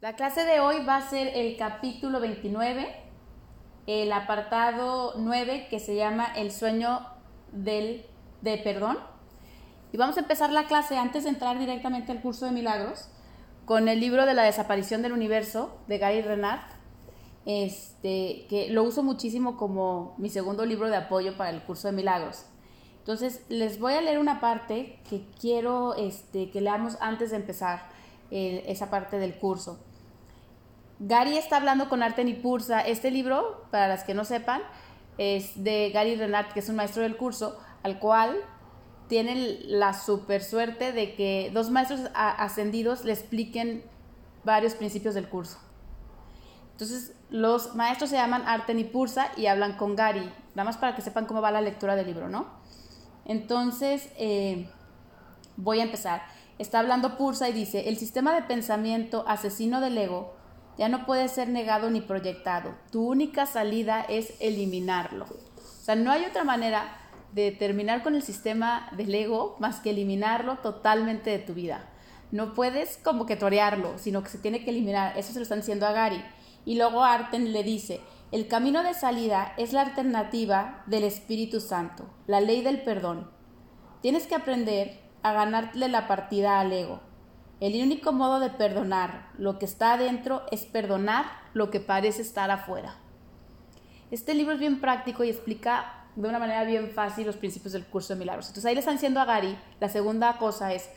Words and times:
La 0.00 0.14
clase 0.14 0.46
de 0.46 0.60
hoy 0.60 0.82
va 0.82 0.96
a 0.96 1.10
ser 1.10 1.26
el 1.34 1.58
capítulo 1.58 2.20
29, 2.20 2.88
el 3.86 4.10
apartado 4.12 5.12
9 5.18 5.66
que 5.68 5.78
se 5.78 5.94
llama 5.94 6.24
El 6.34 6.52
sueño 6.52 7.00
del, 7.52 8.06
de 8.40 8.56
perdón. 8.56 8.96
Y 9.92 9.98
vamos 9.98 10.16
a 10.16 10.20
empezar 10.20 10.52
la 10.52 10.64
clase 10.64 10.96
antes 10.96 11.24
de 11.24 11.28
entrar 11.28 11.58
directamente 11.58 12.12
al 12.12 12.22
curso 12.22 12.46
de 12.46 12.52
milagros 12.52 13.10
con 13.66 13.88
el 13.88 14.00
libro 14.00 14.24
de 14.24 14.32
la 14.32 14.42
desaparición 14.42 15.02
del 15.02 15.12
universo 15.12 15.76
de 15.86 15.98
Gary 15.98 16.22
Renard, 16.22 16.62
este, 17.44 18.46
que 18.48 18.68
lo 18.70 18.84
uso 18.84 19.02
muchísimo 19.02 19.58
como 19.58 20.14
mi 20.16 20.30
segundo 20.30 20.64
libro 20.64 20.88
de 20.88 20.96
apoyo 20.96 21.36
para 21.36 21.50
el 21.50 21.62
curso 21.62 21.88
de 21.88 21.92
milagros. 21.92 22.46
Entonces, 23.00 23.44
les 23.50 23.78
voy 23.78 23.92
a 23.92 24.00
leer 24.00 24.18
una 24.18 24.40
parte 24.40 24.98
que 25.10 25.26
quiero 25.38 25.94
este, 25.94 26.50
que 26.50 26.62
leamos 26.62 26.96
antes 27.02 27.32
de 27.32 27.36
empezar 27.36 27.82
eh, 28.30 28.64
esa 28.66 28.88
parte 28.88 29.18
del 29.18 29.34
curso. 29.36 29.78
Gary 31.02 31.38
está 31.38 31.56
hablando 31.56 31.88
con 31.88 32.02
Arten 32.02 32.28
y 32.28 32.34
Pursa. 32.34 32.82
Este 32.82 33.10
libro, 33.10 33.64
para 33.70 33.88
las 33.88 34.04
que 34.04 34.12
no 34.12 34.26
sepan, 34.26 34.60
es 35.16 35.64
de 35.64 35.90
Gary 35.94 36.14
Renard, 36.14 36.52
que 36.52 36.60
es 36.60 36.68
un 36.68 36.76
maestro 36.76 37.02
del 37.02 37.16
curso, 37.16 37.58
al 37.82 37.98
cual 37.98 38.36
tienen 39.08 39.58
la 39.80 39.94
super 39.94 40.44
suerte 40.44 40.92
de 40.92 41.14
que 41.14 41.50
dos 41.54 41.70
maestros 41.70 42.02
ascendidos 42.14 43.06
le 43.06 43.12
expliquen 43.12 43.82
varios 44.44 44.74
principios 44.74 45.14
del 45.14 45.26
curso. 45.26 45.58
Entonces, 46.72 47.14
los 47.30 47.74
maestros 47.74 48.10
se 48.10 48.16
llaman 48.16 48.46
Arten 48.46 48.78
y 48.78 48.84
Pursa 48.84 49.32
y 49.38 49.46
hablan 49.46 49.78
con 49.78 49.96
Gary, 49.96 50.30
nada 50.54 50.64
más 50.64 50.76
para 50.76 50.94
que 50.94 51.00
sepan 51.00 51.24
cómo 51.24 51.40
va 51.40 51.50
la 51.50 51.62
lectura 51.62 51.96
del 51.96 52.06
libro, 52.06 52.28
¿no? 52.28 52.46
Entonces, 53.24 54.10
eh, 54.18 54.68
voy 55.56 55.80
a 55.80 55.84
empezar. 55.84 56.22
Está 56.58 56.78
hablando 56.78 57.16
Pursa 57.16 57.48
y 57.48 57.52
dice, 57.52 57.88
el 57.88 57.96
sistema 57.96 58.34
de 58.34 58.42
pensamiento 58.42 59.24
asesino 59.26 59.80
del 59.80 59.96
ego 59.96 60.39
ya 60.80 60.88
no 60.88 61.04
puede 61.04 61.28
ser 61.28 61.50
negado 61.50 61.90
ni 61.90 62.00
proyectado. 62.00 62.74
Tu 62.90 63.06
única 63.06 63.44
salida 63.44 64.00
es 64.00 64.32
eliminarlo. 64.40 65.26
O 65.26 65.84
sea, 65.84 65.94
no 65.94 66.10
hay 66.10 66.24
otra 66.24 66.42
manera 66.42 66.96
de 67.34 67.52
terminar 67.52 68.02
con 68.02 68.14
el 68.14 68.22
sistema 68.22 68.88
del 68.96 69.14
ego 69.14 69.56
más 69.58 69.80
que 69.80 69.90
eliminarlo 69.90 70.56
totalmente 70.56 71.28
de 71.28 71.38
tu 71.38 71.52
vida. 71.52 71.84
No 72.32 72.54
puedes 72.54 72.96
como 72.96 73.26
que 73.26 73.36
torearlo, 73.36 73.98
sino 73.98 74.22
que 74.22 74.30
se 74.30 74.38
tiene 74.38 74.64
que 74.64 74.70
eliminar. 74.70 75.18
Eso 75.18 75.34
se 75.34 75.38
lo 75.38 75.42
están 75.42 75.58
diciendo 75.58 75.86
a 75.86 75.92
Gary. 75.92 76.24
Y 76.64 76.76
luego 76.76 77.04
Arten 77.04 77.52
le 77.52 77.62
dice, 77.62 78.00
el 78.32 78.48
camino 78.48 78.82
de 78.82 78.94
salida 78.94 79.52
es 79.58 79.74
la 79.74 79.82
alternativa 79.82 80.82
del 80.86 81.04
Espíritu 81.04 81.60
Santo, 81.60 82.06
la 82.26 82.40
ley 82.40 82.62
del 82.62 82.80
perdón. 82.80 83.30
Tienes 84.00 84.26
que 84.26 84.34
aprender 84.34 84.98
a 85.22 85.34
ganarle 85.34 85.88
la 85.88 86.08
partida 86.08 86.58
al 86.58 86.72
ego. 86.72 87.00
El 87.60 87.80
único 87.82 88.12
modo 88.12 88.40
de 88.40 88.48
perdonar 88.48 89.28
lo 89.36 89.58
que 89.58 89.66
está 89.66 89.92
adentro 89.92 90.42
es 90.50 90.64
perdonar 90.64 91.26
lo 91.52 91.70
que 91.70 91.78
parece 91.78 92.22
estar 92.22 92.50
afuera. 92.50 92.96
Este 94.10 94.34
libro 94.34 94.54
es 94.54 94.60
bien 94.60 94.80
práctico 94.80 95.24
y 95.24 95.28
explica 95.28 96.06
de 96.16 96.26
una 96.26 96.38
manera 96.38 96.64
bien 96.64 96.90
fácil 96.90 97.26
los 97.26 97.36
principios 97.36 97.74
del 97.74 97.84
curso 97.84 98.14
de 98.14 98.18
milagros. 98.18 98.46
Entonces 98.46 98.64
ahí 98.64 98.74
le 98.74 98.80
están 98.80 98.94
diciendo 98.94 99.20
a 99.20 99.26
Gary, 99.26 99.58
la 99.78 99.90
segunda 99.90 100.38
cosa 100.38 100.72
es, 100.72 100.88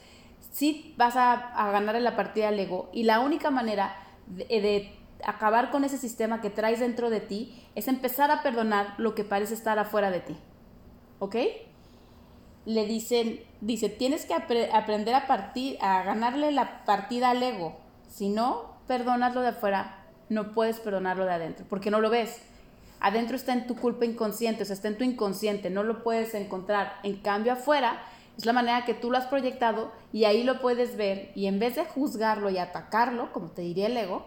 si 0.51 0.93
vas 0.97 1.17
a, 1.17 1.51
ganar 1.71 1.97
en 1.97 2.05
la 2.05 2.15
partida 2.15 2.49
del 2.49 2.59
ego 2.61 2.89
y 2.93 3.03
la 3.03 3.19
única 3.19 3.51
manera 3.51 3.95
de, 4.27 4.45
de 4.45 4.95
acabar 5.25 5.69
con 5.69 5.83
ese 5.83 5.97
sistema 5.97 6.39
que 6.39 6.49
traes 6.49 6.79
dentro 6.79 7.09
de 7.09 7.19
ti 7.19 7.61
es 7.75 7.89
empezar 7.89 8.31
a 8.31 8.41
perdonar 8.41 8.95
lo 8.97 9.15
que 9.15 9.25
parece 9.25 9.53
estar 9.53 9.79
afuera 9.79 10.11
de 10.11 10.21
ti. 10.21 10.37
¿Ok? 11.19 11.35
Le 12.65 12.85
dicen, 12.85 13.41
dice, 13.61 13.89
tienes 13.89 14.25
que 14.25 14.33
aprender 14.33 15.15
a 15.15 15.27
partir, 15.27 15.77
a 15.81 16.03
ganarle 16.03 16.51
la 16.51 16.85
partida 16.85 17.31
al 17.31 17.43
ego. 17.43 17.77
Si 18.09 18.29
no 18.29 18.73
perdonas 18.87 19.35
lo 19.35 19.41
de 19.41 19.49
afuera, 19.49 20.05
no 20.29 20.53
puedes 20.53 20.79
perdonarlo 20.79 21.25
de 21.25 21.33
adentro, 21.33 21.65
porque 21.69 21.91
no 21.91 21.99
lo 21.99 22.09
ves. 22.09 22.41
Adentro 22.99 23.35
está 23.35 23.53
en 23.53 23.67
tu 23.67 23.75
culpa 23.75 24.05
inconsciente, 24.05 24.63
o 24.63 24.65
sea, 24.65 24.75
está 24.75 24.87
en 24.87 24.97
tu 24.97 25.03
inconsciente, 25.03 25.69
no 25.69 25.83
lo 25.83 26.03
puedes 26.03 26.33
encontrar. 26.33 26.93
En 27.03 27.17
cambio, 27.17 27.53
afuera 27.53 28.01
es 28.37 28.45
la 28.45 28.53
manera 28.53 28.85
que 28.85 28.93
tú 28.93 29.11
lo 29.11 29.17
has 29.17 29.25
proyectado 29.27 29.91
y 30.13 30.23
ahí 30.23 30.43
lo 30.43 30.61
puedes 30.61 30.95
ver. 30.95 31.31
Y 31.35 31.47
en 31.47 31.59
vez 31.59 31.75
de 31.75 31.85
juzgarlo 31.85 32.49
y 32.49 32.57
atacarlo, 32.57 33.33
como 33.33 33.51
te 33.51 33.61
diría 33.61 33.87
el 33.87 33.97
ego, 33.97 34.25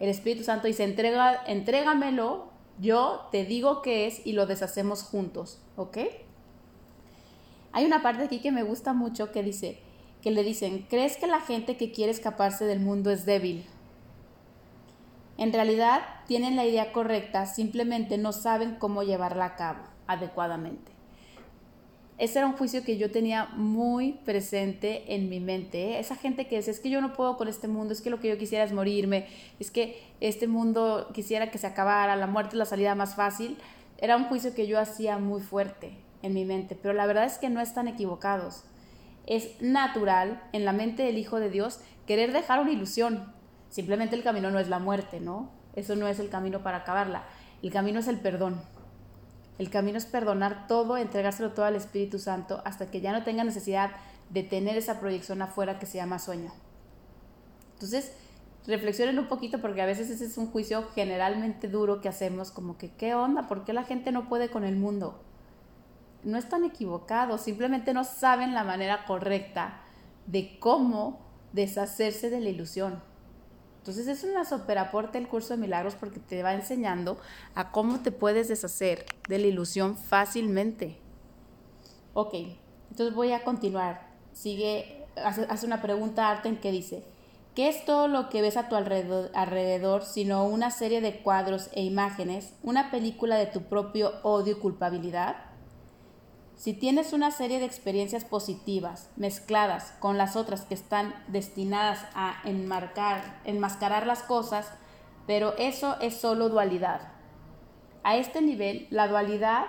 el 0.00 0.08
Espíritu 0.08 0.44
Santo 0.44 0.66
dice, 0.66 0.84
Entrega, 0.84 1.42
entrégamelo, 1.46 2.48
yo 2.78 3.28
te 3.32 3.44
digo 3.44 3.80
qué 3.80 4.06
es 4.06 4.26
y 4.26 4.32
lo 4.32 4.46
deshacemos 4.46 5.02
juntos, 5.02 5.60
¿ok? 5.76 5.98
Hay 7.76 7.84
una 7.84 8.00
parte 8.00 8.24
aquí 8.24 8.38
que 8.38 8.52
me 8.52 8.62
gusta 8.62 8.94
mucho 8.94 9.32
que 9.32 9.42
dice, 9.42 9.76
que 10.22 10.30
le 10.30 10.42
dicen, 10.42 10.86
¿crees 10.88 11.18
que 11.18 11.26
la 11.26 11.40
gente 11.40 11.76
que 11.76 11.92
quiere 11.92 12.10
escaparse 12.10 12.64
del 12.64 12.80
mundo 12.80 13.10
es 13.10 13.26
débil? 13.26 13.66
En 15.36 15.52
realidad 15.52 16.00
tienen 16.26 16.56
la 16.56 16.64
idea 16.64 16.90
correcta, 16.90 17.44
simplemente 17.44 18.16
no 18.16 18.32
saben 18.32 18.76
cómo 18.76 19.02
llevarla 19.02 19.44
a 19.44 19.56
cabo 19.56 19.80
adecuadamente. 20.06 20.90
Ese 22.16 22.38
era 22.38 22.48
un 22.48 22.54
juicio 22.54 22.82
que 22.82 22.96
yo 22.96 23.10
tenía 23.10 23.50
muy 23.56 24.12
presente 24.24 25.14
en 25.14 25.28
mi 25.28 25.40
mente. 25.40 25.90
¿eh? 25.90 25.98
Esa 25.98 26.16
gente 26.16 26.48
que 26.48 26.56
dice, 26.56 26.70
es 26.70 26.80
que 26.80 26.88
yo 26.88 27.02
no 27.02 27.12
puedo 27.12 27.36
con 27.36 27.46
este 27.46 27.68
mundo, 27.68 27.92
es 27.92 28.00
que 28.00 28.08
lo 28.08 28.20
que 28.20 28.30
yo 28.30 28.38
quisiera 28.38 28.64
es 28.64 28.72
morirme, 28.72 29.26
es 29.60 29.70
que 29.70 30.02
este 30.20 30.46
mundo 30.46 31.10
quisiera 31.12 31.50
que 31.50 31.58
se 31.58 31.66
acabara, 31.66 32.16
la 32.16 32.26
muerte 32.26 32.54
es 32.54 32.58
la 32.58 32.64
salida 32.64 32.94
más 32.94 33.16
fácil. 33.16 33.58
Era 33.98 34.16
un 34.16 34.24
juicio 34.24 34.54
que 34.54 34.66
yo 34.66 34.80
hacía 34.80 35.18
muy 35.18 35.42
fuerte 35.42 36.05
en 36.26 36.34
mi 36.34 36.44
mente, 36.44 36.76
pero 36.80 36.94
la 36.94 37.06
verdad 37.06 37.24
es 37.24 37.38
que 37.38 37.48
no 37.48 37.60
están 37.60 37.88
equivocados. 37.88 38.64
Es 39.26 39.60
natural 39.60 40.42
en 40.52 40.64
la 40.64 40.72
mente 40.72 41.02
del 41.02 41.18
Hijo 41.18 41.40
de 41.40 41.50
Dios 41.50 41.80
querer 42.06 42.32
dejar 42.32 42.60
una 42.60 42.72
ilusión. 42.72 43.32
Simplemente 43.70 44.14
el 44.14 44.22
camino 44.22 44.50
no 44.50 44.58
es 44.58 44.68
la 44.68 44.78
muerte, 44.78 45.20
¿no? 45.20 45.50
Eso 45.74 45.96
no 45.96 46.06
es 46.06 46.18
el 46.18 46.28
camino 46.28 46.62
para 46.62 46.78
acabarla. 46.78 47.24
El 47.62 47.72
camino 47.72 48.00
es 48.00 48.08
el 48.08 48.20
perdón. 48.20 48.60
El 49.58 49.70
camino 49.70 49.98
es 49.98 50.06
perdonar 50.06 50.66
todo, 50.66 50.96
entregárselo 50.96 51.52
todo 51.52 51.64
al 51.64 51.76
Espíritu 51.76 52.18
Santo 52.18 52.62
hasta 52.64 52.90
que 52.90 53.00
ya 53.00 53.12
no 53.12 53.24
tenga 53.24 53.42
necesidad 53.42 53.90
de 54.30 54.42
tener 54.42 54.76
esa 54.76 55.00
proyección 55.00 55.40
afuera 55.42 55.78
que 55.78 55.86
se 55.86 55.96
llama 55.96 56.18
sueño. 56.18 56.52
Entonces, 57.74 58.12
reflexionen 58.66 59.18
un 59.18 59.28
poquito 59.28 59.60
porque 59.60 59.82
a 59.82 59.86
veces 59.86 60.10
ese 60.10 60.26
es 60.26 60.36
un 60.38 60.50
juicio 60.50 60.88
generalmente 60.94 61.68
duro 61.68 62.00
que 62.00 62.08
hacemos 62.08 62.50
como 62.50 62.76
que, 62.76 62.90
¿qué 62.90 63.14
onda? 63.14 63.48
¿Por 63.48 63.64
qué 63.64 63.72
la 63.72 63.84
gente 63.84 64.12
no 64.12 64.28
puede 64.28 64.50
con 64.50 64.64
el 64.64 64.76
mundo? 64.76 65.20
No 66.26 66.38
están 66.38 66.64
equivocados, 66.64 67.42
simplemente 67.42 67.94
no 67.94 68.02
saben 68.02 68.52
la 68.52 68.64
manera 68.64 69.04
correcta 69.06 69.80
de 70.26 70.58
cómo 70.58 71.20
deshacerse 71.52 72.30
de 72.30 72.40
la 72.40 72.48
ilusión. 72.48 73.00
Entonces 73.78 74.08
es 74.08 74.24
una 74.24 74.44
super 74.44 74.78
aporte 74.78 75.18
el 75.18 75.28
curso 75.28 75.54
de 75.54 75.60
milagros 75.60 75.94
porque 75.94 76.18
te 76.18 76.42
va 76.42 76.52
enseñando 76.52 77.16
a 77.54 77.70
cómo 77.70 78.00
te 78.00 78.10
puedes 78.10 78.48
deshacer 78.48 79.06
de 79.28 79.38
la 79.38 79.46
ilusión 79.46 79.96
fácilmente. 79.96 80.98
Ok, 82.12 82.34
entonces 82.90 83.14
voy 83.14 83.30
a 83.30 83.44
continuar. 83.44 84.08
Sigue, 84.32 85.06
hace, 85.14 85.64
una 85.64 85.80
pregunta 85.80 86.28
Arten 86.28 86.56
que 86.56 86.72
dice, 86.72 87.04
¿qué 87.54 87.68
es 87.68 87.84
todo 87.84 88.08
lo 88.08 88.30
que 88.30 88.42
ves 88.42 88.56
a 88.56 88.68
tu 88.68 88.74
alrededor, 88.74 89.30
alrededor 89.32 90.02
sino 90.04 90.44
una 90.44 90.72
serie 90.72 91.00
de 91.00 91.22
cuadros 91.22 91.70
e 91.72 91.84
imágenes, 91.84 92.52
una 92.64 92.90
película 92.90 93.36
de 93.36 93.46
tu 93.46 93.62
propio 93.62 94.14
odio 94.24 94.56
y 94.56 94.60
culpabilidad? 94.60 95.36
Si 96.56 96.72
tienes 96.72 97.12
una 97.12 97.30
serie 97.30 97.58
de 97.58 97.66
experiencias 97.66 98.24
positivas 98.24 99.10
mezcladas 99.16 99.92
con 100.00 100.16
las 100.16 100.36
otras 100.36 100.62
que 100.62 100.72
están 100.72 101.14
destinadas 101.28 102.04
a 102.14 102.40
enmarcar, 102.44 103.40
enmascarar 103.44 104.06
las 104.06 104.22
cosas, 104.22 104.72
pero 105.26 105.54
eso 105.58 106.00
es 106.00 106.16
solo 106.16 106.48
dualidad. 106.48 107.12
A 108.02 108.16
este 108.16 108.40
nivel, 108.40 108.86
la 108.90 109.06
dualidad 109.06 109.66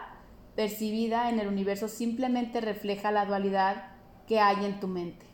percibida 0.56 1.30
en 1.30 1.40
el 1.40 1.50
universo 1.50 1.90
simplemente 1.90 2.62
refleja 2.62 3.12
la 3.12 3.26
dualidad 3.26 3.92
que 4.26 4.40
hay 4.40 4.66
en 4.66 4.80
tu 4.80 4.88
mente. 4.88 5.26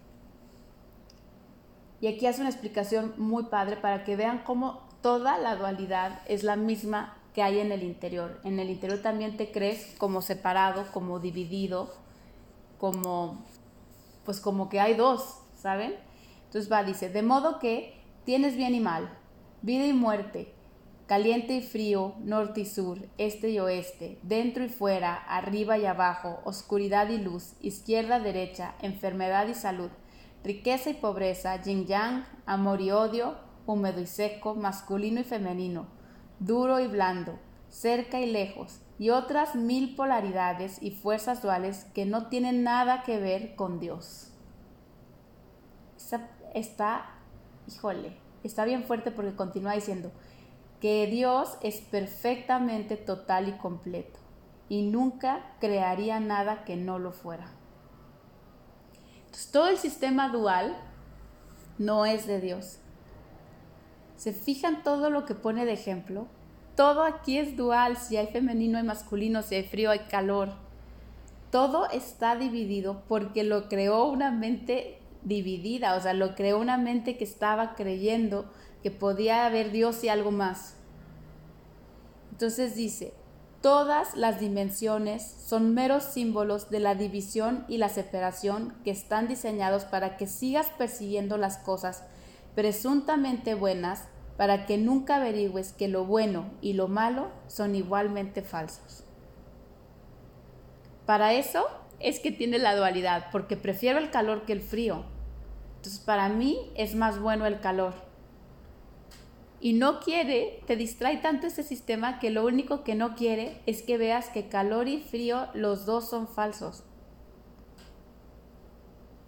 Y 2.01 2.07
aquí 2.07 2.25
hace 2.25 2.41
una 2.41 2.49
explicación 2.49 3.13
muy 3.17 3.45
padre 3.45 3.77
para 3.77 4.03
que 4.03 4.15
vean 4.15 4.43
cómo 4.43 4.81
toda 5.01 5.37
la 5.37 5.55
dualidad 5.55 6.19
es 6.27 6.43
la 6.43 6.55
misma 6.55 7.15
que 7.33 7.41
hay 7.43 7.59
en 7.59 7.71
el 7.71 7.83
interior. 7.83 8.39
En 8.43 8.59
el 8.59 8.69
interior 8.69 9.01
también 9.01 9.37
te 9.37 9.51
crees 9.51 9.95
como 9.97 10.21
separado, 10.21 10.85
como 10.91 11.19
dividido, 11.19 11.93
como 12.77 13.43
pues 14.25 14.39
como 14.39 14.69
que 14.69 14.79
hay 14.79 14.93
dos, 14.93 15.39
¿saben? 15.55 15.95
Entonces 16.45 16.71
va, 16.71 16.83
dice, 16.83 17.09
de 17.09 17.23
modo 17.23 17.59
que 17.59 17.99
tienes 18.25 18.55
bien 18.55 18.73
y 18.73 18.79
mal, 18.79 19.17
vida 19.61 19.85
y 19.85 19.93
muerte, 19.93 20.53
caliente 21.07 21.55
y 21.55 21.61
frío, 21.61 22.13
norte 22.19 22.61
y 22.61 22.65
sur, 22.65 22.99
este 23.17 23.49
y 23.49 23.59
oeste, 23.59 24.19
dentro 24.23 24.63
y 24.63 24.69
fuera, 24.69 25.15
arriba 25.15 25.77
y 25.77 25.85
abajo, 25.85 26.39
oscuridad 26.45 27.09
y 27.09 27.17
luz, 27.17 27.53
izquierda, 27.61 28.19
derecha, 28.19 28.75
enfermedad 28.81 29.47
y 29.47 29.55
salud, 29.55 29.89
riqueza 30.43 30.91
y 30.91 30.93
pobreza, 30.93 31.61
yin 31.61 31.85
yang, 31.85 32.25
amor 32.45 32.81
y 32.81 32.91
odio, 32.91 33.35
húmedo 33.65 33.99
y 34.01 34.07
seco, 34.07 34.55
masculino 34.55 35.21
y 35.21 35.23
femenino, 35.23 35.87
duro 36.45 36.79
y 36.79 36.87
blando, 36.87 37.39
cerca 37.69 38.19
y 38.19 38.29
lejos, 38.29 38.81
y 38.99 39.09
otras 39.09 39.55
mil 39.55 39.95
polaridades 39.95 40.81
y 40.81 40.91
fuerzas 40.91 41.41
duales 41.41 41.85
que 41.93 42.05
no 42.05 42.27
tienen 42.27 42.63
nada 42.63 43.03
que 43.03 43.19
ver 43.19 43.55
con 43.55 43.79
Dios. 43.79 44.29
Está, 46.53 47.15
híjole, 47.67 48.17
está 48.43 48.65
bien 48.65 48.83
fuerte 48.83 49.09
porque 49.09 49.35
continúa 49.35 49.73
diciendo 49.73 50.11
que 50.79 51.07
Dios 51.07 51.57
es 51.61 51.81
perfectamente 51.81 52.97
total 52.97 53.47
y 53.47 53.53
completo 53.53 54.19
y 54.69 54.83
nunca 54.83 55.55
crearía 55.59 56.19
nada 56.19 56.65
que 56.65 56.75
no 56.75 56.99
lo 56.99 57.11
fuera. 57.11 57.47
Entonces, 59.25 59.51
todo 59.51 59.67
el 59.67 59.77
sistema 59.77 60.29
dual 60.29 60.77
no 61.79 62.05
es 62.05 62.27
de 62.27 62.39
Dios. 62.39 62.79
¿Se 64.23 64.31
fijan 64.31 64.83
todo 64.83 65.09
lo 65.09 65.25
que 65.25 65.35
pone 65.35 65.65
de 65.65 65.73
ejemplo? 65.73 66.27
Todo 66.77 67.03
aquí 67.03 67.37
es 67.37 67.57
dual, 67.57 67.97
si 67.97 68.15
hay 68.15 68.27
femenino 68.27 68.77
hay 68.77 68.85
masculino, 68.85 69.41
si 69.41 69.55
hay 69.55 69.63
frío 69.63 69.91
hay 69.91 69.99
calor. 70.09 70.53
Todo 71.51 71.89
está 71.89 72.37
dividido 72.37 73.03
porque 73.09 73.43
lo 73.43 73.67
creó 73.67 74.05
una 74.05 74.31
mente 74.31 74.97
dividida, 75.23 75.97
o 75.97 75.99
sea, 75.99 76.13
lo 76.13 76.35
creó 76.35 76.57
una 76.57 76.77
mente 76.77 77.17
que 77.17 77.25
estaba 77.25 77.75
creyendo 77.75 78.49
que 78.81 78.91
podía 78.91 79.45
haber 79.45 79.73
Dios 79.73 80.01
y 80.05 80.07
algo 80.07 80.31
más. 80.31 80.77
Entonces 82.31 82.77
dice, 82.77 83.13
todas 83.59 84.15
las 84.15 84.39
dimensiones 84.39 85.35
son 85.45 85.73
meros 85.73 86.05
símbolos 86.05 86.69
de 86.69 86.79
la 86.79 86.95
división 86.95 87.65
y 87.67 87.77
la 87.77 87.89
separación 87.89 88.73
que 88.85 88.91
están 88.91 89.27
diseñados 89.27 89.83
para 89.83 90.15
que 90.15 90.27
sigas 90.27 90.67
persiguiendo 90.77 91.35
las 91.37 91.57
cosas 91.57 92.05
presuntamente 92.55 93.55
buenas 93.55 94.07
para 94.37 94.65
que 94.65 94.77
nunca 94.77 95.17
averigües 95.17 95.73
que 95.73 95.87
lo 95.87 96.05
bueno 96.05 96.45
y 96.61 96.73
lo 96.73 96.87
malo 96.87 97.29
son 97.47 97.75
igualmente 97.75 98.41
falsos. 98.41 99.03
Para 101.05 101.33
eso 101.33 101.65
es 101.99 102.19
que 102.19 102.31
tiene 102.31 102.57
la 102.57 102.75
dualidad, 102.75 103.27
porque 103.31 103.57
prefiero 103.57 103.99
el 103.99 104.09
calor 104.09 104.45
que 104.45 104.53
el 104.53 104.61
frío. 104.61 105.03
Entonces 105.77 105.99
para 105.99 106.29
mí 106.29 106.71
es 106.75 106.95
más 106.95 107.19
bueno 107.19 107.45
el 107.45 107.59
calor. 107.59 107.93
Y 109.59 109.73
no 109.73 109.99
quiere, 110.01 110.61
te 110.67 110.75
distrae 110.75 111.17
tanto 111.17 111.47
ese 111.47 111.63
sistema 111.63 112.19
que 112.19 112.29
lo 112.29 112.45
único 112.45 112.83
que 112.83 112.95
no 112.95 113.15
quiere 113.15 113.61
es 113.65 113.81
que 113.81 113.97
veas 113.97 114.29
que 114.29 114.49
calor 114.49 114.89
y 114.89 114.99
frío 114.99 115.47
los 115.53 115.85
dos 115.85 116.09
son 116.09 116.27
falsos. 116.27 116.83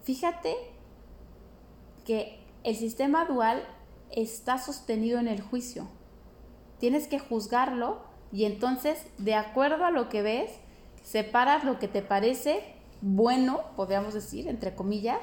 Fíjate 0.04 0.56
que 2.06 2.40
el 2.64 2.76
sistema 2.76 3.26
dual 3.26 3.66
está 4.16 4.58
sostenido 4.58 5.20
en 5.20 5.28
el 5.28 5.42
juicio. 5.42 5.88
Tienes 6.80 7.08
que 7.08 7.20
juzgarlo 7.20 8.04
y 8.32 8.46
entonces, 8.46 9.06
de 9.18 9.36
acuerdo 9.36 9.86
a 9.86 9.92
lo 9.92 10.10
que 10.10 10.22
ves, 10.22 10.52
separas 11.04 11.64
lo 11.64 11.80
que 11.80 11.88
te 11.88 12.02
parece 12.02 12.76
bueno, 13.02 13.62
podríamos 13.76 14.14
decir, 14.14 14.48
entre 14.48 14.74
comillas, 14.74 15.20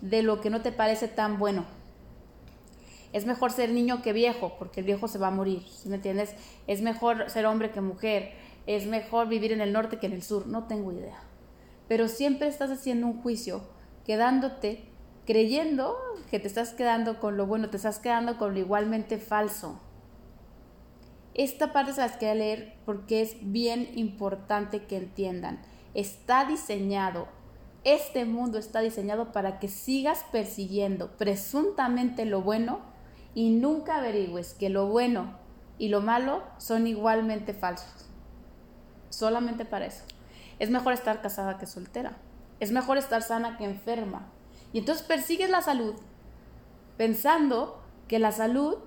de 0.00 0.22
lo 0.22 0.40
que 0.40 0.50
no 0.50 0.62
te 0.62 0.72
parece 0.72 1.08
tan 1.08 1.38
bueno. 1.38 1.64
Es 3.12 3.26
mejor 3.26 3.52
ser 3.52 3.70
niño 3.70 4.02
que 4.02 4.12
viejo, 4.12 4.54
porque 4.58 4.80
el 4.80 4.86
viejo 4.86 5.08
se 5.08 5.18
va 5.18 5.28
a 5.28 5.32
morir, 5.32 5.62
me 5.86 5.96
entiendes? 5.96 6.34
Es 6.66 6.80
mejor 6.80 7.30
ser 7.30 7.46
hombre 7.46 7.70
que 7.70 7.80
mujer, 7.80 8.32
es 8.66 8.86
mejor 8.86 9.28
vivir 9.28 9.52
en 9.52 9.60
el 9.60 9.72
norte 9.72 9.98
que 9.98 10.06
en 10.06 10.12
el 10.12 10.22
sur, 10.22 10.46
no 10.46 10.64
tengo 10.64 10.92
idea. 10.92 11.20
Pero 11.88 12.08
siempre 12.08 12.48
estás 12.48 12.70
haciendo 12.70 13.06
un 13.06 13.22
juicio, 13.22 13.62
quedándote 14.04 14.93
creyendo 15.26 15.96
que 16.30 16.38
te 16.38 16.48
estás 16.48 16.72
quedando 16.72 17.20
con 17.20 17.36
lo 17.36 17.46
bueno, 17.46 17.70
te 17.70 17.76
estás 17.76 17.98
quedando 17.98 18.38
con 18.38 18.54
lo 18.54 18.60
igualmente 18.60 19.18
falso. 19.18 19.80
Esta 21.34 21.72
parte 21.72 21.92
se 21.92 22.00
las 22.00 22.12
quería 22.12 22.34
leer 22.34 22.76
porque 22.84 23.20
es 23.20 23.36
bien 23.40 23.90
importante 23.96 24.84
que 24.84 24.96
entiendan. 24.96 25.60
Está 25.94 26.44
diseñado, 26.44 27.28
este 27.82 28.24
mundo 28.24 28.58
está 28.58 28.80
diseñado 28.80 29.32
para 29.32 29.58
que 29.58 29.68
sigas 29.68 30.24
persiguiendo 30.30 31.16
presuntamente 31.16 32.24
lo 32.24 32.40
bueno 32.40 32.80
y 33.34 33.50
nunca 33.50 33.98
averigües 33.98 34.54
que 34.54 34.70
lo 34.70 34.86
bueno 34.86 35.36
y 35.76 35.88
lo 35.88 36.00
malo 36.00 36.42
son 36.58 36.86
igualmente 36.86 37.52
falsos. 37.52 38.06
Solamente 39.10 39.64
para 39.64 39.86
eso. 39.86 40.04
Es 40.58 40.70
mejor 40.70 40.92
estar 40.92 41.20
casada 41.20 41.58
que 41.58 41.66
soltera. 41.66 42.16
Es 42.60 42.70
mejor 42.70 42.96
estar 42.96 43.22
sana 43.22 43.56
que 43.56 43.64
enferma. 43.64 44.28
Y 44.74 44.80
entonces 44.80 45.06
persigues 45.06 45.48
la 45.48 45.62
salud 45.62 45.94
pensando 46.96 47.80
que 48.08 48.18
la 48.18 48.32
salud 48.32 48.78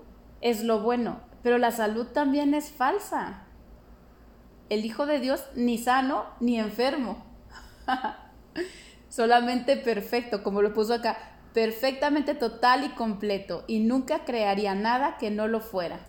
es 0.42 0.62
lo 0.64 0.82
bueno, 0.82 1.22
pero 1.44 1.58
la 1.58 1.72
salud 1.72 2.08
también 2.08 2.54
es 2.54 2.72
falsa. 2.72 3.46
El 4.70 4.84
Hijo 4.84 5.06
de 5.06 5.22
Dios 5.22 5.46
ni 5.56 5.78
sano 5.78 6.26
ni 6.42 6.60
enfermo. 6.60 7.26
Solamente 9.10 9.78
perfecto, 9.78 10.44
como 10.44 10.62
lo 10.62 10.74
puso 10.74 10.94
acá, 10.94 11.18
perfectamente 11.54 12.36
total 12.36 12.84
y 12.84 12.90
completo, 12.90 13.64
y 13.66 13.80
nunca 13.80 14.26
crearía 14.26 14.76
nada 14.76 15.18
que 15.18 15.32
no 15.32 15.48
lo 15.48 15.62
fuera. 15.62 16.02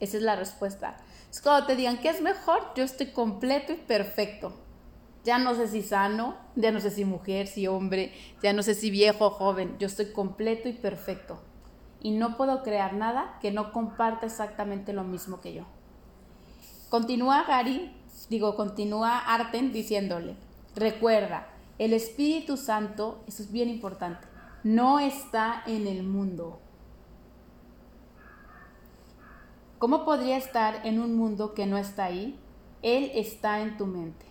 Esa 0.00 0.16
es 0.16 0.22
la 0.22 0.34
respuesta. 0.36 0.96
Es 1.30 1.42
cuando 1.42 1.66
te 1.66 1.76
digan, 1.76 1.98
¿qué 1.98 2.08
es 2.08 2.22
mejor? 2.22 2.72
Yo 2.74 2.84
estoy 2.84 3.08
completo 3.08 3.74
y 3.74 3.76
perfecto. 3.76 4.54
Ya 5.24 5.38
no 5.38 5.54
sé 5.54 5.68
si 5.68 5.82
sano, 5.82 6.36
ya 6.56 6.72
no 6.72 6.80
sé 6.80 6.90
si 6.90 7.04
mujer, 7.04 7.46
si 7.46 7.66
hombre, 7.66 8.12
ya 8.42 8.52
no 8.52 8.62
sé 8.62 8.74
si 8.74 8.90
viejo 8.90 9.26
o 9.26 9.30
joven. 9.30 9.76
Yo 9.78 9.86
estoy 9.86 10.12
completo 10.12 10.68
y 10.68 10.72
perfecto. 10.72 11.40
Y 12.00 12.12
no 12.12 12.36
puedo 12.36 12.62
crear 12.62 12.94
nada 12.94 13.38
que 13.40 13.50
no 13.50 13.72
comparta 13.72 14.26
exactamente 14.26 14.92
lo 14.92 15.04
mismo 15.04 15.40
que 15.40 15.52
yo. 15.52 15.64
Continúa 16.88 17.44
Gary, 17.44 17.92
digo, 18.30 18.56
continúa 18.56 19.18
Arten 19.18 19.72
diciéndole, 19.72 20.36
recuerda, 20.74 21.46
el 21.78 21.92
Espíritu 21.92 22.56
Santo, 22.56 23.22
eso 23.28 23.42
es 23.42 23.52
bien 23.52 23.68
importante, 23.68 24.26
no 24.64 24.98
está 24.98 25.62
en 25.66 25.86
el 25.86 26.02
mundo. 26.02 26.60
¿Cómo 29.78 30.04
podría 30.04 30.36
estar 30.36 30.84
en 30.84 31.00
un 31.00 31.14
mundo 31.14 31.54
que 31.54 31.64
no 31.64 31.78
está 31.78 32.04
ahí? 32.04 32.38
Él 32.82 33.12
está 33.14 33.60
en 33.60 33.76
tu 33.76 33.86
mente. 33.86 34.26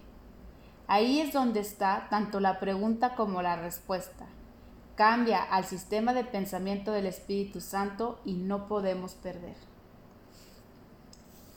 Ahí 0.89 1.21
es 1.21 1.31
donde 1.31 1.59
está 1.59 2.07
tanto 2.09 2.39
la 2.39 2.59
pregunta 2.59 3.13
como 3.13 3.43
la 3.43 3.55
respuesta. 3.55 4.25
Cambia 4.95 5.43
al 5.43 5.63
sistema 5.65 6.15
de 6.15 6.23
pensamiento 6.23 6.91
del 6.91 7.05
Espíritu 7.05 7.61
Santo 7.61 8.19
y 8.25 8.33
no 8.33 8.67
podemos 8.67 9.13
perder. 9.13 9.55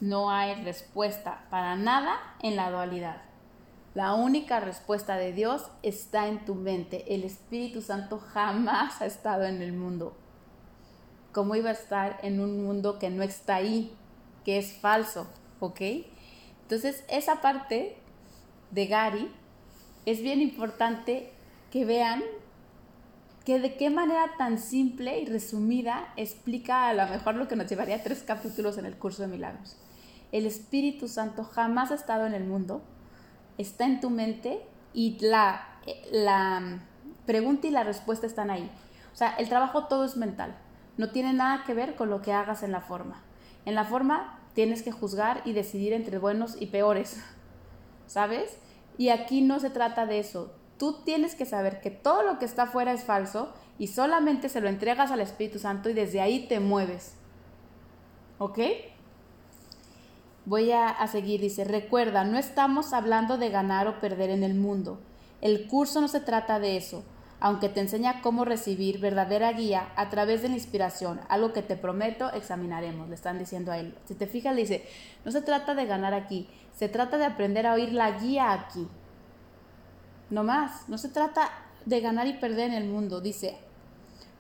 No 0.01 0.31
hay 0.31 0.63
respuesta 0.63 1.47
para 1.49 1.77
nada 1.77 2.19
en 2.43 2.57
la 2.57 2.71
dualidad. 2.71 3.23
La 3.95 4.13
única 4.13 4.61
respuesta 4.61 5.17
de 5.17 5.33
Dios 5.33 5.71
está 5.83 6.29
en 6.29 6.45
tu 6.45 6.55
mente. 6.55 7.15
El 7.15 7.25
Espíritu 7.25 7.81
Santo 7.81 8.19
jamás 8.19 9.01
ha 9.01 9.07
estado 9.07 9.45
en 9.45 9.63
el 9.63 9.73
mundo. 9.73 10.15
¿Cómo 11.33 11.55
iba 11.55 11.71
a 11.71 11.73
estar 11.73 12.19
en 12.23 12.39
un 12.39 12.63
mundo 12.63 12.99
que 12.99 13.09
no 13.09 13.23
está 13.23 13.55
ahí, 13.55 13.97
que 14.45 14.59
es 14.59 14.75
falso? 14.75 15.27
¿Ok? 15.59 15.81
Entonces, 16.65 17.03
esa 17.09 17.41
parte 17.41 18.02
de 18.73 18.87
Gary, 18.87 19.31
es 20.05 20.21
bien 20.21 20.41
importante 20.41 21.33
que 21.71 21.85
vean 21.85 22.23
que 23.45 23.59
de 23.59 23.77
qué 23.77 23.91
manera 23.91 24.33
tan 24.39 24.59
simple 24.59 25.21
y 25.21 25.27
resumida 25.27 26.13
explica 26.17 26.89
a 26.89 26.95
lo 26.95 27.07
mejor 27.07 27.35
lo 27.35 27.49
que 27.49 27.57
nos 27.57 27.69
llevaría 27.69 28.03
tres 28.03 28.23
capítulos 28.23 28.79
en 28.79 28.87
el 28.87 28.97
curso 28.97 29.23
de 29.23 29.29
milagros. 29.29 29.77
El 30.31 30.47
Espíritu 30.47 31.09
Santo 31.09 31.45
jamás 31.45 31.91
ha 31.91 31.97
estado 31.97 32.27
en 32.27 32.35
el 32.35 32.45
mundo, 32.45 32.83
está 33.59 33.85
en 33.85 34.01
tu 34.01 34.11
mente 34.11 34.61
y 34.95 35.19
la, 35.21 35.67
la 36.11 36.81
pregunta 37.27 37.67
y 37.67 37.71
la 37.71 37.85
respuesta 37.85 38.27
están 38.27 38.51
ahí. 38.51 38.71
O 39.13 39.17
sea, 39.17 39.35
el 39.37 39.49
trabajo 39.49 39.87
todo 39.87 40.05
es 40.05 40.17
mental, 40.17 40.57
no 40.97 41.11
tiene 41.11 41.33
nada 41.33 41.65
que 41.65 41.75
ver 41.75 41.97
con 41.97 42.11
lo 42.11 42.23
que 42.23 42.33
hagas 42.33 42.63
en 42.63 42.73
la 42.73 42.81
forma. 42.81 43.23
En 43.65 43.75
la 43.75 43.85
forma 43.85 44.39
tienes 44.55 44.83
que 44.83 44.93
juzgar 44.93 45.43
y 45.45 45.53
decidir 45.53 45.93
entre 45.93 46.19
buenos 46.19 46.57
y 46.61 46.67
peores, 46.67 47.23
¿sabes? 48.07 48.59
Y 48.99 49.09
aquí 49.09 49.41
no 49.41 49.61
se 49.61 49.71
trata 49.71 50.07
de 50.07 50.19
eso. 50.19 50.53
Tú 50.79 51.03
tienes 51.05 51.35
que 51.35 51.47
saber 51.47 51.81
que 51.81 51.91
todo 51.91 52.23
lo 52.23 52.39
que 52.39 52.45
está 52.45 52.65
afuera 52.65 52.93
es 52.93 53.05
falso 53.05 53.53
y 53.79 53.89
solamente 53.89 54.49
se 54.49 54.61
lo 54.61 54.69
entregas 54.69 55.11
al 55.11 55.21
Espíritu 55.21 55.59
Santo 55.59 55.89
y 55.89 55.95
desde 55.95 56.21
ahí 56.21 56.47
te 56.47 56.61
mueves. 56.61 57.15
¿Ok? 58.39 58.59
Voy 60.45 60.73
a, 60.73 60.89
a, 60.89 61.07
seguir, 61.07 61.41
dice, 61.41 61.65
recuerda, 61.65 62.25
no 62.25 62.37
estamos 62.37 62.93
hablando 62.93 63.39
de 63.39 63.51
ganar 63.51 63.87
o 63.87 64.01
perder 64.01 64.31
en 64.31 64.43
el 64.43 64.55
mundo. 64.55 64.99
El 65.41 65.69
curso 65.69 66.01
no 66.01 66.09
se 66.09 66.21
trata 66.21 66.59
de 66.59 66.77
eso 66.77 67.05
aunque 67.43 67.69
te 67.69 67.81
enseña 67.81 68.23
cómo 68.23 68.45
recibir 68.45 69.01
verdadera 69.01 69.53
guía 69.53 69.89
a 69.97 70.11
través 70.11 70.43
de 70.43 70.49
la 70.49 70.55
inspiración, 70.55 71.21
algo 71.29 71.53
que 71.53 71.63
te 71.63 71.77
prometo 71.77 72.33
examinaremos, 72.33 73.09
le 73.09 73.17
están 73.17 73.37
diciendo 73.37 73.73
a 73.73 73.79
él. 73.79 73.97
Si 74.05 74.15
te 74.15 74.29
fijas, 74.29 74.55
le 74.55 74.61
dice, 74.61 74.87
no 75.25 75.33
se 75.33 75.43
trata 75.43 75.75
de 75.75 75.87
ganar 75.87 76.15
aquí, 76.15 76.49
se 76.75 76.89
trata 76.89 77.19
de 77.19 77.25
aprender 77.25 77.67
a 77.67 77.75
oír 77.75 77.93
la 77.93 78.19
guía 78.19 78.53
aquí. 78.53 78.89
No 80.31 80.45
más, 80.45 80.89
no 80.89 80.99
se 80.99 81.09
trata 81.09 81.51
de 81.85 82.01
ganar 82.01 82.27
y 82.27 82.35
perder 82.35 82.71
en 82.71 82.75
el 82.75 82.89
mundo, 82.89 83.21
dice, 83.21 83.59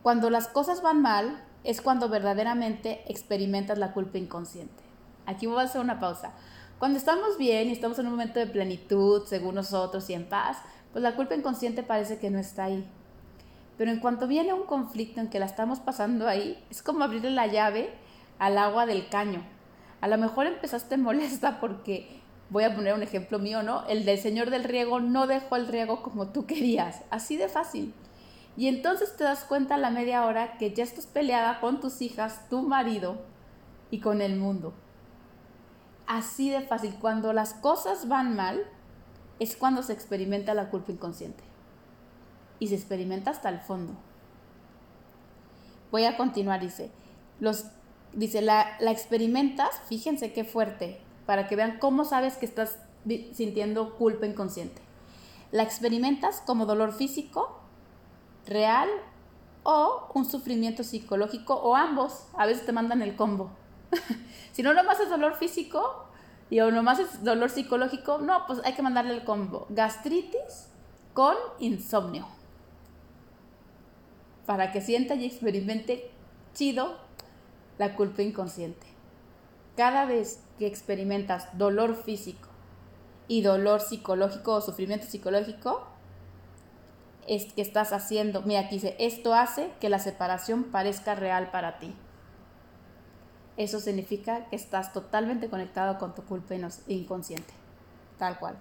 cuando 0.03 0.31
las 0.31 0.49
cosas 0.49 0.83
van 0.83 1.03
mal 1.03 1.43
es 1.65 1.81
cuando 1.81 2.09
verdaderamente 2.09 3.05
experimentas 3.07 3.79
la 3.79 3.93
culpa 3.93 4.19
inconsciente. 4.19 4.83
Aquí 5.27 5.47
voy 5.47 5.59
a 5.59 5.63
hacer 5.63 5.81
una 5.81 6.01
pausa. 6.01 6.33
Cuando 6.79 6.99
estamos 6.99 7.39
bien 7.39 7.69
y 7.69 7.73
estamos 7.73 7.99
en 8.01 8.07
un 8.07 8.13
momento 8.13 8.41
de 8.41 8.47
plenitud, 8.47 9.25
según 9.27 9.55
nosotros 9.55 10.11
y 10.11 10.15
en 10.15 10.29
paz, 10.29 10.59
pues 10.93 11.03
la 11.03 11.15
culpa 11.15 11.35
inconsciente 11.35 11.85
parece 11.85 12.19
que 12.19 12.31
no 12.31 12.41
está 12.41 12.65
ahí. 12.65 12.85
Pero 13.79 13.91
en 13.91 14.01
cuanto 14.01 14.27
viene 14.27 14.53
un 14.53 14.65
conflicto 14.65 15.21
en 15.21 15.29
que 15.29 15.39
la 15.39 15.47
estamos 15.47 15.79
pasando 15.79 16.27
ahí, 16.27 16.63
es 16.71 16.83
como 16.83 17.05
abrirle 17.05 17.31
la 17.31 17.47
llave 17.47 17.91
al 18.39 18.59
agua 18.59 18.87
del 18.87 19.09
caño. 19.09 19.43
A 20.01 20.09
lo 20.09 20.19
mejor 20.19 20.47
empezaste 20.47 20.97
molesta 20.99 21.61
porque, 21.61 22.22
voy 22.53 22.65
a 22.65 22.75
poner 22.75 22.93
un 22.93 23.03
ejemplo 23.03 23.39
mío, 23.39 23.63
¿no? 23.63 23.87
El 23.87 24.05
del 24.05 24.19
señor 24.19 24.51
del 24.51 24.65
riego 24.65 25.01
no 25.01 25.27
dejó 25.27 25.57
el 25.57 25.67
riego 25.67 26.03
como 26.03 26.29
tú 26.29 26.45
querías. 26.45 27.01
Así 27.11 27.39
de 27.39 27.49
fácil. 27.49 27.95
Y 28.59 28.69
entonces 28.69 29.17
te 29.17 29.25
das 29.25 29.45
cuenta 29.45 29.77
a 29.77 29.79
la 29.79 29.91
media 29.91 30.27
hora 30.27 30.59
que 30.59 30.75
ya 30.75 30.85
estás 30.85 31.07
peleada 31.07 31.61
con 31.61 31.81
tus 31.81 32.03
hijas, 32.03 32.49
tu 32.51 32.61
marido 32.63 33.17
y 33.91 34.01
con 34.01 34.21
el 34.21 34.37
mundo. 34.37 34.75
Así 36.07 36.51
de 36.51 36.61
fácil. 36.61 36.95
Cuando 37.01 37.33
las 37.33 37.55
cosas 37.55 38.07
van 38.07 38.37
mal, 38.37 38.63
es 39.39 39.57
cuando 39.57 39.83
se 39.83 39.95
experimenta 39.95 40.53
la 40.53 40.69
culpa 40.69 40.93
inconsciente. 40.93 41.43
Y 42.59 42.69
se 42.69 42.75
experimenta 42.75 43.31
hasta 43.31 43.49
el 43.49 43.61
fondo. 43.61 43.95
Voy 45.91 46.05
a 46.05 46.19
continuar, 46.19 46.61
dice. 46.61 46.91
Los, 47.41 47.65
dice, 48.13 48.43
la, 48.43 48.77
la 48.79 48.91
experimentas, 48.91 49.71
fíjense 49.89 50.35
qué 50.35 50.45
fuerte, 50.45 51.01
para 51.33 51.49
que 51.49 51.57
vean 51.57 51.79
cómo 51.79 52.05
sabes 52.05 52.37
que 52.37 52.45
estás 52.45 52.77
sintiendo 53.33 53.97
culpa 53.97 54.27
inconsciente. 54.27 54.83
La 55.51 55.63
experimentas 55.63 56.43
como 56.45 56.67
dolor 56.67 56.93
físico, 56.93 57.59
real 58.47 58.91
o 59.63 60.11
un 60.13 60.27
sufrimiento 60.27 60.85
psicológico 60.85 61.55
o 61.55 61.75
ambos. 61.75 62.27
A 62.37 62.45
veces 62.45 62.67
te 62.67 62.73
mandan 62.73 63.01
el 63.01 63.17
combo. 63.17 63.51
si 64.53 64.63
no 64.63 64.75
nomás 64.75 65.01
es 65.01 65.09
dolor 65.09 65.37
físico 65.37 66.05
y 66.51 66.61
o 66.61 66.71
nomás 66.71 66.99
es 66.99 67.25
dolor 67.25 67.49
psicológico, 67.49 68.19
no, 68.19 68.47
pues 68.47 68.61
hay 68.63 68.75
que 68.75 68.83
mandarle 68.83 69.15
el 69.15 69.25
combo. 69.25 69.65
Gastritis 69.71 70.69
con 71.15 71.37
insomnio. 71.61 72.29
Para 74.45 74.71
que 74.71 74.83
sienta 74.83 75.15
y 75.15 75.25
experimente 75.25 76.11
chido 76.53 76.99
la 77.79 77.97
culpa 77.97 78.21
inconsciente. 78.21 78.92
Cada 79.77 80.05
vez 80.05 80.41
que 80.59 80.67
experimentas 80.67 81.47
dolor 81.57 81.97
físico 81.97 82.49
y 83.29 83.43
dolor 83.43 83.81
psicológico 83.81 84.55
o 84.55 84.61
sufrimiento 84.61 85.07
psicológico, 85.07 85.87
es 87.27 87.53
que 87.53 87.63
estás 87.63 87.93
haciendo. 87.93 88.43
Mira, 88.43 88.61
aquí 88.61 88.77
dice, 88.77 88.97
esto 88.99 89.35
hace 89.35 89.71
que 89.81 89.89
la 89.89 89.99
separación 89.99 90.65
parezca 90.65 91.15
real 91.15 91.51
para 91.51 91.79
ti. 91.79 91.95
Eso 93.57 93.81
significa 93.81 94.47
que 94.47 94.57
estás 94.57 94.93
totalmente 94.93 95.49
conectado 95.49 95.99
con 95.99 96.15
tu 96.15 96.23
culpa 96.25 96.55
inconsciente, 96.89 97.53
tal 98.19 98.39
cual. 98.39 98.57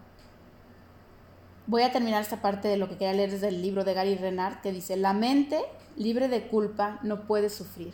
Voy 1.68 1.84
a 1.84 1.92
terminar 1.92 2.22
esta 2.22 2.42
parte 2.42 2.68
de 2.68 2.78
lo 2.78 2.90
que 2.90 2.98
quería 2.98 3.14
leer 3.14 3.32
desde 3.32 3.48
el 3.48 3.62
libro 3.62 3.84
de 3.84 3.94
Gary 3.94 4.16
Renard, 4.16 4.62
que 4.62 4.72
dice, 4.72 4.98
la 4.98 5.14
mente 5.14 5.62
libre 5.96 6.28
de 6.28 6.48
culpa 6.48 7.00
no 7.04 7.22
puede 7.28 7.50
sufrir. 7.50 7.94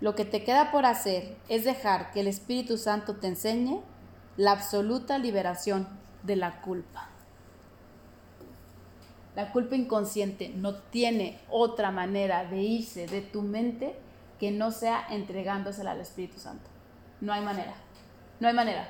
Lo 0.00 0.14
que 0.14 0.24
te 0.24 0.44
queda 0.44 0.70
por 0.70 0.84
hacer 0.84 1.36
es 1.48 1.64
dejar 1.64 2.12
que 2.12 2.20
el 2.20 2.26
Espíritu 2.26 2.76
Santo 2.76 3.16
te 3.16 3.28
enseñe 3.28 3.80
la 4.36 4.52
absoluta 4.52 5.18
liberación 5.18 5.88
de 6.22 6.36
la 6.36 6.60
culpa. 6.60 7.08
La 9.34 9.52
culpa 9.52 9.76
inconsciente 9.76 10.50
no 10.50 10.74
tiene 10.74 11.38
otra 11.50 11.90
manera 11.90 12.44
de 12.44 12.58
irse 12.58 13.06
de 13.06 13.20
tu 13.20 13.42
mente 13.42 13.94
que 14.38 14.50
no 14.50 14.70
sea 14.70 15.06
entregándosela 15.10 15.92
al 15.92 16.00
Espíritu 16.00 16.38
Santo. 16.38 16.68
No 17.20 17.32
hay 17.32 17.42
manera. 17.42 17.74
No 18.40 18.48
hay 18.48 18.54
manera. 18.54 18.88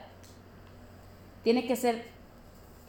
Tiene 1.44 1.66
que 1.66 1.76
ser 1.76 2.06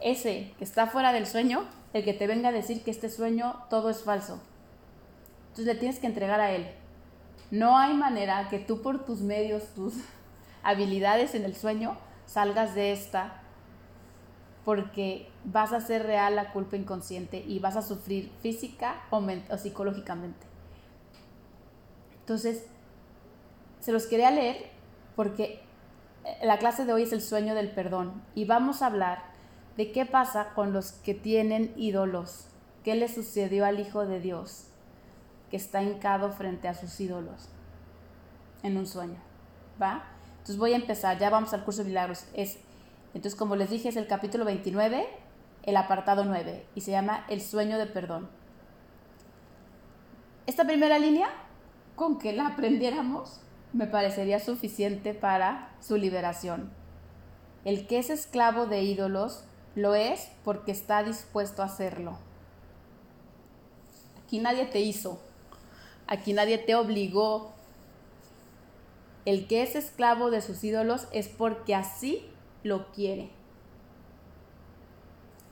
ese 0.00 0.54
que 0.58 0.64
está 0.64 0.86
fuera 0.86 1.12
del 1.12 1.26
sueño 1.26 1.64
el 1.92 2.04
que 2.04 2.14
te 2.14 2.26
venga 2.26 2.50
a 2.50 2.52
decir 2.52 2.82
que 2.82 2.90
este 2.90 3.08
sueño 3.08 3.64
todo 3.70 3.90
es 3.90 4.02
falso. 4.02 4.40
Entonces 5.48 5.66
le 5.66 5.74
tienes 5.74 5.98
que 5.98 6.06
entregar 6.06 6.40
a 6.40 6.52
él. 6.52 6.68
No 7.50 7.78
hay 7.78 7.94
manera 7.94 8.48
que 8.48 8.58
tú 8.58 8.82
por 8.82 9.04
tus 9.04 9.20
medios, 9.20 9.74
tus 9.74 9.94
habilidades 10.62 11.34
en 11.34 11.44
el 11.44 11.54
sueño, 11.54 11.96
salgas 12.26 12.74
de 12.74 12.92
esta 12.92 13.42
porque 14.64 15.30
vas 15.44 15.72
a 15.72 15.78
hacer 15.78 16.04
real 16.04 16.36
la 16.36 16.52
culpa 16.52 16.76
inconsciente 16.76 17.38
y 17.38 17.58
vas 17.58 17.76
a 17.76 17.82
sufrir 17.82 18.30
física 18.42 19.02
o, 19.08 19.22
psicológicamente. 19.56 20.46
Entonces, 22.20 22.66
se 23.80 23.92
los 23.92 24.06
quería 24.06 24.30
leer 24.30 24.70
porque 25.16 25.62
eh, 26.24 26.36
la 26.42 26.58
clase 26.58 26.84
de 26.84 26.92
hoy 26.92 27.04
es 27.04 27.14
el 27.14 27.22
sueño 27.22 27.54
del 27.54 27.70
perdón 27.70 28.22
y 28.34 28.44
vamos 28.44 28.82
a 28.82 28.86
hablar 28.86 29.22
de 29.78 29.90
qué 29.90 30.04
pasa 30.04 30.52
con 30.54 30.74
los 30.74 30.92
que 30.92 31.14
tienen 31.14 31.72
ídolos, 31.76 32.48
qué 32.84 32.94
le 32.94 33.08
sucedió 33.08 33.64
al 33.64 33.80
Hijo 33.80 34.04
de 34.04 34.20
Dios 34.20 34.67
que 35.50 35.56
está 35.56 35.82
hincado 35.82 36.30
frente 36.30 36.68
a 36.68 36.74
sus 36.74 36.98
ídolos 37.00 37.48
en 38.62 38.76
un 38.76 38.86
sueño, 38.86 39.18
¿va? 39.80 40.04
Entonces 40.30 40.58
voy 40.58 40.72
a 40.72 40.76
empezar, 40.76 41.18
ya 41.18 41.30
vamos 41.30 41.52
al 41.52 41.64
curso 41.64 41.82
de 41.82 41.88
milagros, 41.88 42.26
es 42.34 42.58
entonces, 43.14 43.38
como 43.38 43.56
les 43.56 43.70
dije, 43.70 43.88
es 43.88 43.96
el 43.96 44.06
capítulo 44.06 44.44
29, 44.44 45.06
el 45.64 45.76
apartado 45.76 46.24
9, 46.24 46.66
y 46.74 46.80
se 46.82 46.90
llama 46.90 47.24
El 47.28 47.40
sueño 47.40 47.78
de 47.78 47.86
perdón. 47.86 48.28
Esta 50.46 50.64
primera 50.64 50.98
línea, 50.98 51.28
con 51.96 52.18
que 52.18 52.32
la 52.32 52.48
aprendiéramos, 52.48 53.40
me 53.72 53.86
parecería 53.86 54.40
suficiente 54.40 55.14
para 55.14 55.72
su 55.80 55.96
liberación. 55.96 56.70
El 57.64 57.86
que 57.86 57.98
es 57.98 58.10
esclavo 58.10 58.66
de 58.66 58.82
ídolos 58.82 59.44
lo 59.74 59.94
es 59.94 60.30
porque 60.44 60.72
está 60.72 61.02
dispuesto 61.02 61.62
a 61.62 61.66
hacerlo. 61.66 62.18
Aquí 64.22 64.38
nadie 64.38 64.66
te 64.66 64.80
hizo, 64.80 65.20
aquí 66.08 66.32
nadie 66.32 66.58
te 66.58 66.74
obligó. 66.74 67.52
El 69.24 69.46
que 69.46 69.62
es 69.62 69.76
esclavo 69.76 70.30
de 70.30 70.40
sus 70.40 70.64
ídolos 70.64 71.06
es 71.12 71.28
porque 71.28 71.74
así 71.74 72.26
lo 72.64 72.90
quiere. 72.90 73.30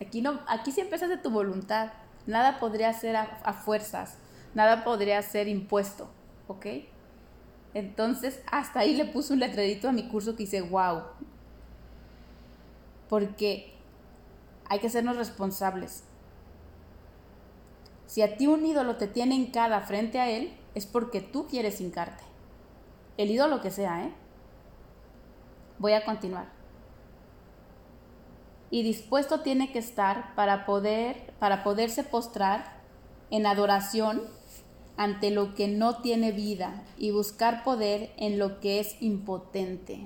Aquí, 0.00 0.22
no, 0.22 0.40
aquí 0.48 0.72
siempre 0.72 0.96
es 0.96 1.08
de 1.08 1.18
tu 1.18 1.30
voluntad. 1.30 1.92
Nada 2.26 2.58
podría 2.58 2.92
ser 2.92 3.16
a, 3.16 3.52
fuerzas. 3.52 4.16
Nada 4.54 4.82
podría 4.82 5.20
ser 5.22 5.46
impuesto. 5.46 6.08
¿Ok? 6.48 6.66
Entonces, 7.74 8.40
hasta 8.50 8.80
ahí 8.80 8.94
le 8.94 9.04
puse 9.04 9.34
un 9.34 9.40
letrerito 9.40 9.88
a 9.88 9.92
mi 9.92 10.08
curso 10.08 10.32
que 10.32 10.44
dice, 10.44 10.62
wow. 10.62 11.02
Porque 13.08 13.74
hay 14.68 14.78
que 14.78 14.88
sernos 14.88 15.16
responsables. 15.16 16.04
Si 18.06 18.22
a 18.22 18.36
ti 18.36 18.46
un 18.46 18.64
ídolo 18.64 18.96
te 18.96 19.08
tiene 19.08 19.34
hincada 19.34 19.80
frente 19.80 20.20
a 20.20 20.30
él, 20.30 20.52
es 20.74 20.86
porque 20.86 21.20
tú 21.20 21.46
quieres 21.46 21.80
hincarte. 21.80 22.24
El 23.16 23.30
ídolo 23.30 23.60
que 23.60 23.70
sea, 23.70 24.04
¿eh? 24.04 24.12
Voy 25.78 25.92
a 25.92 26.04
continuar 26.04 26.56
y 28.70 28.82
dispuesto 28.82 29.40
tiene 29.40 29.70
que 29.72 29.78
estar 29.78 30.34
para 30.34 30.66
poder 30.66 31.32
para 31.38 31.62
poderse 31.62 32.02
postrar 32.02 32.80
en 33.30 33.46
adoración 33.46 34.22
ante 34.96 35.30
lo 35.30 35.54
que 35.54 35.68
no 35.68 36.00
tiene 36.00 36.32
vida 36.32 36.82
y 36.96 37.10
buscar 37.10 37.64
poder 37.64 38.12
en 38.16 38.38
lo 38.38 38.60
que 38.60 38.80
es 38.80 39.00
impotente. 39.00 40.00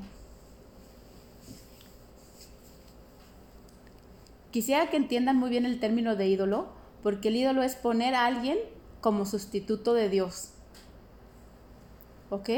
Quisiera 4.51 4.91
que 4.91 4.97
entiendan 4.97 5.37
muy 5.37 5.49
bien 5.49 5.65
el 5.65 5.79
término 5.79 6.17
de 6.17 6.27
ídolo, 6.27 6.69
porque 7.03 7.29
el 7.29 7.37
ídolo 7.37 7.63
es 7.63 7.75
poner 7.75 8.15
a 8.15 8.27
alguien 8.27 8.59
como 9.01 9.25
sustituto 9.27 9.95
de 9.95 10.09
Dios. 10.09 10.51
¿Ok? 12.31 12.51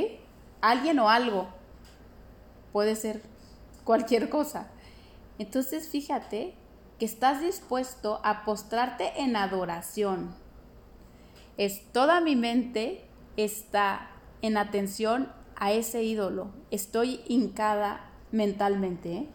Alguien 0.60 0.98
o 0.98 1.08
algo. 1.08 1.48
Puede 2.72 2.96
ser 2.96 3.22
cualquier 3.84 4.28
cosa. 4.28 4.68
Entonces 5.38 5.88
fíjate 5.88 6.54
que 6.98 7.04
estás 7.04 7.40
dispuesto 7.40 8.20
a 8.22 8.44
postrarte 8.44 9.20
en 9.20 9.36
adoración. 9.36 10.34
Es 11.56 11.84
toda 11.92 12.20
mi 12.20 12.36
mente 12.36 13.04
está 13.36 14.10
en 14.40 14.56
atención 14.56 15.32
a 15.56 15.72
ese 15.72 16.02
ídolo. 16.02 16.50
Estoy 16.70 17.20
hincada 17.28 18.10
mentalmente. 18.30 19.12
¿eh? 19.12 19.26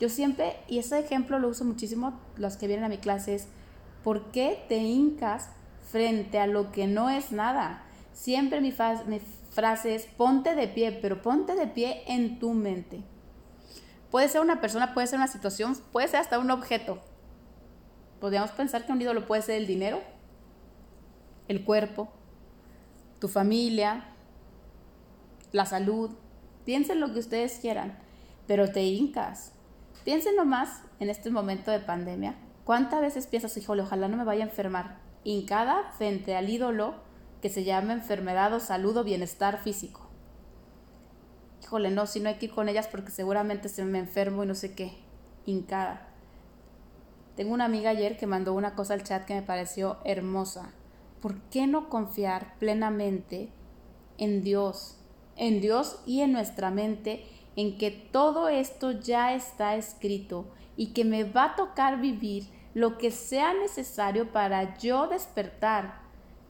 Yo 0.00 0.08
siempre, 0.08 0.56
y 0.68 0.78
ese 0.78 0.98
ejemplo 0.98 1.38
lo 1.38 1.48
uso 1.48 1.64
muchísimo, 1.64 2.18
los 2.36 2.56
que 2.56 2.66
vienen 2.66 2.84
a 2.84 2.88
mi 2.88 2.98
clase, 2.98 3.34
es 3.34 3.48
¿por 4.06 4.30
qué 4.30 4.64
te 4.68 4.76
hincas 4.76 5.48
frente 5.90 6.38
a 6.38 6.46
lo 6.46 6.70
que 6.70 6.86
no 6.86 7.10
es 7.10 7.32
nada? 7.32 7.82
Siempre 8.12 8.60
mi, 8.60 8.72
mi 9.08 9.20
frase 9.50 9.96
es 9.96 10.06
ponte 10.06 10.54
de 10.54 10.68
pie, 10.68 10.92
pero 10.92 11.22
ponte 11.22 11.56
de 11.56 11.66
pie 11.66 12.04
en 12.06 12.38
tu 12.38 12.52
mente. 12.52 13.02
Puede 14.12 14.28
ser 14.28 14.42
una 14.42 14.60
persona, 14.60 14.94
puede 14.94 15.08
ser 15.08 15.18
una 15.18 15.26
situación, 15.26 15.76
puede 15.90 16.06
ser 16.06 16.20
hasta 16.20 16.38
un 16.38 16.52
objeto. 16.52 17.00
Podríamos 18.20 18.52
pensar 18.52 18.86
que 18.86 18.92
un 18.92 19.02
ídolo 19.02 19.26
puede 19.26 19.42
ser 19.42 19.56
el 19.56 19.66
dinero, 19.66 20.00
el 21.48 21.64
cuerpo, 21.64 22.08
tu 23.18 23.26
familia, 23.26 24.04
la 25.50 25.66
salud. 25.66 26.12
Piensen 26.64 27.00
lo 27.00 27.12
que 27.12 27.18
ustedes 27.18 27.58
quieran, 27.58 27.98
pero 28.46 28.70
te 28.70 28.84
hincas. 28.84 29.52
Piensen 30.04 30.36
nomás 30.36 30.82
en 31.00 31.10
este 31.10 31.28
momento 31.28 31.72
de 31.72 31.80
pandemia, 31.80 32.36
¿Cuántas 32.66 33.00
veces 33.00 33.28
piensas, 33.28 33.56
híjole, 33.56 33.82
ojalá 33.82 34.08
no 34.08 34.16
me 34.16 34.24
vaya 34.24 34.42
a 34.42 34.48
enfermar? 34.48 34.98
Hincada 35.22 35.92
frente 35.96 36.34
al 36.34 36.50
ídolo 36.50 36.96
que 37.40 37.48
se 37.48 37.62
llama 37.62 37.92
enfermedad 37.92 38.52
o 38.52 38.58
salud 38.58 38.96
o 38.96 39.04
bienestar 39.04 39.62
físico. 39.62 40.00
Híjole, 41.62 41.92
no, 41.92 42.08
si 42.08 42.18
no 42.18 42.28
hay 42.28 42.38
que 42.38 42.46
ir 42.46 42.52
con 42.52 42.68
ellas 42.68 42.88
porque 42.88 43.12
seguramente 43.12 43.68
se 43.68 43.84
me 43.84 44.00
enfermo 44.00 44.42
y 44.42 44.48
no 44.48 44.56
sé 44.56 44.74
qué. 44.74 44.90
Hincada. 45.44 46.08
Tengo 47.36 47.54
una 47.54 47.66
amiga 47.66 47.90
ayer 47.90 48.16
que 48.16 48.26
mandó 48.26 48.52
una 48.52 48.74
cosa 48.74 48.94
al 48.94 49.04
chat 49.04 49.26
que 49.26 49.34
me 49.34 49.42
pareció 49.42 49.98
hermosa. 50.04 50.72
¿Por 51.22 51.40
qué 51.42 51.68
no 51.68 51.88
confiar 51.88 52.58
plenamente 52.58 53.48
en 54.18 54.42
Dios? 54.42 54.98
En 55.36 55.60
Dios 55.60 56.00
y 56.04 56.22
en 56.22 56.32
nuestra 56.32 56.72
mente, 56.72 57.26
en 57.54 57.78
que 57.78 57.92
todo 57.92 58.48
esto 58.48 58.90
ya 58.90 59.36
está 59.36 59.76
escrito 59.76 60.48
y 60.76 60.88
que 60.94 61.04
me 61.04 61.22
va 61.22 61.44
a 61.44 61.54
tocar 61.54 62.00
vivir 62.00 62.55
lo 62.76 62.98
que 62.98 63.10
sea 63.10 63.54
necesario 63.54 64.32
para 64.32 64.76
yo 64.76 65.08
despertar. 65.08 66.02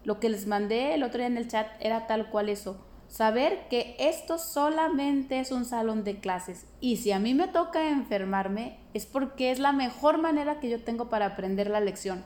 Lo 0.02 0.18
que 0.18 0.28
les 0.28 0.49
mandé 0.49 0.92
el 0.92 1.04
otro 1.04 1.18
día 1.18 1.28
en 1.28 1.37
el 1.37 1.47
chat 1.47 1.68
era 1.78 2.09
tal 2.09 2.30
cual 2.30 2.49
eso. 2.49 2.85
Saber 3.06 3.68
que 3.68 3.95
esto 4.00 4.37
solamente 4.37 5.38
es 5.38 5.52
un 5.52 5.64
salón 5.64 6.02
de 6.02 6.18
clases 6.18 6.66
y 6.80 6.97
si 6.97 7.12
a 7.12 7.21
mí 7.21 7.33
me 7.33 7.47
toca 7.47 7.90
enfermarme 7.90 8.80
es 8.92 9.06
porque 9.06 9.52
es 9.52 9.61
la 9.61 9.71
mejor 9.71 10.18
manera 10.18 10.59
que 10.59 10.68
yo 10.68 10.83
tengo 10.83 11.09
para 11.09 11.26
aprender 11.26 11.71
la 11.71 11.78
lección. 11.78 12.25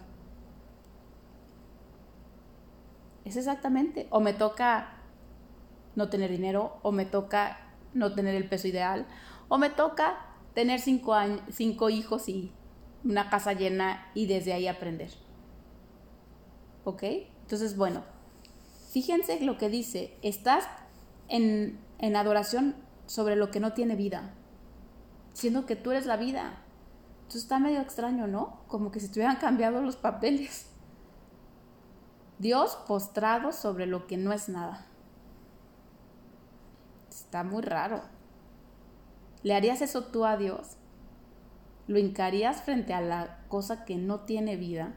Es 3.27 3.37
exactamente. 3.37 4.07
O 4.09 4.21
me 4.21 4.33
toca 4.33 4.95
no 5.95 6.09
tener 6.09 6.31
dinero, 6.31 6.79
o 6.81 6.91
me 6.91 7.05
toca 7.05 7.59
no 7.93 8.15
tener 8.15 8.35
el 8.35 8.49
peso 8.49 8.67
ideal, 8.67 9.07
o 9.49 9.59
me 9.59 9.69
toca 9.69 10.25
tener 10.55 10.81
cinco, 10.81 11.13
años, 11.13 11.43
cinco 11.51 11.91
hijos 11.91 12.31
y 12.31 12.55
una 13.05 13.31
casa 13.31 13.53
llena 13.53 14.11
y 14.15 14.27
desde 14.27 14.53
ahí 14.53 14.69
aprender. 14.69 15.11
¿Ok? 16.85 17.03
Entonces, 17.43 17.77
bueno, 17.77 18.03
fíjense 18.91 19.41
lo 19.41 19.59
que 19.59 19.69
dice, 19.69 20.17
estás 20.23 20.65
en, 21.29 21.79
en 21.99 22.17
adoración 22.17 22.77
sobre 23.07 23.37
lo 23.37 23.51
que 23.51 23.61
no 23.61 23.73
tiene 23.73 23.97
vida, 23.97 24.35
siendo 25.33 25.67
que 25.67 25.77
tú 25.77 25.91
eres 25.91 26.07
la 26.07 26.17
vida. 26.17 26.63
Entonces 27.23 27.43
está 27.43 27.59
medio 27.59 27.81
extraño, 27.81 28.27
¿no? 28.27 28.61
Como 28.67 28.91
que 28.91 29.01
si 29.01 29.11
hubieran 29.13 29.37
cambiado 29.37 29.83
los 29.83 29.97
papeles. 29.97 30.67
Dios 32.39 32.77
postrado 32.89 33.53
sobre 33.53 33.87
lo 33.87 34.07
que 34.07 34.17
no 34.17 34.33
es 34.33 34.49
nada. 34.49 34.87
Está 37.11 37.45
muy 37.45 37.63
raro. 37.63 38.03
¿Le 39.43 39.55
harías 39.55 39.83
eso 39.83 40.05
tú 40.05 40.25
a 40.25 40.37
Dios? 40.37 40.77
¿Lo 41.87 41.99
hincarías 41.99 42.63
frente 42.63 42.95
a 42.95 43.01
la 43.01 43.45
cosa 43.49 43.85
que 43.85 43.97
no 43.97 44.21
tiene 44.21 44.57
vida? 44.57 44.95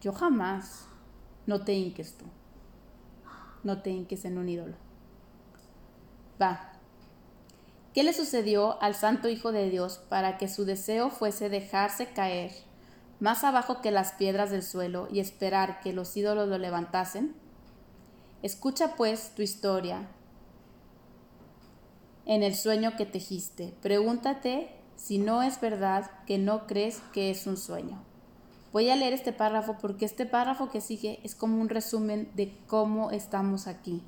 Yo 0.00 0.12
jamás. 0.12 0.86
No 1.46 1.64
te 1.64 1.74
hinques 1.74 2.16
tú. 2.16 2.24
No 3.62 3.82
te 3.82 3.90
hinques 3.90 4.24
en 4.24 4.38
un 4.38 4.48
ídolo. 4.48 4.74
Va. 6.40 6.72
¿Qué 7.92 8.04
le 8.04 8.12
sucedió 8.12 8.80
al 8.80 8.94
Santo 8.94 9.28
Hijo 9.28 9.52
de 9.52 9.68
Dios 9.68 9.98
para 10.08 10.38
que 10.38 10.48
su 10.48 10.64
deseo 10.64 11.10
fuese 11.10 11.48
dejarse 11.48 12.12
caer 12.12 12.52
más 13.18 13.44
abajo 13.44 13.82
que 13.82 13.90
las 13.90 14.12
piedras 14.12 14.50
del 14.50 14.62
suelo 14.62 15.08
y 15.10 15.20
esperar 15.20 15.80
que 15.80 15.92
los 15.92 16.16
ídolos 16.16 16.48
lo 16.48 16.56
levantasen? 16.56 17.34
Escucha 18.42 18.94
pues 18.96 19.34
tu 19.34 19.42
historia 19.42 20.08
en 22.30 22.44
el 22.44 22.54
sueño 22.54 22.94
que 22.96 23.06
tejiste. 23.06 23.74
Pregúntate 23.82 24.70
si 24.94 25.18
no 25.18 25.42
es 25.42 25.60
verdad 25.60 26.08
que 26.28 26.38
no 26.38 26.68
crees 26.68 27.02
que 27.12 27.28
es 27.28 27.48
un 27.48 27.56
sueño. 27.56 28.04
Voy 28.72 28.88
a 28.88 28.94
leer 28.94 29.12
este 29.12 29.32
párrafo 29.32 29.78
porque 29.82 30.04
este 30.04 30.26
párrafo 30.26 30.70
que 30.70 30.80
sigue 30.80 31.18
es 31.24 31.34
como 31.34 31.60
un 31.60 31.68
resumen 31.68 32.30
de 32.36 32.56
cómo 32.68 33.10
estamos 33.10 33.66
aquí. 33.66 34.04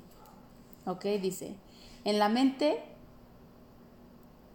¿Ok? 0.85 1.03
Dice, 1.21 1.57
en 2.05 2.17
la 2.17 2.29
mente 2.29 2.81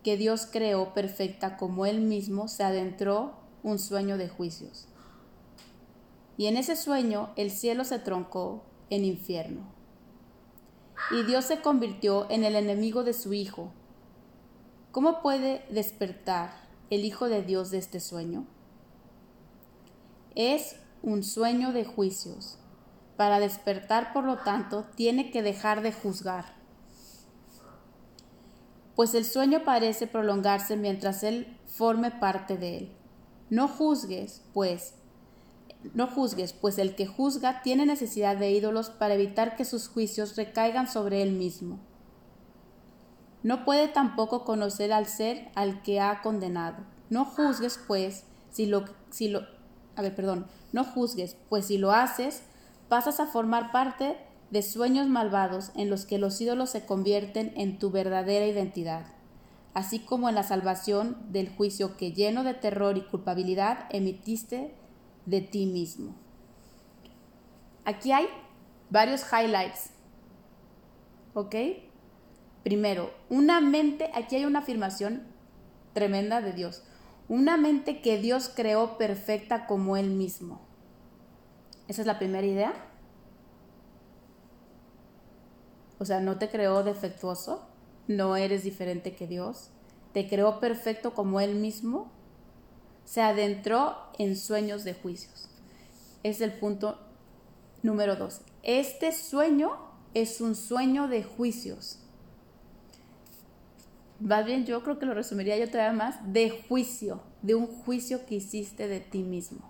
que 0.03 0.17
Dios 0.17 0.49
creó 0.51 0.95
perfecta 0.95 1.59
como 1.59 1.85
Él 1.85 2.01
mismo 2.01 2.49
se 2.49 2.63
adentró 2.65 3.35
un 3.63 3.79
sueño 3.79 4.17
de 4.17 4.31
juicios. 4.31 4.89
Y 6.39 6.47
en 6.47 6.57
ese 6.57 6.75
sueño 6.75 7.35
el 7.37 7.51
cielo 7.51 7.85
se 7.85 7.99
troncó 7.99 8.65
en 8.89 9.05
infierno 9.05 9.78
y 11.11 11.23
Dios 11.25 11.45
se 11.45 11.61
convirtió 11.61 12.31
en 12.31 12.45
el 12.45 12.55
enemigo 12.55 13.05
de 13.05 13.13
su 13.13 13.33
Hijo. 13.33 13.73
¿Cómo 14.93 15.23
puede 15.23 15.65
despertar 15.71 16.51
el 16.91 17.05
Hijo 17.05 17.29
de 17.29 17.43
Dios 17.43 17.71
de 17.71 17.79
este 17.79 18.01
sueño? 18.01 18.47
Es 20.35 20.77
un 21.03 21.23
sueño 21.23 21.73
de 21.73 21.85
juicios. 21.85 22.59
Para 23.17 23.41
despertar, 23.41 24.13
por 24.13 24.25
lo 24.25 24.39
tanto, 24.39 24.87
tiene 24.95 25.31
que 25.31 25.43
dejar 25.43 25.83
de 25.83 25.93
juzgar. 25.93 26.57
Pues 28.95 29.15
el 29.15 29.25
sueño 29.25 29.65
parece 29.65 30.07
prolongarse 30.07 30.77
mientras 30.77 31.23
Él 31.23 31.59
forme 31.67 32.11
parte 32.11 32.57
de 32.57 32.79
él. 32.79 32.93
No 33.51 33.69
juzgues, 33.69 34.43
pues, 34.53 34.95
no 35.95 36.07
juzgues, 36.07 36.53
pues 36.53 36.79
el 36.79 36.95
que 36.95 37.07
juzga 37.07 37.63
tiene 37.63 37.87
necesidad 37.87 38.37
de 38.37 38.51
ídolos 38.51 38.91
para 38.91 39.15
evitar 39.15 39.57
que 39.57 39.65
sus 39.65 39.89
juicios 39.89 40.37
recaigan 40.37 40.89
sobre 40.89 41.23
él 41.23 41.33
mismo. 41.33 41.79
No 43.43 43.65
puede 43.65 43.89
tampoco 43.89 44.45
conocer 44.45 44.93
al 44.93 45.07
ser 45.07 45.51
al 45.55 45.83
que 45.83 46.01
ha 46.01 46.21
condenado. 46.23 46.85
No 47.09 47.25
juzgues, 47.25 47.81
pues, 47.87 48.25
si 48.51 48.67
lo, 48.67 48.85
si 49.11 49.29
lo, 49.29 49.43
a 49.95 50.03
ver, 50.03 50.15
perdón, 50.15 50.47
no 50.73 50.85
juzgues, 50.85 51.37
pues 51.49 51.67
si 51.67 51.79
lo 51.79 51.93
haces, 51.93 52.43
pasas 52.89 53.21
a 53.21 53.27
formar 53.27 53.71
parte 53.71 54.19
de 54.51 54.63
sueños 54.63 55.09
malvados 55.09 55.71
en 55.77 55.91
los 55.91 56.07
que 56.07 56.19
los 56.19 56.41
ídolos 56.41 56.71
se 56.71 56.85
convierten 56.85 57.53
en 57.57 57.79
tu 57.79 57.91
verdadera 57.91 58.47
identidad, 58.47 59.07
así 59.75 60.01
como 60.01 60.29
en 60.29 60.35
la 60.35 60.43
salvación 60.43 61.17
del 61.31 61.49
juicio 61.49 61.97
que 61.97 62.13
lleno 62.13 62.45
de 62.45 62.55
terror 62.55 62.97
y 62.97 63.03
culpabilidad 63.03 63.87
emitiste 63.91 64.75
de 65.29 65.43
ti 65.43 65.67
mismo. 65.67 66.15
Aquí 67.85 68.13
hay 68.13 68.27
varios 68.89 69.23
highlights. 69.31 69.91
¿Ok? 71.35 71.55
Primero, 72.63 73.13
una 73.29 73.61
mente, 73.61 74.11
aquí 74.15 74.37
hay 74.37 74.45
una 74.47 74.61
afirmación 74.61 75.23
tremenda 75.93 76.41
de 76.41 76.53
Dios. 76.53 76.83
Una 77.29 77.57
mente 77.59 78.01
que 78.01 78.19
Dios 78.19 78.51
creó 78.55 78.97
perfecta 78.97 79.67
como 79.67 79.97
Él 79.97 80.11
mismo. 80.11 80.63
Esa 81.89 82.01
es 82.01 82.07
la 82.07 82.19
primera 82.19 82.47
idea. 82.47 82.73
O 85.99 86.05
sea, 86.05 86.21
no 86.21 86.39
te 86.39 86.49
creó 86.49 86.83
defectuoso, 86.85 87.67
no 88.07 88.37
eres 88.37 88.63
diferente 88.63 89.15
que 89.15 89.27
Dios, 89.27 89.71
te 90.13 90.29
creó 90.29 90.61
perfecto 90.61 91.13
como 91.13 91.41
Él 91.41 91.57
mismo 91.57 92.13
se 93.09 93.23
adentró 93.23 93.97
en 94.19 94.37
sueños 94.37 94.85
de 94.85 94.93
juicios. 94.93 95.49
Es 96.23 96.43
el 96.43 96.53
punto 96.53 96.99
número 97.83 98.17
dos. 98.17 98.43
Este 98.63 99.13
sueño 99.13 99.79
es 100.13 100.43
un 100.43 100.55
sueño 100.55 101.09
de 101.09 101.23
juicios. 101.23 102.01
Va 104.21 104.43
bien, 104.43 104.67
yo 104.67 104.83
creo 104.83 104.99
que 104.99 105.07
lo 105.07 105.15
resumiría 105.15 105.57
yo 105.57 105.71
todavía 105.71 105.97
más, 105.97 106.35
de 106.35 106.51
juicio, 106.69 107.23
de 107.41 107.55
un 107.55 107.67
juicio 107.67 108.27
que 108.27 108.35
hiciste 108.35 108.89
de 108.89 109.01
ti 109.01 109.23
mismo. 109.23 109.61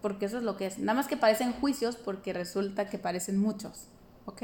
Porque 0.00 0.24
eso 0.24 0.38
es 0.38 0.42
lo 0.42 0.56
que 0.56 0.66
es. 0.66 0.78
Nada 0.78 0.94
más 0.94 1.06
que 1.06 1.18
parecen 1.18 1.52
juicios 1.52 1.96
porque 1.96 2.32
resulta 2.32 2.88
que 2.88 2.98
parecen 2.98 3.36
muchos. 3.36 3.88
¿Ok? 4.24 4.42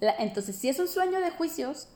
entonces, 0.00 0.54
si 0.54 0.68
es 0.68 0.78
un 0.78 0.88
sueño 0.88 1.20
de 1.20 1.32
juicios, 1.32 1.88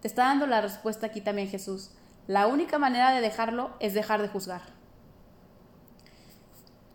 te 0.00 0.08
está 0.08 0.22
dando 0.24 0.46
la 0.46 0.60
respuesta 0.62 1.06
aquí 1.06 1.20
también 1.20 1.48
Jesús. 1.48 1.90
La 2.26 2.46
única 2.46 2.78
manera 2.78 3.12
de 3.12 3.20
dejarlo 3.20 3.70
es 3.80 3.94
dejar 3.94 4.22
de 4.22 4.28
juzgar. 4.28 4.62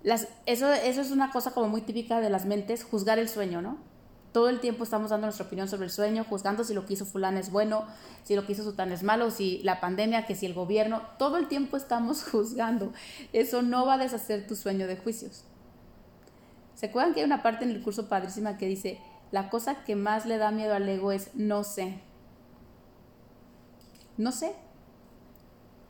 eso, 0.03 0.71
eso 0.71 1.01
es 1.01 1.11
una 1.11 1.31
cosa 1.31 1.51
como 1.51 1.67
muy 1.67 1.81
típica 1.81 2.21
de 2.21 2.29
las 2.29 2.45
mentes, 2.45 2.83
juzgar 2.83 3.19
el 3.19 3.27
sueño, 3.27 3.61
¿no? 3.61 3.77
Todo 4.31 4.49
el 4.49 4.59
tiempo 4.59 4.83
estamos 4.83 5.09
dando 5.09 5.27
nuestra 5.27 5.47
opinión 5.47 5.67
sobre 5.67 5.85
el 5.85 5.91
sueño, 5.91 6.23
juzgando 6.23 6.63
si 6.63 6.73
lo 6.73 6.85
que 6.85 6.93
hizo 6.93 7.05
fulano 7.05 7.39
es 7.39 7.49
bueno, 7.49 7.85
si 8.23 8.35
lo 8.35 8.45
que 8.45 8.51
hizo 8.51 8.63
sután 8.63 8.91
es 8.91 9.01
malo, 9.03 9.31
si 9.31 9.63
la 9.63 9.79
pandemia, 9.79 10.25
que 10.25 10.35
si 10.35 10.45
el 10.45 10.53
gobierno, 10.53 11.01
todo 11.17 11.37
el 11.37 11.47
tiempo 11.47 11.75
estamos 11.75 12.23
juzgando. 12.31 12.93
Eso 13.33 13.61
no 13.61 13.85
va 13.85 13.95
a 13.95 13.97
deshacer 13.97 14.45
tu 14.45 14.55
sueño 14.55 14.87
de 14.87 14.97
juicios. 14.97 15.43
¿Se 16.75 16.87
acuerdan 16.87 17.13
que 17.13 17.21
hay 17.21 17.25
una 17.25 17.41
parte 17.41 17.65
en 17.65 17.71
el 17.71 17.81
curso 17.81 18.07
padrísima 18.07 18.57
que 18.57 18.67
dice, 18.67 18.99
la 19.31 19.49
cosa 19.49 19.83
que 19.83 19.95
más 19.95 20.25
le 20.25 20.37
da 20.37 20.51
miedo 20.51 20.75
al 20.75 20.87
ego 20.87 21.11
es 21.11 21.33
no 21.33 21.63
sé? 21.63 21.99
No 24.17 24.31
sé, 24.31 24.55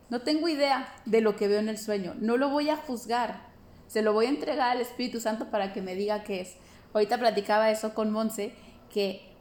no 0.10 0.22
tengo 0.22 0.48
idea 0.48 0.94
de 1.06 1.22
lo 1.22 1.36
que 1.36 1.48
veo 1.48 1.60
en 1.60 1.70
el 1.70 1.78
sueño. 1.78 2.16
No 2.20 2.38
lo 2.38 2.50
voy 2.50 2.70
a 2.70 2.78
juzgar. 2.78 3.48
Se 3.88 4.02
lo 4.02 4.14
voy 4.14 4.26
a 4.26 4.30
entregar 4.30 4.70
al 4.70 4.82
Espíritu 4.82 5.20
Santo 5.20 5.50
para 5.50 5.74
que 5.74 5.82
me 5.82 5.96
diga 5.96 6.24
qué 6.24 6.42
es. 6.42 6.56
Ahorita 6.94 7.18
platicaba 7.18 7.72
eso 7.72 7.94
con 7.94 8.12
Monse, 8.12 8.54
que 8.90 9.34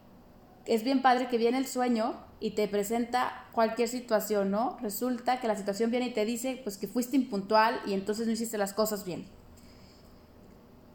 es 0.65 0.83
bien 0.83 1.01
padre 1.01 1.27
que 1.27 1.37
viene 1.37 1.57
el 1.57 1.67
sueño 1.67 2.15
y 2.39 2.51
te 2.51 2.67
presenta 2.67 3.47
cualquier 3.53 3.87
situación, 3.87 4.51
¿no? 4.51 4.77
Resulta 4.81 5.39
que 5.39 5.47
la 5.47 5.55
situación 5.55 5.89
viene 5.89 6.07
y 6.07 6.13
te 6.13 6.25
dice, 6.25 6.59
pues 6.63 6.77
que 6.77 6.87
fuiste 6.87 7.15
impuntual 7.15 7.79
y 7.85 7.93
entonces 7.93 8.27
no 8.27 8.33
hiciste 8.33 8.57
las 8.57 8.73
cosas 8.73 9.05
bien. 9.05 9.25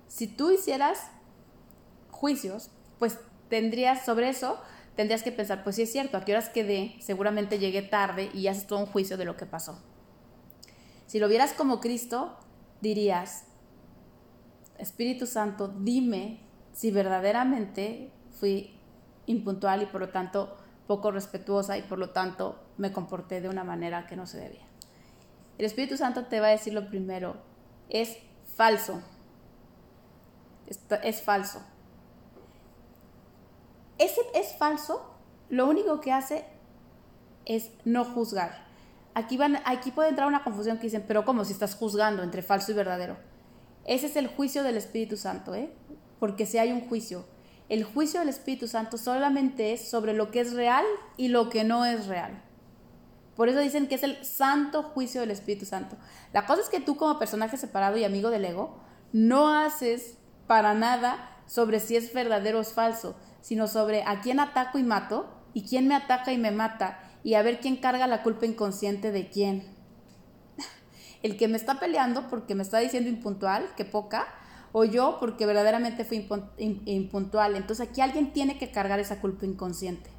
Si 0.08 0.26
tú 0.26 0.50
hicieras 0.50 1.10
juicios, 2.10 2.70
pues 2.98 3.18
tendrías 3.48 4.04
sobre 4.04 4.28
eso, 4.28 4.60
tendrías 4.96 5.22
que 5.22 5.32
pensar, 5.32 5.64
pues 5.64 5.76
sí 5.76 5.82
es 5.82 5.92
cierto, 5.92 6.16
a 6.16 6.24
qué 6.24 6.32
horas 6.32 6.48
quedé, 6.48 6.96
seguramente 7.00 7.58
llegué 7.58 7.82
tarde 7.82 8.30
y 8.34 8.46
haces 8.46 8.66
todo 8.66 8.80
un 8.80 8.86
juicio 8.86 9.16
de 9.16 9.24
lo 9.24 9.36
que 9.36 9.46
pasó. 9.46 9.82
Si 11.06 11.18
lo 11.18 11.28
vieras 11.28 11.52
como 11.52 11.80
Cristo, 11.80 12.38
dirías, 12.80 13.44
Espíritu 14.78 15.26
Santo, 15.26 15.68
dime 15.68 16.40
si 16.72 16.90
verdaderamente 16.90 18.10
fui 18.30 18.78
impuntual 19.26 19.82
y 19.82 19.86
por 19.86 20.00
lo 20.00 20.08
tanto 20.08 20.56
poco 20.86 21.10
respetuosa 21.10 21.78
y 21.78 21.82
por 21.82 21.98
lo 21.98 22.10
tanto 22.10 22.62
me 22.76 22.92
comporté 22.92 23.40
de 23.40 23.48
una 23.48 23.64
manera 23.64 24.06
que 24.06 24.16
no 24.16 24.26
se 24.26 24.38
debía. 24.38 24.66
El 25.58 25.66
Espíritu 25.66 25.96
Santo 25.96 26.26
te 26.26 26.40
va 26.40 26.48
a 26.48 26.50
decir 26.50 26.72
lo 26.72 26.88
primero, 26.88 27.36
es 27.88 28.18
falso. 28.56 29.02
Es, 31.02 31.22
falso. 31.22 31.62
Ese 34.02 34.20
es 34.34 34.56
falso, 34.58 35.00
lo 35.48 35.68
único 35.68 36.00
que 36.00 36.10
hace 36.10 36.44
es 37.44 37.70
no 37.84 38.04
juzgar. 38.04 38.64
Aquí, 39.14 39.36
van, 39.36 39.60
aquí 39.64 39.92
puede 39.92 40.08
entrar 40.08 40.26
una 40.26 40.42
confusión 40.42 40.78
que 40.78 40.84
dicen, 40.84 41.04
pero 41.06 41.24
¿cómo 41.24 41.44
si 41.44 41.52
estás 41.52 41.76
juzgando 41.76 42.24
entre 42.24 42.42
falso 42.42 42.72
y 42.72 42.74
verdadero? 42.74 43.16
Ese 43.84 44.06
es 44.06 44.16
el 44.16 44.26
juicio 44.26 44.64
del 44.64 44.76
Espíritu 44.76 45.16
Santo, 45.16 45.54
¿eh? 45.54 45.72
Porque 46.18 46.46
si 46.46 46.58
hay 46.58 46.72
un 46.72 46.80
juicio, 46.88 47.24
el 47.68 47.84
juicio 47.84 48.18
del 48.18 48.28
Espíritu 48.28 48.66
Santo 48.66 48.98
solamente 48.98 49.72
es 49.72 49.88
sobre 49.88 50.14
lo 50.14 50.32
que 50.32 50.40
es 50.40 50.52
real 50.52 50.84
y 51.16 51.28
lo 51.28 51.48
que 51.48 51.62
no 51.62 51.84
es 51.84 52.08
real. 52.08 52.42
Por 53.36 53.48
eso 53.48 53.60
dicen 53.60 53.86
que 53.86 53.94
es 53.94 54.02
el 54.02 54.24
santo 54.24 54.82
juicio 54.82 55.20
del 55.20 55.30
Espíritu 55.30 55.64
Santo. 55.64 55.96
La 56.32 56.44
cosa 56.44 56.62
es 56.62 56.68
que 56.68 56.80
tú 56.80 56.96
como 56.96 57.20
personaje 57.20 57.56
separado 57.56 57.96
y 57.98 58.04
amigo 58.04 58.30
del 58.30 58.46
ego, 58.46 58.80
no 59.12 59.48
haces 59.54 60.18
para 60.48 60.74
nada 60.74 61.38
sobre 61.46 61.78
si 61.78 61.94
es 61.94 62.12
verdadero 62.12 62.58
o 62.58 62.62
es 62.62 62.72
falso, 62.72 63.14
sino 63.42 63.68
sobre 63.68 64.02
a 64.04 64.20
quién 64.22 64.40
ataco 64.40 64.78
y 64.78 64.82
mato 64.82 65.28
y 65.52 65.64
quién 65.64 65.86
me 65.86 65.94
ataca 65.94 66.32
y 66.32 66.38
me 66.38 66.50
mata 66.50 67.00
y 67.22 67.34
a 67.34 67.42
ver 67.42 67.60
quién 67.60 67.76
carga 67.76 68.06
la 68.06 68.22
culpa 68.22 68.46
inconsciente 68.46 69.12
de 69.12 69.28
quién. 69.28 69.66
El 71.22 71.36
que 71.36 71.48
me 71.48 71.56
está 71.56 71.78
peleando 71.78 72.28
porque 72.28 72.54
me 72.54 72.62
está 72.62 72.78
diciendo 72.78 73.10
impuntual, 73.10 73.74
que 73.76 73.84
poca, 73.84 74.26
o 74.72 74.84
yo 74.84 75.18
porque 75.20 75.44
verdaderamente 75.44 76.04
fui 76.04 76.26
impuntual. 76.56 77.56
Entonces 77.56 77.88
aquí 77.88 78.00
alguien 78.00 78.32
tiene 78.32 78.58
que 78.58 78.70
cargar 78.70 78.98
esa 79.00 79.20
culpa 79.20 79.44
inconsciente. 79.44 80.10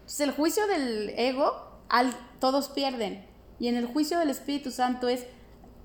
Entonces 0.00 0.20
el 0.20 0.32
juicio 0.32 0.66
del 0.66 1.10
ego, 1.10 1.80
al, 1.88 2.12
todos 2.40 2.68
pierden. 2.68 3.26
Y 3.60 3.68
en 3.68 3.76
el 3.76 3.86
juicio 3.86 4.18
del 4.18 4.30
Espíritu 4.30 4.70
Santo 4.70 5.08
es, 5.08 5.26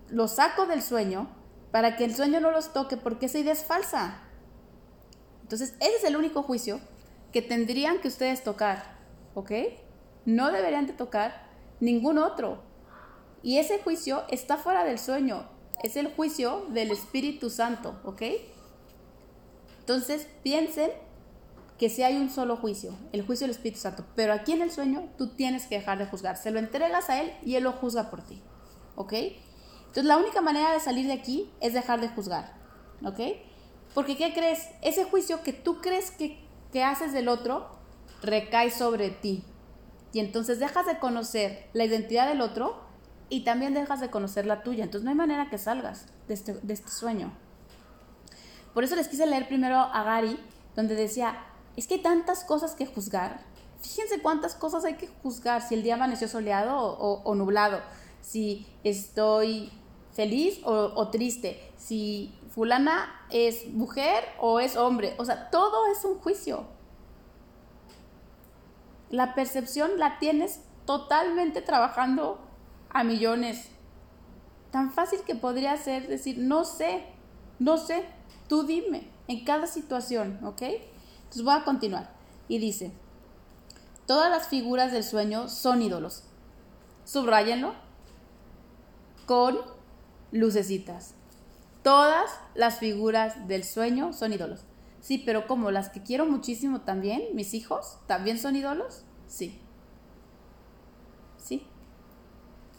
lo 0.10 0.28
saco 0.28 0.66
del 0.66 0.82
sueño 0.82 1.30
para 1.72 1.96
que 1.96 2.06
el 2.06 2.16
sueño 2.16 2.40
no 2.40 2.52
los 2.52 2.74
toque 2.74 2.98
porque 2.98 3.28
esa 3.28 3.40
idea 3.40 3.54
es 3.54 3.64
falsa. 3.64 4.22
Entonces 5.44 5.76
ese 5.80 5.98
es 5.98 6.04
el 6.04 6.18
único 6.18 6.44
juicio 6.44 6.82
que 7.32 7.42
tendrían 7.42 8.00
que 8.00 8.08
ustedes 8.08 8.44
tocar, 8.44 8.98
¿ok? 9.36 9.52
No 10.26 10.52
deberían 10.52 10.88
de 10.88 10.94
tocar 10.94 11.48
ningún 11.80 12.18
otro. 12.18 12.64
Y 13.44 13.60
ese 13.60 13.80
juicio 13.80 14.24
está 14.30 14.58
fuera 14.58 14.84
del 14.84 15.00
sueño 15.00 15.54
es 15.82 15.98
el 15.98 16.14
juicio 16.14 16.66
del 16.70 16.92
Espíritu 16.92 17.50
Santo, 17.50 18.00
¿ok? 18.04 18.22
Entonces 19.80 20.28
piensen 20.44 20.92
que 21.78 21.90
si 21.90 22.04
hay 22.04 22.16
un 22.18 22.30
solo 22.30 22.56
juicio, 22.56 22.96
el 23.12 23.26
juicio 23.26 23.46
del 23.46 23.56
Espíritu 23.56 23.82
Santo, 23.82 24.06
pero 24.16 24.34
aquí 24.34 24.54
en 24.54 24.62
el 24.62 24.72
sueño 24.72 25.10
tú 25.18 25.36
tienes 25.36 25.66
que 25.68 25.76
dejar 25.76 25.98
de 25.98 26.06
juzgar, 26.06 26.38
se 26.38 26.52
lo 26.52 26.60
entregas 26.60 27.10
a 27.10 27.22
Él 27.22 27.34
y 27.44 27.56
Él 27.56 27.64
lo 27.64 27.74
juzga 27.74 28.10
por 28.10 28.22
ti, 28.22 28.42
¿ok? 28.96 29.14
Entonces 29.14 30.06
la 30.06 30.18
única 30.18 30.42
manera 30.42 30.72
de 30.72 30.80
salir 30.80 31.08
de 31.08 31.14
aquí 31.14 31.52
es 31.60 31.74
dejar 31.74 32.00
de 32.00 32.08
juzgar, 32.10 32.54
¿ok? 33.04 33.20
Porque 33.94 34.18
¿qué 34.18 34.34
crees? 34.34 34.70
Ese 34.82 35.04
juicio 35.04 35.44
que 35.44 35.54
tú 35.54 35.82
crees 35.82 36.12
que, 36.12 36.40
que 36.72 36.84
haces 36.84 37.14
del 37.14 37.28
otro 37.28 37.68
recae 38.22 38.72
sobre 38.72 39.10
ti. 39.10 39.44
Y 40.14 40.20
entonces 40.20 40.60
dejas 40.60 40.86
de 40.86 41.00
conocer 41.00 41.70
la 41.74 41.86
identidad 41.86 42.28
del 42.28 42.42
otro 42.42 42.82
y 43.30 43.44
también 43.44 43.74
dejas 43.74 44.00
de 44.00 44.10
conocer 44.10 44.46
la 44.46 44.64
tuya. 44.64 44.84
Entonces 44.84 45.04
no 45.04 45.12
hay 45.12 45.18
manera 45.18 45.50
que 45.50 45.58
salgas 45.58 46.08
de 46.28 46.34
este, 46.34 46.54
de 46.54 46.74
este 46.74 46.90
sueño. 46.90 47.32
Por 48.74 48.84
eso 48.84 48.96
les 48.96 49.08
quise 49.08 49.26
leer 49.26 49.48
primero 49.48 49.78
a 49.78 50.04
Gary, 50.04 50.40
donde 50.76 50.96
decía, 50.96 51.38
es 51.76 51.88
que 51.88 51.96
hay 51.96 52.02
tantas 52.02 52.44
cosas 52.44 52.76
que 52.76 52.86
juzgar. 52.86 53.42
Fíjense 53.82 54.22
cuántas 54.22 54.56
cosas 54.56 54.86
hay 54.86 54.96
que 54.96 55.08
juzgar, 55.22 55.62
si 55.62 55.76
el 55.76 55.84
día 55.84 55.96
amaneció 55.96 56.28
soleado 56.28 56.78
o, 56.78 57.36
nublado, 57.36 57.82
si 58.22 58.66
estoy 58.84 59.72
feliz 60.14 60.60
o, 60.64 60.72
o, 60.96 61.10
triste, 61.10 61.60
si 61.78 62.34
fulana 62.54 63.26
es 63.32 63.68
mujer 63.70 64.24
o 64.40 64.60
es 64.60 64.76
hombre. 64.76 65.16
O 65.18 65.26
sea, 65.26 65.50
todo 65.50 65.88
es 65.92 66.06
un 66.06 66.20
juicio. 66.20 66.66
La 69.10 69.34
percepción 69.34 69.98
la 69.98 70.20
tienes 70.20 70.62
totalmente 70.86 71.62
trabajando 71.62 72.40
a 72.90 73.04
millones. 73.04 73.70
Tan 74.72 74.92
fácil 74.92 75.22
que 75.26 75.36
podría 75.36 75.78
ser 75.78 76.08
decir, 76.08 76.38
no 76.38 76.64
sé, 76.64 77.04
no 77.60 77.78
sé, 77.78 78.06
tú 78.48 78.64
dime, 78.64 79.10
en 79.28 79.46
cada 79.46 79.68
situación, 79.68 80.40
¿ok? 80.44 80.62
Entonces 80.62 81.44
voy 81.44 81.56
a 81.56 81.64
continuar. 81.64 82.12
Y 82.48 82.60
dice, 82.60 82.92
todas 84.06 84.30
las 84.30 84.48
figuras 84.48 84.92
del 84.92 85.04
sueño 85.04 85.48
son 85.48 85.82
ídolos. 85.82 86.24
Subrayenlo 87.06 87.74
con 89.26 89.60
lucecitas. 90.32 91.16
Todas 91.84 92.32
las 92.56 92.80
figuras 92.80 93.48
del 93.48 93.64
sueño 93.64 94.14
son 94.14 94.34
ídolos. 94.34 94.66
Sí, 95.02 95.18
pero 95.18 95.48
como 95.48 95.70
las 95.70 95.90
que 95.90 96.02
quiero 96.02 96.26
muchísimo 96.26 96.82
también, 96.82 97.24
mis 97.34 97.54
hijos, 97.54 98.00
también 98.08 98.40
son 98.40 98.56
ídolos. 98.56 99.04
Sí. 99.28 99.62
Sí. 101.38 101.68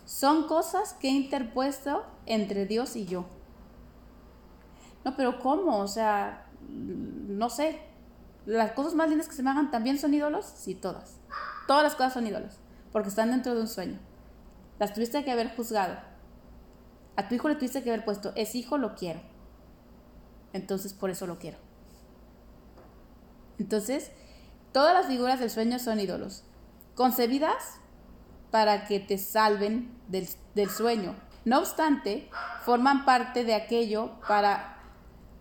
Son 0.07 0.49
cosas 0.49 0.95
que 0.95 1.09
he 1.09 1.11
interpuesto 1.11 2.07
entre 2.25 2.65
Dios 2.65 2.97
y 2.97 3.05
yo. 3.05 3.27
No, 5.05 5.17
pero 5.17 5.39
¿cómo? 5.39 5.81
O 5.81 5.89
sea, 5.89 6.47
no 6.71 7.51
sé. 7.51 7.81
¿Las 8.47 8.73
cosas 8.73 8.95
más 8.95 9.09
lindas 9.09 9.29
que 9.29 9.35
se 9.35 9.43
me 9.43 9.51
hagan 9.51 9.71
también 9.71 9.99
son 9.99 10.15
ídolos? 10.15 10.47
Sí, 10.47 10.75
todas. 10.75 11.19
Todas 11.67 11.83
las 11.83 11.95
cosas 11.95 12.15
son 12.15 12.27
ídolos, 12.27 12.59
porque 12.91 13.09
están 13.11 13.31
dentro 13.31 13.55
de 13.55 13.61
un 13.61 13.69
sueño. 13.69 13.99
Las 14.79 14.95
tuviste 14.95 15.25
que 15.25 15.31
haber 15.31 15.55
juzgado. 15.55 15.97
A 17.17 17.29
tu 17.29 17.35
hijo 17.35 17.49
le 17.49 17.55
tuviste 17.55 17.83
que 17.83 17.91
haber 17.91 18.05
puesto, 18.05 18.33
es 18.37 18.55
hijo, 18.55 18.79
lo 18.79 18.95
quiero. 18.95 19.21
Entonces, 20.53 20.93
por 20.93 21.11
eso 21.11 21.27
lo 21.27 21.39
quiero. 21.39 21.59
Entonces, 23.59 24.11
todas 24.73 24.95
las 24.95 25.07
figuras 25.07 25.41
del 25.41 25.51
sueño 25.51 25.79
son 25.79 26.01
ídolos. 26.01 26.45
Concebidas 26.95 27.81
para 28.51 28.87
que 28.87 29.01
te 29.01 29.19
salven 29.19 29.91
del, 30.09 30.71
sueño. 30.71 31.17
No 31.45 31.59
obstante, 31.59 32.31
forman 32.65 33.05
parte 33.05 33.45
de 33.45 33.55
aquello 33.55 34.13
para 34.27 34.79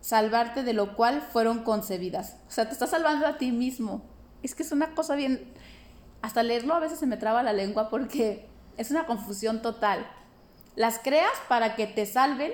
salvarte 0.02 0.64
de 0.64 0.74
lo 0.74 0.96
cual 0.96 1.22
fueron 1.22 1.64
concebidas. 1.64 2.38
O 2.48 2.52
sea, 2.52 2.66
te 2.66 2.74
estás 2.74 2.90
salvando 2.90 3.28
a 3.28 3.38
ti 3.38 3.52
mismo. 3.52 4.04
Es 4.42 4.56
que 4.56 4.64
es 4.64 4.72
una 4.72 4.96
cosa 4.96 5.16
bien... 5.16 5.54
Hasta 6.22 6.42
leerlo 6.42 6.74
a 6.74 6.80
veces 6.80 7.00
se 7.00 7.06
me 7.06 7.18
traba 7.18 7.44
la 7.44 7.52
lengua 7.52 7.90
porque 7.90 8.50
es 8.78 8.92
una 8.92 9.06
confusión 9.06 9.62
total. 9.62 10.08
Las 10.76 11.00
creas 11.00 11.34
para 11.48 11.76
que 11.76 11.88
te 11.88 12.06
salven 12.06 12.54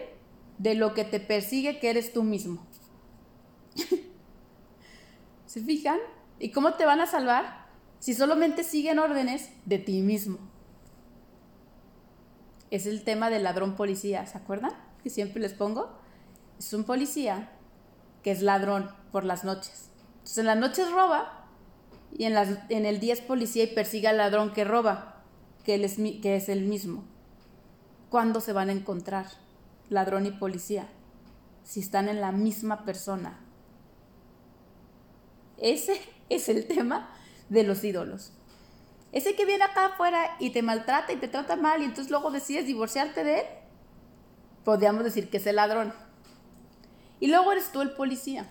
de 0.58 0.76
lo 0.76 0.94
que 0.94 1.06
te 1.06 1.20
persigue 1.20 1.80
que 1.80 1.90
eres 1.90 2.14
tú 2.14 2.24
mismo. 2.24 2.66
¿Se 5.46 5.62
fijan? 5.62 6.00
¿Y 6.38 6.52
cómo 6.52 6.74
te 6.74 6.86
van 6.86 7.02
a 7.02 7.08
salvar? 7.08 7.60
si 8.00 8.14
solamente 8.14 8.64
siguen 8.64 9.00
órdenes 9.00 9.50
de 9.66 9.78
ti 9.78 10.02
mismo. 10.02 10.40
Es 12.72 12.86
el 12.86 13.04
tema 13.04 13.30
del 13.30 13.44
ladrón 13.44 13.76
policía, 13.76 14.26
¿se 14.26 14.38
acuerdan? 14.38 14.72
Que 15.04 15.10
siempre 15.10 15.42
les 15.42 15.54
pongo. 15.54 15.90
Es 16.58 16.74
un 16.74 16.84
policía 16.84 17.52
que 18.24 18.32
es 18.32 18.42
ladrón 18.42 18.90
por 19.12 19.26
las 19.26 19.44
noches. 19.44 19.90
Entonces 20.14 20.38
en 20.40 20.46
las 20.46 20.58
noches 20.58 20.92
roba 20.92 21.48
y 22.12 22.26
en, 22.26 22.34
las, 22.34 22.50
en 22.70 22.86
el 22.86 23.00
día 23.00 23.14
es 23.14 23.22
policía 23.22 23.64
y 23.64 23.68
persigue 23.68 24.08
al 24.08 24.18
ladrón 24.18 24.54
que 24.54 24.64
roba, 24.64 25.24
que, 25.64 25.76
es, 25.76 25.96
que 25.96 26.36
es 26.36 26.50
el 26.50 26.62
mismo. 26.62 27.04
¿Cuándo 28.10 28.42
se 28.42 28.54
van 28.54 28.70
a 28.70 28.74
encontrar 28.74 29.28
ladrón 29.90 30.26
y 30.26 30.32
policía? 30.32 30.88
Si 31.64 31.80
están 31.80 32.10
en 32.10 32.22
la 32.22 32.32
misma 32.32 32.84
persona. 32.84 33.40
Ese 35.58 36.02
es 36.30 36.50
el 36.50 36.68
tema 36.68 37.10
de 37.50 37.64
los 37.64 37.84
ídolos. 37.84 38.34
Ese 39.12 39.36
que 39.36 39.46
viene 39.46 39.64
acá 39.64 39.88
afuera 39.88 40.36
y 40.40 40.52
te 40.52 40.62
maltrata 40.62 41.14
y 41.14 41.18
te 41.18 41.28
trata 41.28 41.56
mal 41.56 41.82
y 41.82 41.86
entonces 41.86 42.12
luego 42.12 42.30
decides 42.30 42.68
divorciarte 42.68 43.24
de 43.24 43.40
él, 43.40 43.46
podríamos 44.64 45.04
decir 45.04 45.30
que 45.30 45.38
es 45.38 45.48
el 45.48 45.56
ladrón. 45.56 45.94
Y 47.20 47.28
luego 47.28 47.52
eres 47.52 47.72
tú 47.72 47.82
el 47.82 47.92
policía. 47.92 48.48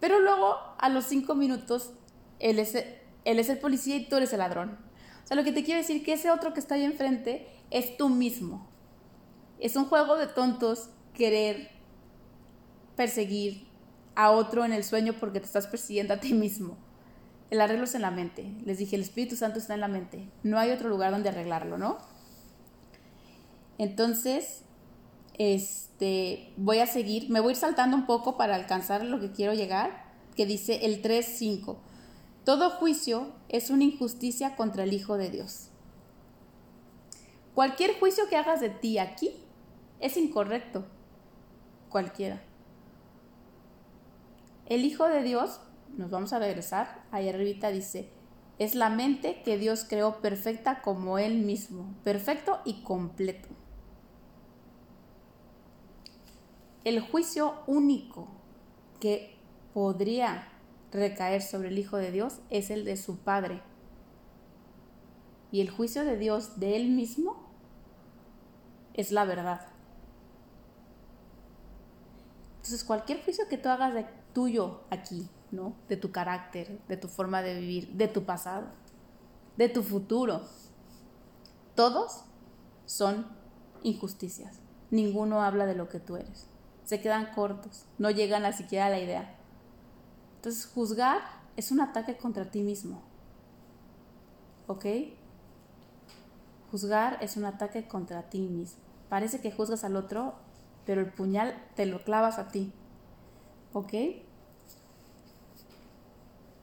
Pero 0.00 0.20
luego, 0.20 0.56
a 0.78 0.88
los 0.88 1.04
cinco 1.04 1.34
minutos, 1.34 1.92
él 2.38 2.58
es, 2.58 2.74
él 2.74 3.38
es 3.38 3.48
el 3.50 3.58
policía 3.58 3.96
y 3.96 4.08
tú 4.08 4.16
eres 4.16 4.32
el 4.32 4.38
ladrón. 4.38 4.78
O 5.22 5.26
sea, 5.26 5.36
lo 5.36 5.44
que 5.44 5.52
te 5.52 5.62
quiero 5.62 5.80
decir 5.80 6.02
que 6.02 6.14
ese 6.14 6.30
otro 6.30 6.54
que 6.54 6.60
está 6.60 6.76
ahí 6.76 6.84
enfrente 6.84 7.46
es 7.70 7.96
tú 7.96 8.08
mismo. 8.08 8.66
Es 9.58 9.76
un 9.76 9.86
juego 9.86 10.16
de 10.16 10.26
tontos 10.26 10.90
querer 11.14 11.70
perseguir 12.96 13.66
a 14.14 14.30
otro 14.30 14.64
en 14.64 14.72
el 14.72 14.84
sueño 14.84 15.14
porque 15.18 15.40
te 15.40 15.46
estás 15.46 15.66
persiguiendo 15.66 16.14
a 16.14 16.20
ti 16.20 16.34
mismo. 16.34 16.76
El 17.50 17.60
arreglo 17.60 17.84
es 17.84 17.94
en 17.94 18.02
la 18.02 18.10
mente. 18.10 18.52
Les 18.64 18.78
dije, 18.78 18.96
el 18.96 19.02
Espíritu 19.02 19.36
Santo 19.36 19.58
está 19.58 19.74
en 19.74 19.80
la 19.80 19.88
mente. 19.88 20.28
No 20.42 20.58
hay 20.58 20.70
otro 20.70 20.88
lugar 20.88 21.10
donde 21.10 21.28
arreglarlo, 21.28 21.78
¿no? 21.78 21.98
Entonces, 23.78 24.62
este, 25.38 26.52
voy 26.58 26.80
a 26.80 26.86
seguir, 26.86 27.30
me 27.30 27.40
voy 27.40 27.50
a 27.50 27.52
ir 27.52 27.56
saltando 27.56 27.96
un 27.96 28.06
poco 28.06 28.36
para 28.36 28.54
alcanzar 28.54 29.04
lo 29.04 29.20
que 29.20 29.32
quiero 29.32 29.54
llegar, 29.54 30.04
que 30.36 30.46
dice 30.46 30.84
el 30.84 31.02
3.5. 31.02 31.78
Todo 32.44 32.70
juicio 32.70 33.32
es 33.48 33.70
una 33.70 33.84
injusticia 33.84 34.54
contra 34.54 34.84
el 34.84 34.92
Hijo 34.92 35.16
de 35.16 35.30
Dios. 35.30 35.69
Cualquier 37.60 38.00
juicio 38.00 38.26
que 38.30 38.38
hagas 38.38 38.62
de 38.62 38.70
ti 38.70 38.96
aquí 38.96 39.34
es 39.98 40.16
incorrecto. 40.16 40.86
Cualquiera. 41.90 42.42
El 44.64 44.86
Hijo 44.86 45.06
de 45.06 45.22
Dios, 45.22 45.60
nos 45.94 46.10
vamos 46.10 46.32
a 46.32 46.38
regresar, 46.38 47.04
ahí 47.10 47.28
arribita 47.28 47.70
dice, 47.70 48.08
es 48.58 48.74
la 48.74 48.88
mente 48.88 49.42
que 49.42 49.58
Dios 49.58 49.84
creó 49.86 50.22
perfecta 50.22 50.80
como 50.80 51.18
Él 51.18 51.36
mismo, 51.42 51.94
perfecto 52.02 52.60
y 52.64 52.82
completo. 52.82 53.50
El 56.84 57.00
juicio 57.00 57.56
único 57.66 58.26
que 59.00 59.36
podría 59.74 60.48
recaer 60.92 61.42
sobre 61.42 61.68
el 61.68 61.78
Hijo 61.78 61.98
de 61.98 62.10
Dios 62.10 62.40
es 62.48 62.70
el 62.70 62.86
de 62.86 62.96
su 62.96 63.18
Padre. 63.18 63.60
Y 65.52 65.60
el 65.60 65.68
juicio 65.68 66.06
de 66.06 66.16
Dios 66.16 66.58
de 66.58 66.76
Él 66.76 66.88
mismo 66.88 67.49
es 68.94 69.12
la 69.12 69.24
verdad. 69.24 69.66
Entonces, 72.56 72.84
cualquier 72.84 73.24
juicio 73.24 73.48
que 73.48 73.58
tú 73.58 73.68
hagas 73.68 73.94
de 73.94 74.06
tuyo 74.32 74.82
aquí, 74.90 75.28
¿no? 75.50 75.74
De 75.88 75.96
tu 75.96 76.12
carácter, 76.12 76.78
de 76.88 76.96
tu 76.96 77.08
forma 77.08 77.42
de 77.42 77.58
vivir, 77.58 77.92
de 77.94 78.08
tu 78.08 78.24
pasado, 78.24 78.66
de 79.56 79.68
tu 79.68 79.82
futuro, 79.82 80.42
todos 81.74 82.24
son 82.84 83.26
injusticias. 83.82 84.60
Ninguno 84.90 85.42
habla 85.42 85.66
de 85.66 85.74
lo 85.74 85.88
que 85.88 86.00
tú 86.00 86.16
eres. 86.16 86.46
Se 86.84 87.00
quedan 87.00 87.32
cortos, 87.34 87.86
no 87.98 88.10
llegan 88.10 88.44
a 88.44 88.52
siquiera 88.52 88.86
a 88.86 88.90
la 88.90 89.00
idea. 89.00 89.36
Entonces, 90.36 90.66
juzgar 90.66 91.20
es 91.56 91.70
un 91.70 91.80
ataque 91.80 92.16
contra 92.16 92.50
ti 92.50 92.62
mismo. 92.62 93.02
¿Ok? 94.66 94.84
Juzgar 96.70 97.18
es 97.20 97.36
un 97.36 97.44
ataque 97.44 97.86
contra 97.88 98.30
ti 98.30 98.40
mismo. 98.40 98.80
Parece 99.08 99.40
que 99.40 99.50
juzgas 99.50 99.84
al 99.84 99.96
otro, 99.96 100.34
pero 100.86 101.00
el 101.00 101.12
puñal 101.12 101.54
te 101.74 101.86
lo 101.86 102.04
clavas 102.04 102.38
a 102.38 102.48
ti. 102.48 102.72
¿Ok? 103.72 103.92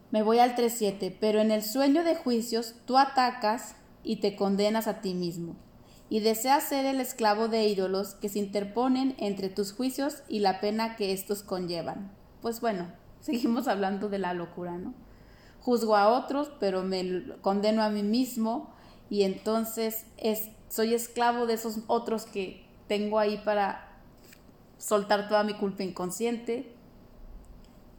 Me 0.09 0.23
voy 0.23 0.39
al 0.39 0.55
3.7, 0.55 1.17
pero 1.19 1.41
en 1.41 1.51
el 1.51 1.63
sueño 1.63 2.03
de 2.03 2.15
juicios 2.15 2.75
tú 2.85 2.97
atacas 2.97 3.75
y 4.03 4.21
te 4.21 4.37
condenas 4.37 4.87
a 4.87 5.01
ti 5.01 5.13
mismo, 5.13 5.57
y 6.09 6.21
deseas 6.21 6.63
ser 6.63 6.85
el 6.85 7.01
esclavo 7.01 7.49
de 7.49 7.67
ídolos 7.67 8.15
que 8.15 8.29
se 8.29 8.39
interponen 8.39 9.15
entre 9.17 9.49
tus 9.49 9.73
juicios 9.73 10.23
y 10.29 10.39
la 10.39 10.61
pena 10.61 10.95
que 10.95 11.11
estos 11.11 11.43
conllevan. 11.43 12.09
Pues 12.41 12.61
bueno, 12.61 12.87
seguimos 13.19 13.67
hablando 13.67 14.07
de 14.07 14.19
la 14.19 14.33
locura, 14.33 14.77
¿no? 14.77 14.93
Juzgo 15.59 15.97
a 15.97 16.07
otros, 16.07 16.53
pero 16.61 16.83
me 16.83 17.35
condeno 17.41 17.83
a 17.83 17.89
mí 17.89 18.03
mismo, 18.03 18.73
y 19.09 19.23
entonces 19.23 20.05
es, 20.17 20.49
soy 20.69 20.93
esclavo 20.93 21.45
de 21.45 21.53
esos 21.53 21.79
otros 21.87 22.25
que 22.25 22.65
tengo 22.87 23.19
ahí 23.19 23.37
para 23.43 23.87
soltar 24.77 25.27
toda 25.27 25.43
mi 25.43 25.53
culpa 25.53 25.83
inconsciente. 25.83 26.73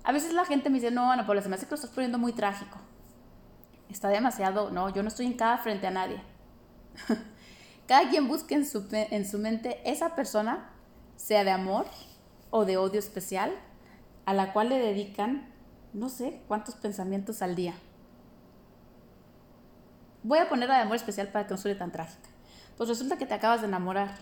A 0.05 0.13
veces 0.13 0.33
la 0.33 0.45
gente 0.45 0.71
me 0.71 0.77
dice, 0.77 0.91
no, 0.91 1.11
Ana 1.11 1.27
Paula, 1.27 1.43
se 1.43 1.49
me 1.49 1.57
hace 1.57 1.67
que 1.67 1.71
lo 1.71 1.77
estás 1.77 1.91
poniendo 1.91 2.19
muy 2.19 2.33
trágico. 2.33 2.79
Está 3.91 4.09
demasiado, 4.09 4.71
no, 4.71 4.91
yo 4.91 5.03
no 5.03 5.09
estoy 5.09 5.27
en 5.27 5.35
cada 5.35 5.59
frente 5.59 5.87
a 5.87 5.91
nadie. 5.91 6.23
cada 7.87 8.09
quien 8.11 8.29
busque 8.29 8.55
en 8.55 8.67
su, 8.67 8.87
en 8.91 9.27
su 9.27 9.39
mente 9.39 9.81
esa 9.91 10.15
persona, 10.15 10.71
sea 11.17 11.45
de 11.45 11.51
amor 11.51 11.87
o 12.51 12.65
de 12.65 12.77
odio 12.77 12.99
especial, 12.99 13.53
a 14.27 14.35
la 14.35 14.53
cual 14.53 14.69
le 14.69 14.79
dedican 14.79 15.49
no 15.93 16.09
sé 16.11 16.43
cuántos 16.49 16.75
pensamientos 16.75 17.41
al 17.43 17.57
día. 17.57 17.75
Voy 20.23 20.39
a 20.39 20.49
poner 20.49 20.69
la 20.69 20.77
de 20.77 20.83
amor 20.83 20.97
especial 20.97 21.29
para 21.29 21.47
que 21.47 21.55
no 21.55 21.59
suene 21.59 21.79
tan 21.79 21.93
trágica. 21.93 22.29
Pues 22.77 22.89
resulta 22.89 23.19
que 23.19 23.27
te 23.27 23.35
acabas 23.35 23.61
de 23.61 23.69
enamorar, 23.69 24.17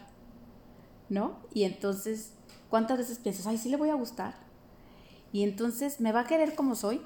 ¿no? 1.08 1.38
Y 1.52 1.64
entonces, 1.64 2.32
¿cuántas 2.68 2.98
veces 2.98 3.18
piensas, 3.18 3.46
ay, 3.46 3.58
sí 3.58 3.68
le 3.68 3.76
voy 3.76 3.90
a 3.90 3.94
gustar? 3.94 4.34
Y 5.32 5.42
entonces, 5.42 6.00
¿me 6.00 6.12
va 6.12 6.20
a 6.20 6.26
querer 6.26 6.54
como 6.54 6.74
soy? 6.74 7.02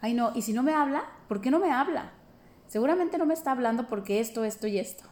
Ay, 0.00 0.14
no, 0.14 0.32
y 0.34 0.42
si 0.42 0.52
no 0.52 0.62
me 0.62 0.74
habla, 0.74 1.04
¿por 1.28 1.40
qué 1.40 1.50
no 1.50 1.58
me 1.58 1.72
habla? 1.72 2.12
Seguramente 2.66 3.18
no 3.18 3.26
me 3.26 3.34
está 3.34 3.52
hablando 3.52 3.88
porque 3.88 4.20
esto, 4.20 4.44
esto 4.44 4.66
y 4.66 4.78
esto. 4.78 5.04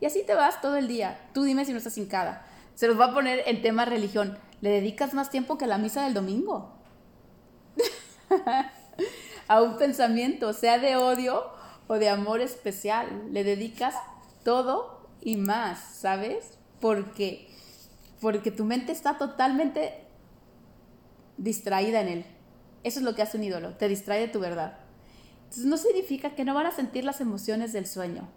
Y 0.00 0.06
así 0.06 0.22
te 0.24 0.34
vas 0.34 0.60
todo 0.60 0.76
el 0.76 0.88
día. 0.88 1.18
Tú 1.34 1.42
dime 1.42 1.64
si 1.64 1.72
no 1.72 1.78
estás 1.78 1.98
hincada. 1.98 2.46
Se 2.74 2.88
los 2.88 2.98
va 2.98 3.06
a 3.06 3.14
poner 3.14 3.42
en 3.46 3.62
tema 3.62 3.84
religión. 3.84 4.38
Le 4.60 4.70
dedicas 4.70 5.12
más 5.12 5.28
tiempo 5.28 5.58
que 5.58 5.66
la 5.66 5.76
misa 5.76 6.04
del 6.04 6.14
domingo. 6.14 6.72
a 9.48 9.62
un 9.62 9.76
pensamiento, 9.76 10.52
sea 10.52 10.78
de 10.78 10.96
odio 10.96 11.59
o 11.90 11.98
de 11.98 12.08
amor 12.08 12.40
especial. 12.40 13.08
Le 13.32 13.42
dedicas 13.42 13.96
todo 14.44 15.08
y 15.20 15.36
más, 15.36 15.80
¿sabes? 15.80 16.56
Porque, 16.80 17.48
porque 18.20 18.52
tu 18.52 18.64
mente 18.64 18.92
está 18.92 19.18
totalmente 19.18 20.04
distraída 21.36 22.00
en 22.00 22.08
él. 22.08 22.24
Eso 22.84 23.00
es 23.00 23.04
lo 23.04 23.16
que 23.16 23.22
hace 23.22 23.38
un 23.38 23.42
ídolo, 23.42 23.74
te 23.74 23.88
distrae 23.88 24.20
de 24.20 24.28
tu 24.28 24.38
verdad. 24.38 24.78
Entonces 25.42 25.64
no 25.64 25.76
significa 25.76 26.36
que 26.36 26.44
no 26.44 26.54
van 26.54 26.66
a 26.66 26.70
sentir 26.70 27.02
las 27.02 27.20
emociones 27.20 27.72
del 27.72 27.88
sueño. 27.88 28.28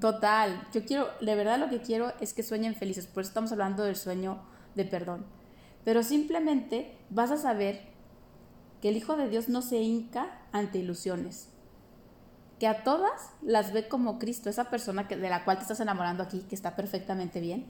Total, 0.00 0.68
yo 0.72 0.84
quiero, 0.84 1.08
de 1.20 1.34
verdad 1.34 1.58
lo 1.58 1.68
que 1.68 1.82
quiero 1.82 2.12
es 2.20 2.32
que 2.32 2.44
sueñen 2.44 2.76
felices, 2.76 3.08
por 3.08 3.22
eso 3.22 3.30
estamos 3.30 3.50
hablando 3.50 3.82
del 3.82 3.96
sueño 3.96 4.44
de 4.76 4.84
perdón. 4.84 5.26
Pero 5.84 6.04
simplemente 6.04 6.96
vas 7.10 7.32
a 7.32 7.36
saber 7.36 7.80
que 8.80 8.90
el 8.90 8.96
Hijo 8.96 9.16
de 9.16 9.28
Dios 9.28 9.48
no 9.48 9.60
se 9.60 9.78
hinca 9.78 10.40
ante 10.52 10.78
ilusiones 10.78 11.51
que 12.62 12.68
a 12.68 12.84
todas 12.84 13.32
las 13.42 13.72
ve 13.72 13.88
como 13.88 14.20
Cristo, 14.20 14.48
esa 14.48 14.70
persona 14.70 15.08
que, 15.08 15.16
de 15.16 15.28
la 15.28 15.44
cual 15.44 15.56
te 15.56 15.62
estás 15.62 15.80
enamorando 15.80 16.22
aquí, 16.22 16.46
que 16.48 16.54
está 16.54 16.76
perfectamente 16.76 17.40
bien. 17.40 17.66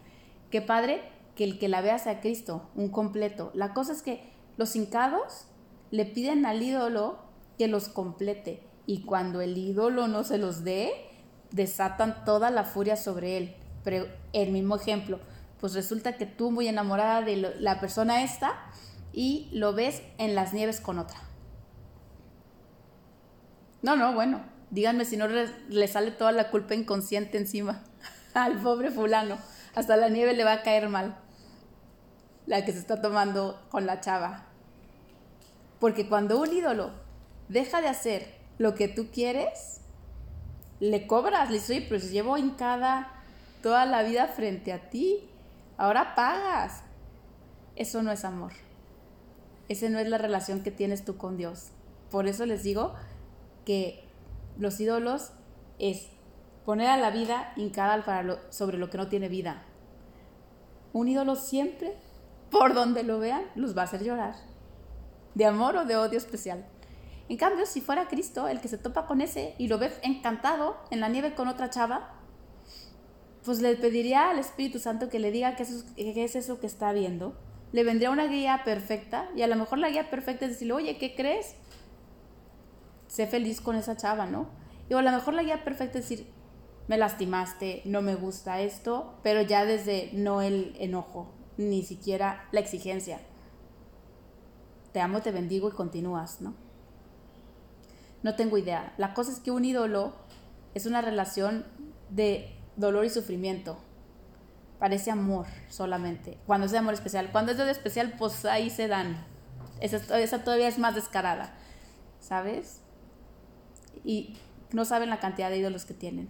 Que 0.50 0.60
padre 0.60 1.00
que 1.34 1.44
el 1.44 1.58
que 1.58 1.68
la 1.68 1.80
vea 1.80 1.98
sea 1.98 2.20
Cristo, 2.20 2.68
un 2.74 2.90
completo. 2.90 3.50
La 3.54 3.72
cosa 3.72 3.92
es 3.92 4.02
que 4.02 4.22
los 4.58 4.76
hincados 4.76 5.46
le 5.90 6.04
piden 6.04 6.44
al 6.44 6.62
ídolo 6.62 7.20
que 7.56 7.68
los 7.68 7.88
complete 7.88 8.62
y 8.84 9.04
cuando 9.04 9.40
el 9.40 9.56
ídolo 9.56 10.08
no 10.08 10.24
se 10.24 10.36
los 10.36 10.62
dé, 10.62 10.92
desatan 11.52 12.26
toda 12.26 12.50
la 12.50 12.64
furia 12.64 12.96
sobre 12.96 13.38
él. 13.38 13.56
Pero 13.84 14.08
el 14.34 14.50
mismo 14.52 14.76
ejemplo, 14.76 15.20
pues 15.58 15.72
resulta 15.72 16.18
que 16.18 16.26
tú 16.26 16.50
muy 16.50 16.68
enamorada 16.68 17.22
de 17.22 17.36
la 17.36 17.80
persona 17.80 18.24
esta 18.24 18.60
y 19.14 19.48
lo 19.52 19.72
ves 19.72 20.02
en 20.18 20.34
las 20.34 20.52
nieves 20.52 20.82
con 20.82 20.98
otra. 20.98 21.16
No, 23.80 23.96
no, 23.96 24.12
bueno, 24.12 24.51
Díganme 24.72 25.04
si 25.04 25.18
no 25.18 25.28
le 25.28 25.86
sale 25.86 26.12
toda 26.12 26.32
la 26.32 26.50
culpa 26.50 26.74
inconsciente 26.74 27.36
encima 27.36 27.84
al 28.34 28.58
pobre 28.62 28.90
fulano. 28.90 29.36
Hasta 29.74 29.96
la 29.96 30.08
nieve 30.08 30.32
le 30.32 30.44
va 30.44 30.52
a 30.54 30.62
caer 30.62 30.88
mal. 30.88 31.14
La 32.46 32.64
que 32.64 32.72
se 32.72 32.78
está 32.78 33.02
tomando 33.02 33.60
con 33.70 33.84
la 33.84 34.00
chava. 34.00 34.46
Porque 35.78 36.08
cuando 36.08 36.40
un 36.40 36.50
ídolo 36.50 36.90
deja 37.50 37.82
de 37.82 37.88
hacer 37.88 38.34
lo 38.56 38.74
que 38.74 38.88
tú 38.88 39.08
quieres, 39.12 39.82
le 40.80 41.06
cobras, 41.06 41.50
le 41.50 41.56
dices, 41.56 41.84
pues 41.86 42.10
llevo 42.10 42.38
hincada 42.38 43.12
toda 43.62 43.84
la 43.84 44.02
vida 44.02 44.26
frente 44.26 44.72
a 44.72 44.88
ti, 44.88 45.28
ahora 45.76 46.14
pagas. 46.14 46.82
Eso 47.76 48.02
no 48.02 48.10
es 48.10 48.24
amor. 48.24 48.52
Esa 49.68 49.90
no 49.90 49.98
es 49.98 50.08
la 50.08 50.16
relación 50.16 50.62
que 50.62 50.70
tienes 50.70 51.04
tú 51.04 51.18
con 51.18 51.36
Dios. 51.36 51.72
Por 52.10 52.26
eso 52.26 52.46
les 52.46 52.62
digo 52.62 52.94
que 53.66 54.11
los 54.58 54.78
ídolos 54.80 55.32
es 55.78 56.08
poner 56.64 56.88
a 56.88 56.96
la 56.96 57.10
vida 57.10 57.52
hincada 57.56 58.02
sobre 58.50 58.78
lo 58.78 58.90
que 58.90 58.98
no 58.98 59.08
tiene 59.08 59.28
vida. 59.28 59.64
Un 60.92 61.08
ídolo 61.08 61.36
siempre, 61.36 61.96
por 62.50 62.74
donde 62.74 63.02
lo 63.02 63.18
vean, 63.18 63.44
los 63.54 63.76
va 63.76 63.82
a 63.82 63.84
hacer 63.84 64.04
llorar. 64.04 64.34
De 65.34 65.46
amor 65.46 65.76
o 65.76 65.84
de 65.84 65.96
odio 65.96 66.18
especial. 66.18 66.66
En 67.28 67.36
cambio, 67.36 67.66
si 67.66 67.80
fuera 67.80 68.08
Cristo 68.08 68.48
el 68.48 68.60
que 68.60 68.68
se 68.68 68.78
topa 68.78 69.06
con 69.06 69.20
ese 69.20 69.54
y 69.58 69.68
lo 69.68 69.78
ve 69.78 69.92
encantado 70.02 70.76
en 70.90 71.00
la 71.00 71.08
nieve 71.08 71.34
con 71.34 71.48
otra 71.48 71.70
chava, 71.70 72.14
pues 73.44 73.60
le 73.60 73.74
pediría 73.76 74.30
al 74.30 74.38
Espíritu 74.38 74.78
Santo 74.78 75.08
que 75.08 75.18
le 75.18 75.30
diga 75.30 75.56
qué 75.56 75.62
es, 75.62 75.86
es 75.96 76.36
eso 76.36 76.60
que 76.60 76.66
está 76.66 76.92
viendo 76.92 77.34
le 77.72 77.84
vendría 77.84 78.10
una 78.10 78.26
guía 78.26 78.62
perfecta 78.64 79.28
y 79.34 79.42
a 79.42 79.46
lo 79.46 79.56
mejor 79.56 79.78
la 79.78 79.88
guía 79.88 80.10
perfecta 80.10 80.44
es 80.44 80.52
decirle, 80.52 80.74
oye, 80.74 80.98
¿qué 80.98 81.14
crees? 81.14 81.56
Sé 83.12 83.26
feliz 83.26 83.60
con 83.60 83.76
esa 83.76 83.94
chava, 83.94 84.24
¿no? 84.24 84.46
Y 84.88 84.94
a 84.94 85.02
lo 85.02 85.12
mejor 85.12 85.34
la 85.34 85.42
guía 85.42 85.64
perfecta 85.64 85.98
es 85.98 86.08
decir, 86.08 86.32
me 86.88 86.96
lastimaste, 86.96 87.82
no 87.84 88.00
me 88.00 88.14
gusta 88.14 88.62
esto, 88.62 89.18
pero 89.22 89.42
ya 89.42 89.66
desde 89.66 90.08
no 90.14 90.40
el 90.40 90.74
enojo, 90.78 91.30
ni 91.58 91.82
siquiera 91.82 92.48
la 92.52 92.60
exigencia. 92.60 93.20
Te 94.94 95.02
amo, 95.02 95.20
te 95.20 95.30
bendigo 95.30 95.68
y 95.68 95.72
continúas, 95.72 96.40
¿no? 96.40 96.54
No 98.22 98.34
tengo 98.34 98.56
idea. 98.56 98.94
La 98.96 99.12
cosa 99.12 99.30
es 99.30 99.40
que 99.40 99.50
un 99.50 99.66
ídolo 99.66 100.14
es 100.72 100.86
una 100.86 101.02
relación 101.02 101.66
de 102.08 102.58
dolor 102.76 103.04
y 103.04 103.10
sufrimiento. 103.10 103.76
Parece 104.78 105.10
amor 105.10 105.48
solamente. 105.68 106.38
Cuando 106.46 106.64
es 106.64 106.72
de 106.72 106.78
amor 106.78 106.94
especial. 106.94 107.30
Cuando 107.30 107.52
es 107.52 107.58
de 107.58 107.70
especial, 107.70 108.14
pues 108.18 108.46
ahí 108.46 108.70
se 108.70 108.88
dan. 108.88 109.22
Esa, 109.80 110.18
esa 110.18 110.44
todavía 110.44 110.68
es 110.68 110.78
más 110.78 110.94
descarada. 110.94 111.52
¿Sabes? 112.20 112.81
Y 114.04 114.36
no 114.72 114.84
saben 114.84 115.10
la 115.10 115.20
cantidad 115.20 115.50
de 115.50 115.58
ídolos 115.58 115.84
que 115.84 115.94
tienen. 115.94 116.28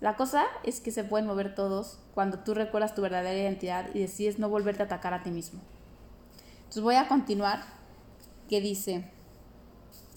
La 0.00 0.16
cosa 0.16 0.44
es 0.64 0.80
que 0.80 0.90
se 0.90 1.04
pueden 1.04 1.28
mover 1.28 1.54
todos 1.54 1.98
cuando 2.12 2.40
tú 2.40 2.54
recuerdas 2.54 2.94
tu 2.94 3.02
verdadera 3.02 3.38
identidad 3.38 3.88
y 3.94 4.00
decides 4.00 4.38
no 4.38 4.48
volverte 4.48 4.82
a 4.82 4.86
atacar 4.86 5.14
a 5.14 5.22
ti 5.22 5.30
mismo. 5.30 5.60
Entonces 6.58 6.82
voy 6.82 6.96
a 6.96 7.06
continuar, 7.06 7.62
que 8.48 8.60
dice, 8.60 9.08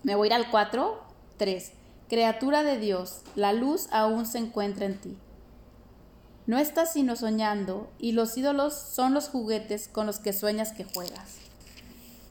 me 0.02 0.16
voy 0.16 0.30
al 0.30 0.50
4, 0.50 1.00
3. 1.38 1.72
Criatura 2.10 2.64
de 2.64 2.80
Dios, 2.80 3.22
la 3.36 3.54
luz 3.54 3.88
aún 3.92 4.26
se 4.26 4.40
encuentra 4.40 4.86
en 4.86 5.00
ti. 5.00 5.18
No 6.48 6.58
estás 6.58 6.94
sino 6.94 7.16
soñando 7.16 7.90
y 7.98 8.12
los 8.12 8.38
ídolos 8.38 8.74
son 8.74 9.14
los 9.14 9.30
juguetes 9.30 9.88
con 9.88 10.06
los 10.06 10.20
que 10.20 10.34
sueñas 10.34 10.72
que 10.74 10.84
juegas. 10.84 11.38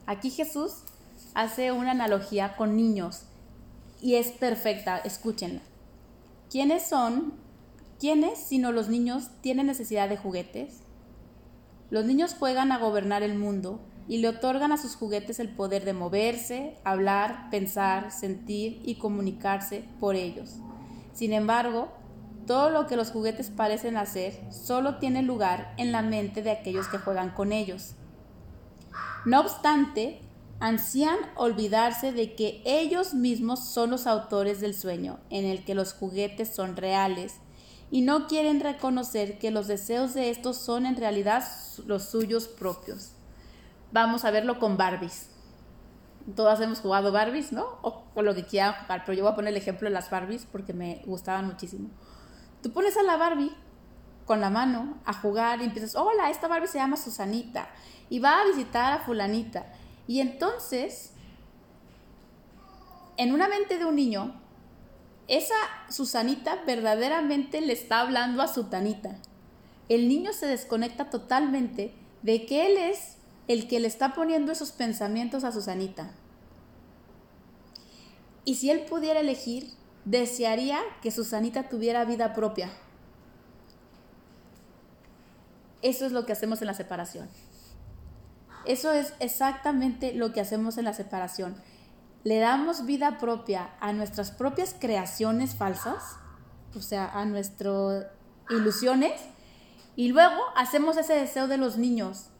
Aquí 0.07 0.31
Jesús 0.31 0.83
hace 1.35 1.73
una 1.73 1.93
analogía 1.93 2.57
con 2.57 2.77
niños 2.77 3.23
y 4.05 4.15
es 4.15 4.29
perfecta, 4.31 4.99
escúchenla. 4.99 5.63
¿Quiénes 6.49 6.87
son 6.87 7.43
¿Quiénes, 8.05 8.39
sino 8.39 8.71
los 8.71 8.91
niños, 8.91 9.31
tienen 9.41 9.67
necesidad 9.67 10.11
de 10.11 10.19
juguetes? 10.19 10.81
Los 11.89 12.05
niños 12.05 12.37
juegan 12.39 12.71
a 12.71 12.79
gobernar 12.79 13.23
el 13.23 13.35
mundo 13.35 13.81
y 14.09 14.19
le 14.19 14.29
otorgan 14.29 14.73
a 14.73 14.77
sus 14.77 14.95
juguetes 14.95 15.41
el 15.41 15.49
poder 15.49 15.87
de 15.87 15.95
moverse, 15.95 16.77
hablar, 16.85 17.49
pensar, 17.51 18.11
sentir 18.11 18.83
y 18.85 18.97
comunicarse 18.97 19.85
por 20.01 20.17
ellos. 20.17 20.57
Sin 21.15 21.33
embargo, 21.33 21.89
todo 22.47 22.69
lo 22.69 22.87
que 22.87 22.97
los 22.97 23.11
juguetes 23.11 23.49
parecen 23.49 23.97
hacer 23.97 24.39
solo 24.53 24.99
tiene 24.99 25.23
lugar 25.23 25.73
en 25.79 25.93
la 25.93 26.03
mente 26.03 26.43
de 26.43 26.51
aquellos 26.51 26.89
que 26.89 26.99
juegan 26.99 27.31
con 27.31 27.53
ellos. 27.53 27.95
No 29.25 29.41
obstante, 29.41 30.21
ansían 30.65 31.19
olvidarse 31.37 32.13
de 32.13 32.35
que 32.35 32.63
ellos 32.65 33.13
mismos 33.13 33.69
son 33.69 33.91
los 33.91 34.07
autores 34.07 34.63
del 34.63 34.75
sueño 34.75 35.19
en 35.29 35.45
el 35.45 35.63
que 35.63 35.75
los 35.75 35.93
juguetes 35.93 36.55
son 36.55 36.79
reales 36.79 37.35
y 37.91 38.01
no 38.01 38.27
quieren 38.29 38.61
reconocer 38.61 39.39
que 39.39 39.51
los 39.51 39.67
deseos 39.67 40.15
de 40.15 40.31
estos 40.31 40.57
son 40.57 40.87
en 40.87 40.97
realidad 40.97 41.45
los 41.87 42.05
suyos 42.05 42.49
propios. 42.49 43.11
Vamos 43.93 44.25
a 44.25 44.31
verlo 44.31 44.59
con 44.59 44.79
Barbies. 44.79 45.29
Todas 46.35 46.59
hemos 46.63 46.81
jugado 46.81 47.13
Barbies, 47.13 47.53
¿no? 47.53 47.67
O 47.83 48.05
con 48.15 48.25
lo 48.25 48.35
que 48.35 48.47
quieran 48.47 48.73
jugar, 48.73 49.03
pero 49.05 49.19
yo 49.19 49.25
voy 49.25 49.33
a 49.33 49.37
poner 49.37 49.53
el 49.53 49.61
ejemplo 49.61 49.87
de 49.91 49.93
las 49.93 50.09
Barbies 50.09 50.47
porque 50.51 50.73
me 50.73 51.03
gustaban 51.05 51.47
muchísimo. 51.47 51.91
Tú 52.63 52.73
pones 52.73 52.97
a 52.97 53.03
la 53.03 53.19
Barbie 53.19 53.55
con 54.25 54.41
la 54.41 54.49
mano 54.49 54.97
a 55.05 55.13
jugar 55.13 55.61
y 55.61 55.65
empiezas, 55.65 55.95
hola, 55.95 56.31
esta 56.31 56.49
Barbie 56.49 56.69
se 56.69 56.79
llama 56.79 56.97
Susanita 56.97 57.69
y 58.09 58.19
va 58.19 58.41
a 58.41 58.47
visitar 58.47 58.95
a 58.95 59.01
fulanita. 59.01 59.67
Y 60.07 60.21
entonces, 60.21 61.13
en 63.17 63.33
una 63.33 63.49
mente 63.49 63.79
de 63.79 63.85
un 63.85 63.97
niño, 63.97 64.41
esa 65.29 65.55
Susanita 65.89 66.63
verdaderamente 66.67 67.61
le 67.61 67.73
está 67.73 68.01
hablando 68.01 68.43
a 68.43 68.49
Sutanita. 68.49 69.17
El 69.89 70.09
niño 70.09 70.33
se 70.33 70.47
desconecta 70.47 71.11
totalmente 71.11 71.95
de 72.23 72.47
que 72.47 72.67
él 72.67 72.77
es 72.77 73.17
el 73.49 73.69
que 73.69 73.81
le 73.81 73.89
está 73.89 74.15
poniendo 74.15 74.53
esos 74.53 74.73
pensamientos 74.73 75.45
a 75.45 75.53
Susanita. 75.53 76.13
Y 78.45 78.57
si 78.57 78.71
él 78.71 78.85
pudiera 78.85 79.21
elegir, 79.21 79.71
desearía 80.05 80.81
que 81.03 81.11
Susanita 81.11 81.69
tuviera 81.69 82.05
vida 82.05 82.35
propia. 82.35 82.71
Eso 85.81 86.07
es 86.07 86.13
lo 86.13 86.25
que 86.27 86.33
hacemos 86.33 86.61
en 86.61 86.67
la 86.67 86.75
separación. 86.75 87.29
Eso 88.67 88.93
es 88.93 89.15
exactamente 89.21 90.15
lo 90.15 90.33
que 90.33 90.41
hacemos 90.41 90.79
en 90.79 90.85
la 90.85 90.93
separación 90.93 91.57
le 92.25 92.39
damos 92.39 92.87
vida 92.87 93.19
propia 93.19 93.71
a 93.81 93.93
nuestras 93.93 94.31
propias 94.31 94.75
creaciones 94.79 95.55
falsas, 95.55 96.17
o 96.75 96.81
sea, 96.81 97.11
a 97.13 97.27
nuestras 97.27 98.07
ilusiones, 98.49 99.13
y 99.95 100.09
luego 100.09 100.43
hacemos 100.57 100.97
ese 100.97 101.15
deseo 101.15 101.47
de 101.47 101.59
los 101.59 101.77
niños. 101.77 102.31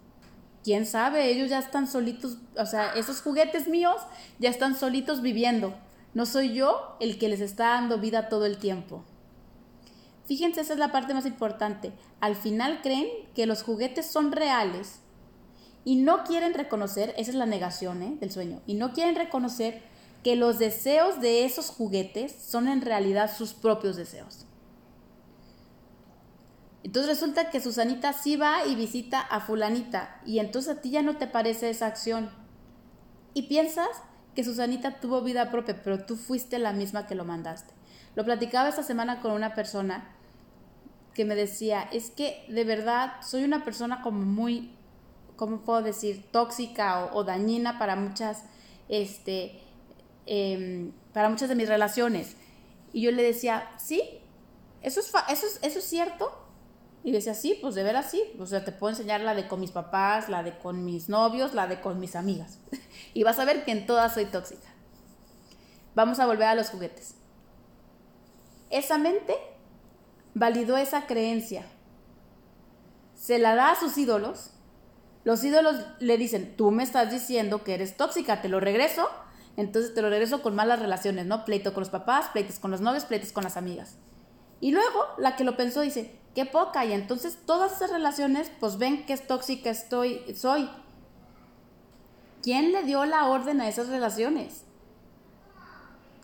¿Quién 0.65 0.87
sabe? 0.87 1.31
Ellos 1.31 1.51
ya 1.51 1.59
están 1.59 1.87
solitos, 1.87 2.39
o 2.57 2.65
sea, 2.65 2.95
esos 2.95 3.21
juguetes 3.21 3.69
míos 3.69 3.97
ya 4.39 4.49
están 4.49 4.75
solitos 4.75 5.21
viviendo. 5.21 5.75
No 6.15 6.25
soy 6.25 6.55
yo 6.55 6.97
el 7.01 7.19
que 7.19 7.29
les 7.29 7.41
está 7.41 7.69
dando 7.69 7.99
vida 7.99 8.31
todo 8.31 8.47
el 8.47 8.57
tiempo. 8.57 9.05
Fíjense, 10.25 10.63
esa 10.63 10.73
es 10.73 10.79
la 10.79 10.91
parte 10.91 11.13
más 11.13 11.27
importante. 11.27 11.93
Al 12.21 12.35
final 12.35 12.81
creen 12.83 13.09
que 13.35 13.45
los 13.45 13.63
juguetes 13.63 14.07
son 14.07 14.33
reales 14.33 15.01
y 15.85 15.97
no 15.97 16.25
quieren 16.25 16.55
reconocer, 16.55 17.15
esa 17.19 17.31
es 17.31 17.37
la 17.37 17.47
negación 17.47 18.03
¿eh? 18.03 18.17
del 18.21 18.31
sueño, 18.31 18.61
y 18.67 18.75
no 18.75 18.93
quieren 18.93 19.15
reconocer 19.15 19.83
que 20.23 20.37
los 20.37 20.59
deseos 20.59 21.21
de 21.21 21.45
esos 21.45 21.69
juguetes 21.69 22.35
son 22.35 22.67
en 22.67 22.81
realidad 22.81 23.31
sus 23.37 23.53
propios 23.53 23.97
deseos. 23.97 24.47
Entonces 26.83 27.09
resulta 27.09 27.51
que 27.51 27.61
Susanita 27.61 28.13
sí 28.13 28.37
va 28.37 28.67
y 28.67 28.75
visita 28.75 29.21
a 29.21 29.41
fulanita 29.41 30.21
y 30.27 30.39
entonces 30.39 30.77
a 30.77 30.81
ti 30.81 30.91
ya 30.91 31.03
no 31.03 31.17
te 31.17 31.27
parece 31.27 31.71
esa 31.71 31.87
acción. 31.87 32.31
Y 33.33 33.45
piensas 33.45 33.89
que 34.35 34.45
Susanita 34.45 35.01
tuvo 35.01 35.23
vida 35.23 35.51
propia, 35.51 35.83
pero 35.83 36.05
tú 36.05 36.17
fuiste 36.17 36.59
la 36.59 36.73
misma 36.73 37.07
que 37.07 37.15
lo 37.15 37.25
mandaste. 37.25 37.73
Lo 38.15 38.25
platicaba 38.25 38.69
esta 38.69 38.83
semana 38.83 39.21
con 39.21 39.33
una 39.33 39.55
persona 39.55 40.15
que 41.15 41.25
me 41.25 41.35
decía, 41.35 41.83
es 41.93 42.11
que 42.11 42.45
de 42.49 42.65
verdad 42.65 43.15
soy 43.23 43.45
una 43.45 43.65
persona 43.65 44.03
como 44.03 44.21
muy 44.21 44.77
¿cómo 45.37 45.61
puedo 45.63 45.83
decir?, 45.83 46.25
tóxica 46.31 47.11
o, 47.13 47.25
dañina 47.25 47.79
para 47.79 47.97
muchas, 47.97 48.45
este, 48.89 49.61
em, 50.27 50.93
para 51.13 51.29
muchas 51.29 51.49
de 51.49 51.55
mis 51.55 51.69
relaciones. 51.69 52.37
Y 52.93 53.03
yo 53.03 53.11
le 53.11 53.23
decía, 53.23 53.69
sí, 53.77 54.03
eso 54.83 55.01
es, 55.01 55.13
eso 55.29 55.47
es, 55.47 55.59
eso 55.63 55.79
es 55.79 55.85
cierto. 55.85 56.33
Y 57.03 57.13
decía, 57.13 57.35
sí, 57.35 57.59
pues 57.61 57.75
de 57.75 57.83
veras 57.83 58.11
sí. 58.11 58.23
O 58.39 58.47
sea, 58.47 58.65
te 58.65 58.73
puedo 58.73 58.91
enseñar 58.91 59.21
la 59.21 59.35
de 59.35 59.47
con 59.47 59.61
mis 59.61 59.73
papás, 59.73 60.29
la 60.29 60.43
de 60.43 60.57
con 60.59 60.85
mis 60.85 61.09
novios, 61.09 61.53
la 61.53 61.67
de 61.67 61.81
con 61.81 62.01
mis 62.01 62.17
amigas. 62.17 62.59
y 63.15 63.23
vas 63.25 63.39
a 63.39 63.45
ver 63.45 63.65
que 63.65 63.73
en 63.73 63.87
todas 63.87 64.15
soy 64.15 64.27
tóxica. 64.27 64.69
Vamos 65.95 66.19
a 66.19 66.27
volver 66.27 66.49
a 66.49 66.55
los 66.55 66.71
juguetes. 66.71 67.15
Esa 68.71 68.97
mente 68.99 69.37
validó 70.33 70.77
esa 70.77 71.07
creencia. 71.07 71.67
Se 73.15 73.39
la 73.39 73.55
da 73.55 73.73
a 73.73 73.81
sus 73.81 73.97
ídolos 73.99 74.51
los 75.25 75.43
ídolos 75.43 75.77
le 76.01 76.19
dicen, 76.19 76.55
tú 76.57 76.71
me 76.71 76.83
estás 76.83 77.11
diciendo 77.11 77.65
que 77.65 77.75
eres 77.75 77.97
tóxica, 77.97 78.43
te 78.43 78.49
lo 78.49 78.61
regreso, 78.61 79.09
entonces 79.57 79.95
te 79.95 80.03
lo 80.03 80.11
regreso 80.11 80.43
con 80.43 80.55
malas 80.55 80.81
relaciones, 80.81 81.27
¿no? 81.27 81.45
Pleito 81.45 81.73
con 81.73 81.81
los 81.81 81.91
papás, 81.91 82.29
pleitos 82.33 82.59
con 82.59 82.71
los 82.71 82.81
novios, 82.81 83.05
pleitos 83.05 83.33
con 83.33 83.45
las 83.45 83.57
amigas. 83.57 83.97
Y 84.61 84.73
luego 84.73 85.07
la 85.19 85.37
que 85.37 85.45
lo 85.45 85.57
pensó 85.57 85.81
dice, 85.81 86.19
qué 86.35 86.45
poca, 86.45 86.85
y 86.85 86.93
entonces 86.93 87.39
todas 87.47 87.73
esas 87.73 87.91
relaciones, 87.91 88.51
pues 88.61 88.79
ven 88.79 89.07
qué 89.07 89.17
tóxica 89.17 89.71
estoy, 89.71 90.21
soy. 90.35 90.69
¿Quién 92.43 92.73
le 92.73 92.83
dio 92.83 93.07
la 93.07 93.27
orden 93.27 93.63
a 93.63 93.69
esas 93.69 93.89
relaciones? 93.89 94.65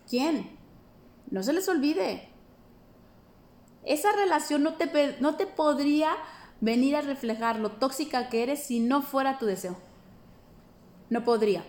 ¿Quién? 0.07 0.57
No 1.31 1.41
se 1.41 1.53
les 1.53 1.67
olvide. 1.67 2.29
Esa 3.83 4.11
relación 4.11 4.61
no 4.61 4.75
te, 4.75 5.17
no 5.19 5.35
te 5.35 5.47
podría 5.47 6.11
venir 6.61 6.95
a 6.95 7.01
reflejar 7.01 7.59
lo 7.59 7.71
tóxica 7.71 8.29
que 8.29 8.43
eres 8.43 8.63
si 8.63 8.79
no 8.79 9.01
fuera 9.01 9.39
tu 9.39 9.47
deseo. 9.47 9.75
No 11.09 11.25
podría. 11.25 11.65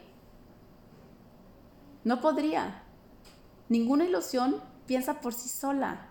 No 2.05 2.21
podría. 2.21 2.83
Ninguna 3.69 4.05
ilusión 4.05 4.63
piensa 4.87 5.21
por 5.21 5.33
sí 5.33 5.49
sola. 5.49 6.09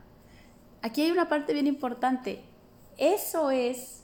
Aquí 0.81 1.03
hay 1.03 1.11
una 1.11 1.29
parte 1.29 1.53
bien 1.53 1.67
importante. 1.67 2.43
Eso 2.97 3.51
es 3.51 4.03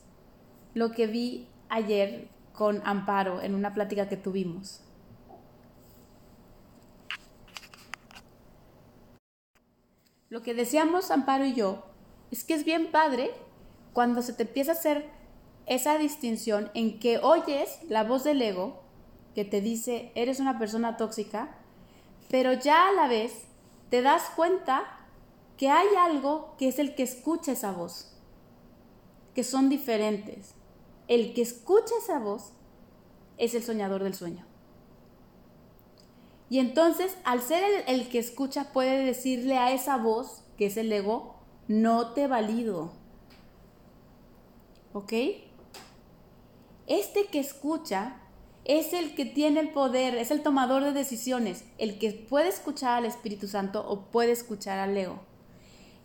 lo 0.75 0.91
que 0.91 1.07
vi 1.07 1.49
ayer 1.69 2.29
con 2.53 2.81
Amparo 2.85 3.41
en 3.41 3.55
una 3.55 3.73
plática 3.73 4.07
que 4.07 4.17
tuvimos. 4.17 4.83
Lo 10.29 10.41
que 10.41 10.53
decíamos 10.53 11.09
Amparo 11.09 11.45
y 11.45 11.53
yo 11.53 11.83
es 12.31 12.43
que 12.43 12.53
es 12.53 12.63
bien 12.65 12.91
padre 12.91 13.31
cuando 13.97 14.21
se 14.21 14.31
te 14.31 14.43
empieza 14.43 14.73
a 14.73 14.75
hacer 14.75 15.09
esa 15.65 15.97
distinción 15.97 16.69
en 16.75 16.99
que 16.99 17.17
oyes 17.17 17.79
la 17.89 18.03
voz 18.03 18.23
del 18.23 18.39
ego 18.43 18.83
que 19.33 19.43
te 19.43 19.59
dice, 19.59 20.11
eres 20.13 20.39
una 20.39 20.59
persona 20.59 20.97
tóxica, 20.97 21.57
pero 22.29 22.53
ya 22.53 22.89
a 22.89 22.91
la 22.91 23.07
vez 23.07 23.45
te 23.89 24.03
das 24.03 24.21
cuenta 24.35 24.83
que 25.57 25.71
hay 25.71 25.87
algo 25.97 26.53
que 26.59 26.67
es 26.67 26.77
el 26.77 26.93
que 26.93 27.01
escucha 27.01 27.53
esa 27.53 27.71
voz, 27.71 28.15
que 29.33 29.43
son 29.43 29.67
diferentes. 29.67 30.53
El 31.07 31.33
que 31.33 31.41
escucha 31.41 31.95
esa 31.97 32.19
voz 32.19 32.53
es 33.39 33.55
el 33.55 33.63
soñador 33.63 34.03
del 34.03 34.13
sueño. 34.13 34.45
Y 36.51 36.59
entonces, 36.59 37.17
al 37.23 37.41
ser 37.41 37.63
el, 37.87 38.09
que 38.09 38.19
escucha, 38.19 38.71
puede 38.73 39.03
decirle 39.03 39.57
a 39.57 39.71
esa 39.71 39.97
voz, 39.97 40.43
que 40.55 40.67
es 40.67 40.77
el 40.77 40.93
ego, 40.93 41.37
no 41.67 42.13
te 42.13 42.27
valido. 42.27 42.96
¿Ok? 44.97 45.13
Este 46.87 47.27
que 47.27 47.39
escucha 47.39 48.15
es 48.65 48.93
el 48.93 49.13
que 49.13 49.25
tiene 49.25 49.59
el 49.59 49.69
poder, 49.69 50.15
es 50.15 50.31
el 50.31 50.41
tomador 50.41 50.83
de 50.83 50.91
decisiones, 50.91 51.65
el 51.77 51.99
que 51.99 52.13
puede 52.13 52.49
escuchar 52.49 52.97
al 52.97 53.05
Espíritu 53.05 53.47
Santo 53.47 53.87
o 53.87 54.05
puede 54.05 54.31
escuchar 54.31 54.79
al 54.79 54.97
ego. 54.97 55.19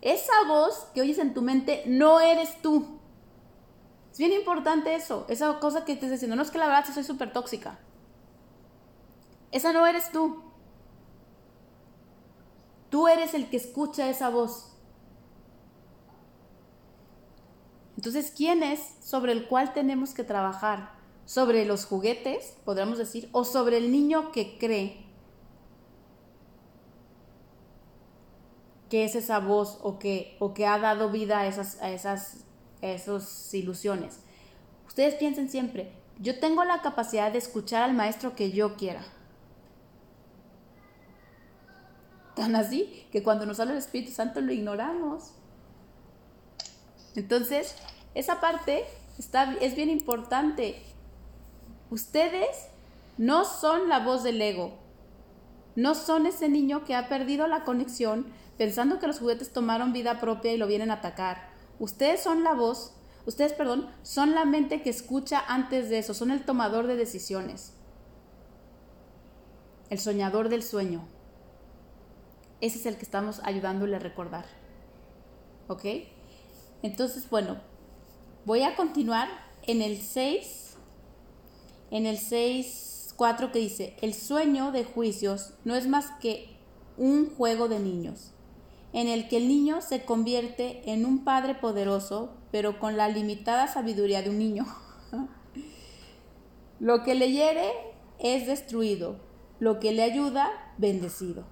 Esa 0.01 0.31
voz 0.47 0.89
que 0.93 1.01
oyes 1.01 1.17
en 1.17 1.33
tu 1.33 1.41
mente 1.41 1.83
no 1.87 2.19
eres 2.19 2.61
tú. 2.61 2.99
Es 4.11 4.19
bien 4.19 4.31
importante 4.31 4.93
eso, 4.93 5.25
esa 5.27 5.59
cosa 5.59 5.85
que 5.85 5.93
te 5.93 5.93
estás 5.93 6.11
diciendo. 6.11 6.35
No 6.35 6.43
es 6.43 6.51
que 6.51 6.59
la 6.59 6.67
verdad 6.67 6.85
soy 6.93 7.03
súper 7.03 7.33
tóxica. 7.33 7.79
Esa 9.51 9.73
no 9.73 9.87
eres 9.87 10.11
tú. 10.11 10.43
Tú 12.91 13.07
eres 13.07 13.33
el 13.33 13.49
que 13.49 13.57
escucha 13.57 14.07
esa 14.07 14.29
voz. 14.29 14.72
Entonces, 18.03 18.33
¿quién 18.35 18.63
es 18.63 18.81
sobre 19.01 19.31
el 19.31 19.47
cual 19.47 19.73
tenemos 19.73 20.13
que 20.13 20.23
trabajar? 20.23 21.03
sobre 21.25 21.65
los 21.65 21.85
juguetes, 21.85 22.57
podríamos 22.65 22.97
decir, 22.97 23.29
o 23.31 23.45
sobre 23.45 23.77
el 23.77 23.91
niño 23.91 24.31
que 24.31 24.57
cree 24.57 25.05
que 28.89 29.05
es 29.05 29.15
esa 29.15 29.39
voz 29.39 29.79
o 29.81 29.97
que, 29.97 30.37
o 30.39 30.53
que 30.53 30.67
ha 30.67 30.77
dado 30.77 31.09
vida 31.09 31.39
a 31.39 31.47
esas, 31.47 31.81
a 31.81 31.89
esas, 31.89 32.45
esas 32.81 33.53
ilusiones. 33.53 34.19
Ustedes 34.85 35.15
piensen 35.15 35.49
siempre, 35.49 35.91
yo 36.19 36.39
tengo 36.39 36.63
la 36.63 36.81
capacidad 36.81 37.31
de 37.31 37.39
escuchar 37.39 37.83
al 37.83 37.93
maestro 37.93 38.35
que 38.35 38.51
yo 38.51 38.75
quiera. 38.75 39.03
Tan 42.35 42.55
así 42.55 43.07
que 43.11 43.23
cuando 43.23 43.45
nos 43.45 43.59
habla 43.59 43.73
el 43.73 43.79
Espíritu 43.79 44.11
Santo 44.11 44.41
lo 44.41 44.51
ignoramos. 44.51 45.31
Entonces, 47.15 47.75
esa 48.15 48.39
parte 48.39 48.85
está, 49.17 49.53
es 49.61 49.75
bien 49.75 49.89
importante. 49.89 50.81
Ustedes 51.89 52.69
no 53.17 53.45
son 53.45 53.89
la 53.89 53.99
voz 53.99 54.23
del 54.23 54.41
ego. 54.41 54.79
No 55.75 55.95
son 55.95 56.25
ese 56.25 56.49
niño 56.49 56.85
que 56.85 56.95
ha 56.95 57.09
perdido 57.09 57.47
la 57.47 57.63
conexión 57.63 58.27
pensando 58.57 58.99
que 58.99 59.07
los 59.07 59.19
juguetes 59.19 59.51
tomaron 59.51 59.93
vida 59.93 60.19
propia 60.19 60.53
y 60.53 60.57
lo 60.57 60.67
vienen 60.67 60.91
a 60.91 60.95
atacar. 60.95 61.49
Ustedes 61.79 62.21
son 62.21 62.43
la 62.43 62.53
voz, 62.53 62.93
ustedes, 63.25 63.53
perdón, 63.53 63.89
son 64.03 64.35
la 64.35 64.45
mente 64.45 64.83
que 64.83 64.89
escucha 64.89 65.43
antes 65.47 65.89
de 65.89 65.97
eso, 65.97 66.13
son 66.13 66.29
el 66.29 66.45
tomador 66.45 66.85
de 66.87 66.95
decisiones. 66.95 67.73
El 69.89 69.99
soñador 69.99 70.49
del 70.49 70.63
sueño. 70.63 71.07
Ese 72.61 72.77
es 72.77 72.85
el 72.85 72.95
que 72.95 73.03
estamos 73.03 73.41
ayudándole 73.43 73.95
a 73.95 73.99
recordar. 73.99 74.45
¿Ok? 75.67 75.85
Entonces, 76.83 77.29
bueno, 77.29 77.57
voy 78.45 78.63
a 78.63 78.75
continuar 78.75 79.29
en 79.63 79.81
el 79.81 79.97
6 80.01 80.63
en 81.93 82.07
el 82.07 82.17
6.4 82.17 83.51
que 83.51 83.59
dice, 83.59 83.95
el 84.01 84.15
sueño 84.15 84.71
de 84.71 84.83
juicios 84.83 85.53
no 85.63 85.75
es 85.75 85.85
más 85.85 86.07
que 86.19 86.57
un 86.97 87.29
juego 87.29 87.67
de 87.67 87.79
niños, 87.79 88.31
en 88.93 89.07
el 89.07 89.27
que 89.27 89.37
el 89.37 89.47
niño 89.47 89.79
se 89.79 90.03
convierte 90.03 90.91
en 90.91 91.05
un 91.05 91.23
padre 91.23 91.53
poderoso, 91.53 92.33
pero 92.51 92.79
con 92.79 92.97
la 92.97 93.09
limitada 93.09 93.67
sabiduría 93.67 94.23
de 94.23 94.31
un 94.31 94.39
niño. 94.39 94.65
lo 96.79 97.03
que 97.03 97.13
le 97.13 97.31
hiere 97.31 97.69
es 98.17 98.47
destruido, 98.47 99.17
lo 99.59 99.79
que 99.79 99.91
le 99.91 100.01
ayuda, 100.01 100.49
bendecido, 100.79 101.45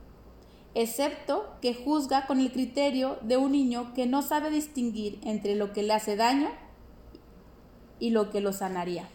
excepto 0.73 1.53
que 1.61 1.75
juzga 1.75 2.25
con 2.25 2.39
el 2.39 2.51
criterio 2.51 3.19
de 3.21 3.37
un 3.37 3.51
niño 3.51 3.93
que 3.93 4.07
no 4.07 4.23
sabe 4.23 4.49
distinguir 4.49 5.19
entre 5.23 5.53
lo 5.53 5.71
que 5.71 5.83
le 5.83 5.93
hace 5.93 6.15
daño 6.15 6.49
y 8.01 8.09
lo 8.09 8.31
que 8.31 8.41
lo 8.41 8.51
sanaría. 8.51 9.07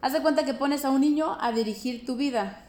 Haz 0.00 0.14
de 0.14 0.22
cuenta 0.22 0.44
que 0.44 0.54
pones 0.54 0.84
a 0.84 0.90
un 0.90 1.02
niño 1.02 1.36
a 1.38 1.52
dirigir 1.52 2.06
tu 2.06 2.16
vida. 2.16 2.64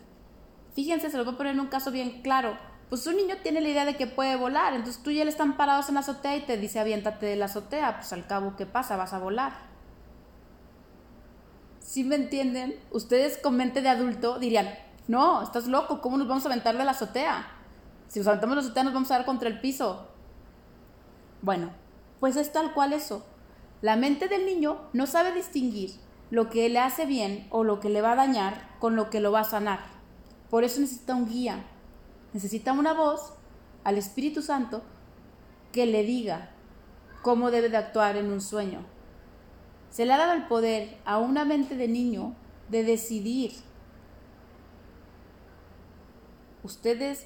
Fíjense, 0.75 1.09
se 1.09 1.17
lo 1.17 1.23
voy 1.23 1.33
a 1.33 1.37
poner 1.37 1.53
en 1.53 1.61
un 1.61 1.67
caso 1.67 1.89
bien 1.89 2.21
claro. 2.21 2.57
Pues 2.89 3.07
un 3.07 3.15
niño 3.15 3.37
tiene 3.41 3.61
la 3.61 3.69
idea 3.69 3.85
de 3.85 3.95
que 3.95 4.05
puede 4.05 4.35
volar, 4.35 4.73
entonces 4.73 5.01
tú 5.01 5.09
y 5.09 5.21
él 5.21 5.29
están 5.29 5.55
parados 5.55 5.87
en 5.87 5.95
la 5.95 6.01
azotea 6.01 6.35
y 6.35 6.41
te 6.41 6.57
dice 6.57 6.81
aviéntate 6.81 7.25
de 7.25 7.37
la 7.37 7.45
azotea, 7.45 7.95
pues 7.95 8.11
al 8.11 8.27
cabo, 8.27 8.57
¿qué 8.57 8.65
pasa? 8.65 8.97
Vas 8.97 9.13
a 9.13 9.19
volar. 9.19 9.53
¿Sí 11.79 12.03
me 12.03 12.15
entienden? 12.15 12.77
Ustedes 12.91 13.37
con 13.37 13.55
mente 13.55 13.81
de 13.81 13.87
adulto 13.87 14.37
dirían, 14.37 14.67
no, 15.07 15.41
estás 15.41 15.67
loco, 15.67 16.01
¿cómo 16.01 16.17
nos 16.17 16.27
vamos 16.27 16.45
a 16.45 16.49
aventar 16.49 16.77
de 16.77 16.83
la 16.83 16.91
azotea? 16.91 17.47
Si 18.09 18.19
nos 18.19 18.27
aventamos 18.27 18.57
de 18.57 18.61
la 18.61 18.65
azotea 18.65 18.83
nos 18.83 18.93
vamos 18.93 19.11
a 19.11 19.15
dar 19.15 19.25
contra 19.25 19.47
el 19.47 19.61
piso. 19.61 20.09
Bueno, 21.41 21.69
pues 22.19 22.35
es 22.35 22.51
tal 22.51 22.73
cual 22.73 22.91
eso. 22.91 23.25
La 23.81 23.95
mente 23.95 24.27
del 24.27 24.45
niño 24.45 24.79
no 24.93 25.07
sabe 25.07 25.33
distinguir 25.33 25.91
lo 26.29 26.49
que 26.49 26.69
le 26.69 26.79
hace 26.79 27.05
bien 27.05 27.47
o 27.49 27.63
lo 27.63 27.79
que 27.79 27.89
le 27.89 28.01
va 28.01 28.11
a 28.11 28.15
dañar 28.15 28.69
con 28.79 28.95
lo 28.95 29.09
que 29.09 29.19
lo 29.19 29.31
va 29.31 29.39
a 29.39 29.43
sanar. 29.43 29.79
Por 30.49 30.63
eso 30.63 30.79
necesita 30.79 31.15
un 31.15 31.27
guía, 31.27 31.65
necesita 32.33 32.73
una 32.73 32.93
voz 32.93 33.33
al 33.83 33.97
Espíritu 33.97 34.41
Santo 34.41 34.83
que 35.71 35.87
le 35.87 36.03
diga 36.03 36.51
cómo 37.23 37.49
debe 37.49 37.69
de 37.69 37.77
actuar 37.77 38.17
en 38.17 38.31
un 38.31 38.39
sueño. 38.39 38.85
Se 39.89 40.05
le 40.05 40.13
ha 40.13 40.17
dado 40.17 40.33
el 40.33 40.47
poder 40.47 40.99
a 41.03 41.17
una 41.17 41.43
mente 41.43 41.75
de 41.75 41.87
niño 41.87 42.35
de 42.69 42.83
decidir. 42.83 43.51
Ustedes 46.63 47.25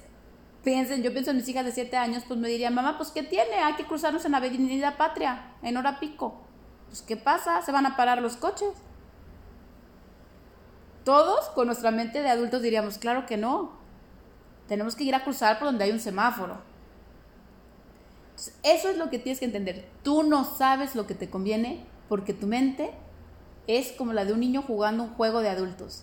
piensen, 0.64 1.02
yo 1.02 1.12
pienso 1.12 1.30
en 1.30 1.36
mis 1.36 1.48
hijas 1.48 1.66
de 1.66 1.72
7 1.72 1.96
años, 1.96 2.24
pues 2.26 2.40
me 2.40 2.48
dirían, 2.48 2.74
mamá, 2.74 2.96
pues 2.96 3.10
¿qué 3.10 3.22
tiene? 3.22 3.56
Hay 3.56 3.74
que 3.74 3.84
cruzarnos 3.84 4.24
en 4.24 4.32
la 4.32 4.38
Avenida 4.38 4.96
Patria, 4.96 5.54
en 5.62 5.76
hora 5.76 6.00
pico. 6.00 6.45
Pues 6.86 7.02
¿qué 7.02 7.16
pasa? 7.16 7.62
Se 7.62 7.72
van 7.72 7.86
a 7.86 7.96
parar 7.96 8.22
los 8.22 8.36
coches. 8.36 8.74
Todos 11.04 11.48
con 11.50 11.66
nuestra 11.66 11.90
mente 11.90 12.22
de 12.22 12.28
adultos 12.28 12.62
diríamos, 12.62 12.98
claro 12.98 13.26
que 13.26 13.36
no. 13.36 13.72
Tenemos 14.66 14.96
que 14.96 15.04
ir 15.04 15.14
a 15.14 15.22
cruzar 15.22 15.58
por 15.58 15.68
donde 15.68 15.84
hay 15.84 15.92
un 15.92 16.00
semáforo. 16.00 16.58
eso 18.62 18.88
es 18.88 18.96
lo 18.98 19.08
que 19.08 19.18
tienes 19.18 19.38
que 19.38 19.44
entender. 19.44 19.88
Tú 20.02 20.22
no 20.24 20.44
sabes 20.44 20.94
lo 20.94 21.06
que 21.06 21.14
te 21.14 21.30
conviene 21.30 21.86
porque 22.08 22.34
tu 22.34 22.46
mente 22.46 22.92
es 23.66 23.92
como 23.92 24.12
la 24.12 24.24
de 24.24 24.32
un 24.32 24.40
niño 24.40 24.62
jugando 24.62 25.04
un 25.04 25.14
juego 25.14 25.40
de 25.40 25.48
adultos. 25.48 26.02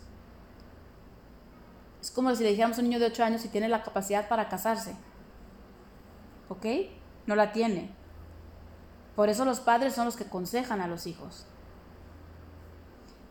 Es 2.01 2.11
como 2.11 2.35
si 2.35 2.43
le 2.43 2.49
dijéramos 2.49 2.77
a 2.77 2.81
un 2.81 2.89
niño 2.89 2.99
de 2.99 3.05
8 3.07 3.23
años 3.23 3.41
si 3.41 3.47
tiene 3.47 3.69
la 3.69 3.83
capacidad 3.83 4.27
para 4.27 4.49
casarse. 4.49 4.95
¿Ok? 6.49 6.65
No 7.25 7.35
la 7.35 7.51
tiene. 7.53 7.89
Por 9.15 9.29
eso 9.29 9.45
los 9.45 9.59
padres 9.59 9.93
son 9.93 10.05
los 10.05 10.15
que 10.15 10.23
aconsejan 10.23 10.81
a 10.81 10.87
los 10.87 11.07
hijos. 11.07 11.45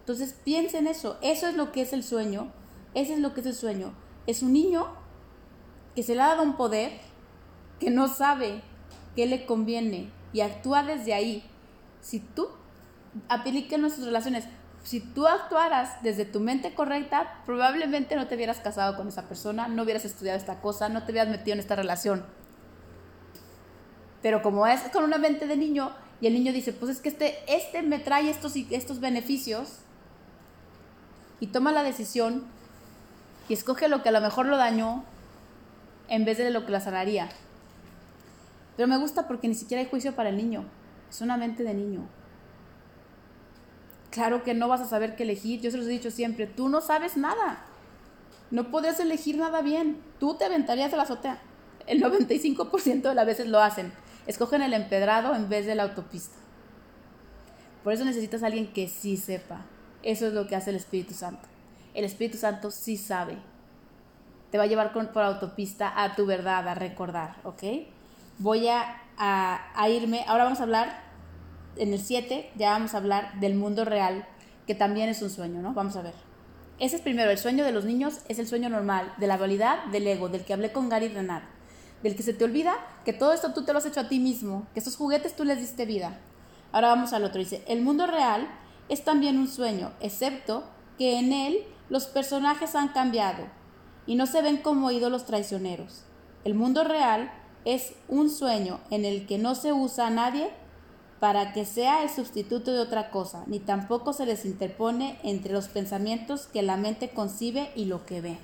Entonces 0.00 0.34
piensa 0.44 0.78
en 0.78 0.86
eso, 0.86 1.18
eso 1.22 1.46
es 1.46 1.54
lo 1.54 1.72
que 1.72 1.82
es 1.82 1.92
el 1.92 2.02
sueño, 2.02 2.50
ese 2.94 3.14
es 3.14 3.20
lo 3.20 3.34
que 3.34 3.40
es 3.40 3.46
el 3.46 3.54
sueño. 3.54 3.92
Es 4.26 4.42
un 4.42 4.52
niño 4.52 4.88
que 5.94 6.02
se 6.02 6.14
le 6.14 6.22
ha 6.22 6.28
dado 6.28 6.42
un 6.42 6.56
poder, 6.56 6.92
que 7.78 7.90
no 7.90 8.08
sabe 8.08 8.62
qué 9.14 9.26
le 9.26 9.46
conviene 9.46 10.10
y 10.32 10.40
actúa 10.40 10.82
desde 10.82 11.14
ahí. 11.14 11.44
Si 12.00 12.20
tú 12.20 12.48
aplicas 13.28 13.78
nuestras 13.78 14.06
relaciones, 14.06 14.44
si 14.82 15.00
tú 15.00 15.26
actuaras 15.26 16.02
desde 16.02 16.24
tu 16.24 16.40
mente 16.40 16.74
correcta, 16.74 17.40
probablemente 17.46 18.16
no 18.16 18.26
te 18.26 18.34
hubieras 18.34 18.58
casado 18.58 18.96
con 18.96 19.08
esa 19.08 19.28
persona, 19.28 19.68
no 19.68 19.82
hubieras 19.82 20.04
estudiado 20.04 20.38
esta 20.38 20.60
cosa, 20.60 20.88
no 20.88 21.04
te 21.04 21.12
hubieras 21.12 21.30
metido 21.30 21.54
en 21.54 21.60
esta 21.60 21.76
relación. 21.76 22.24
Pero 24.22 24.42
como 24.42 24.66
es 24.66 24.80
con 24.92 25.04
una 25.04 25.18
mente 25.18 25.46
de 25.46 25.56
niño 25.56 25.92
y 26.20 26.28
el 26.28 26.34
niño 26.34 26.52
dice, 26.52 26.72
pues 26.72 26.92
es 26.92 27.00
que 27.00 27.08
este, 27.08 27.38
este 27.48 27.82
me 27.82 27.98
trae 27.98 28.30
estos, 28.30 28.54
estos 28.56 29.00
beneficios, 29.00 29.80
y 31.42 31.48
toma 31.48 31.72
la 31.72 31.82
decisión 31.82 32.44
y 33.48 33.54
escoge 33.54 33.88
lo 33.88 34.04
que 34.04 34.10
a 34.10 34.12
lo 34.12 34.20
mejor 34.20 34.46
lo 34.46 34.56
dañó 34.56 35.02
en 36.06 36.24
vez 36.24 36.38
de 36.38 36.52
lo 36.52 36.64
que 36.64 36.70
la 36.70 36.80
sanaría. 36.80 37.30
Pero 38.76 38.86
me 38.86 38.96
gusta 38.96 39.26
porque 39.26 39.48
ni 39.48 39.56
siquiera 39.56 39.82
hay 39.82 39.88
juicio 39.88 40.14
para 40.14 40.28
el 40.28 40.36
niño, 40.36 40.64
es 41.10 41.20
una 41.20 41.36
mente 41.36 41.64
de 41.64 41.74
niño. 41.74 42.06
Claro 44.10 44.44
que 44.44 44.54
no 44.54 44.68
vas 44.68 44.82
a 44.82 44.84
saber 44.84 45.16
qué 45.16 45.24
elegir, 45.24 45.60
yo 45.60 45.72
se 45.72 45.78
los 45.78 45.86
he 45.86 45.90
dicho 45.90 46.12
siempre, 46.12 46.46
tú 46.46 46.68
no 46.68 46.80
sabes 46.80 47.16
nada, 47.16 47.64
no 48.52 48.70
podrías 48.70 49.00
elegir 49.00 49.36
nada 49.36 49.62
bien, 49.62 50.00
tú 50.20 50.36
te 50.36 50.44
aventarías 50.44 50.92
de 50.92 50.96
la 50.96 51.02
azotea. 51.02 51.42
El 51.88 52.00
95% 52.00 53.02
de 53.02 53.14
las 53.16 53.26
veces 53.26 53.48
lo 53.48 53.60
hacen, 53.60 53.92
escogen 54.26 54.62
el 54.62 54.74
empedrado 54.74 55.34
en 55.34 55.48
vez 55.48 55.66
de 55.66 55.74
la 55.74 55.84
autopista. 55.84 56.36
Por 57.84 57.92
eso 57.92 58.04
necesitas 58.04 58.42
a 58.42 58.46
alguien 58.46 58.72
que 58.72 58.88
sí 58.88 59.16
sepa. 59.16 59.62
Eso 60.02 60.26
es 60.26 60.32
lo 60.32 60.46
que 60.46 60.56
hace 60.56 60.70
el 60.70 60.76
Espíritu 60.76 61.14
Santo. 61.14 61.48
El 61.94 62.04
Espíritu 62.04 62.38
Santo 62.38 62.70
sí 62.70 62.96
sabe. 62.96 63.36
Te 64.50 64.58
va 64.58 64.64
a 64.64 64.66
llevar 64.66 64.92
por 64.92 65.22
autopista 65.22 66.02
a 66.02 66.14
tu 66.14 66.26
verdad, 66.26 66.66
a 66.68 66.74
recordar, 66.74 67.36
¿ok? 67.44 67.62
Voy 68.38 68.68
a, 68.68 69.00
a 69.16 69.88
irme. 69.88 70.24
Ahora 70.26 70.44
vamos 70.44 70.60
a 70.60 70.64
hablar, 70.64 71.02
en 71.76 71.92
el 71.92 72.00
7, 72.00 72.50
ya 72.56 72.70
vamos 72.70 72.94
a 72.94 72.98
hablar 72.98 73.40
del 73.40 73.54
mundo 73.54 73.84
real, 73.84 74.26
que 74.66 74.74
también 74.74 75.08
es 75.08 75.22
un 75.22 75.30
sueño, 75.30 75.62
¿no? 75.62 75.72
Vamos 75.72 75.96
a 75.96 76.02
ver. 76.02 76.14
Ese 76.78 76.96
es 76.96 77.02
primero, 77.02 77.30
el 77.30 77.38
sueño 77.38 77.64
de 77.64 77.72
los 77.72 77.84
niños 77.84 78.20
es 78.28 78.38
el 78.38 78.48
sueño 78.48 78.68
normal, 78.68 79.14
de 79.18 79.26
la 79.26 79.38
dualidad, 79.38 79.84
del 79.86 80.06
ego, 80.06 80.28
del 80.28 80.44
que 80.44 80.52
hablé 80.52 80.72
con 80.72 80.88
Gary 80.88 81.08
Renard, 81.08 81.44
del 82.02 82.16
que 82.16 82.22
se 82.22 82.34
te 82.34 82.44
olvida 82.44 82.74
que 83.04 83.12
todo 83.12 83.32
esto 83.32 83.52
tú 83.52 83.64
te 83.64 83.72
lo 83.72 83.78
has 83.78 83.86
hecho 83.86 84.00
a 84.00 84.08
ti 84.08 84.18
mismo, 84.18 84.66
que 84.74 84.80
esos 84.80 84.96
juguetes 84.96 85.36
tú 85.36 85.44
les 85.44 85.58
diste 85.58 85.86
vida. 85.86 86.18
Ahora 86.72 86.88
vamos 86.88 87.12
al 87.12 87.24
otro, 87.24 87.38
dice, 87.38 87.64
el 87.66 87.82
mundo 87.82 88.06
real 88.06 88.48
es 88.88 89.04
también 89.04 89.38
un 89.38 89.48
sueño, 89.48 89.92
excepto 90.00 90.64
que 90.98 91.18
en 91.18 91.32
él 91.32 91.64
los 91.88 92.06
personajes 92.06 92.74
han 92.74 92.88
cambiado 92.88 93.44
y 94.06 94.14
no 94.14 94.26
se 94.26 94.42
ven 94.42 94.58
como 94.58 94.90
ídolos 94.90 95.26
traicioneros. 95.26 96.04
El 96.44 96.54
mundo 96.54 96.84
real 96.84 97.30
es 97.64 97.94
un 98.08 98.30
sueño 98.30 98.80
en 98.90 99.04
el 99.04 99.26
que 99.26 99.38
no 99.38 99.54
se 99.54 99.72
usa 99.72 100.08
a 100.08 100.10
nadie 100.10 100.50
para 101.20 101.52
que 101.52 101.64
sea 101.64 102.02
el 102.02 102.10
sustituto 102.10 102.72
de 102.72 102.80
otra 102.80 103.10
cosa, 103.10 103.44
ni 103.46 103.60
tampoco 103.60 104.12
se 104.12 104.26
les 104.26 104.44
interpone 104.44 105.20
entre 105.22 105.52
los 105.52 105.68
pensamientos 105.68 106.46
que 106.46 106.62
la 106.62 106.76
mente 106.76 107.10
concibe 107.10 107.70
y 107.76 107.84
lo 107.84 108.04
que 108.06 108.20
ve. 108.20 108.38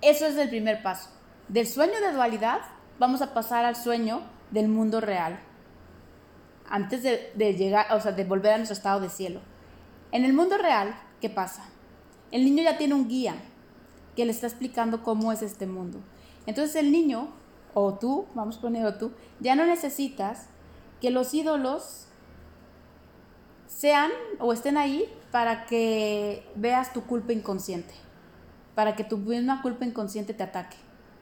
Eso 0.00 0.24
es 0.24 0.36
el 0.38 0.48
primer 0.48 0.82
paso. 0.82 1.10
Del 1.50 1.66
sueño 1.66 2.00
de 2.00 2.12
dualidad 2.12 2.60
vamos 3.00 3.22
a 3.22 3.34
pasar 3.34 3.64
al 3.64 3.74
sueño 3.74 4.20
del 4.52 4.68
mundo 4.68 5.00
real, 5.00 5.40
antes 6.68 7.02
de, 7.02 7.54
llegar, 7.54 7.92
o 7.92 8.00
sea, 8.00 8.12
de 8.12 8.22
volver 8.22 8.52
a 8.52 8.56
nuestro 8.58 8.76
estado 8.76 9.00
de 9.00 9.08
cielo. 9.08 9.40
En 10.12 10.24
el 10.24 10.32
mundo 10.32 10.58
real, 10.58 10.94
¿qué 11.20 11.28
pasa? 11.28 11.64
El 12.30 12.44
niño 12.44 12.62
ya 12.62 12.78
tiene 12.78 12.94
un 12.94 13.08
guía 13.08 13.34
que 14.14 14.24
le 14.24 14.30
está 14.30 14.46
explicando 14.46 15.02
cómo 15.02 15.32
es 15.32 15.42
este 15.42 15.66
mundo. 15.66 15.98
Entonces 16.46 16.76
el 16.76 16.92
niño, 16.92 17.30
o 17.74 17.94
tú, 17.94 18.28
vamos 18.36 18.58
a 18.58 18.60
ponerlo 18.60 18.94
tú, 18.94 19.10
ya 19.40 19.56
no 19.56 19.66
necesitas 19.66 20.46
que 21.00 21.10
los 21.10 21.34
ídolos 21.34 22.06
sean 23.66 24.12
o 24.38 24.52
estén 24.52 24.76
ahí 24.76 25.12
para 25.32 25.66
que 25.66 26.48
veas 26.54 26.92
tu 26.92 27.02
culpa 27.02 27.32
inconsciente, 27.32 27.94
para 28.76 28.94
que 28.94 29.02
tu 29.02 29.18
misma 29.18 29.62
culpa 29.62 29.84
inconsciente 29.84 30.32
te 30.32 30.44
ataque. 30.44 30.76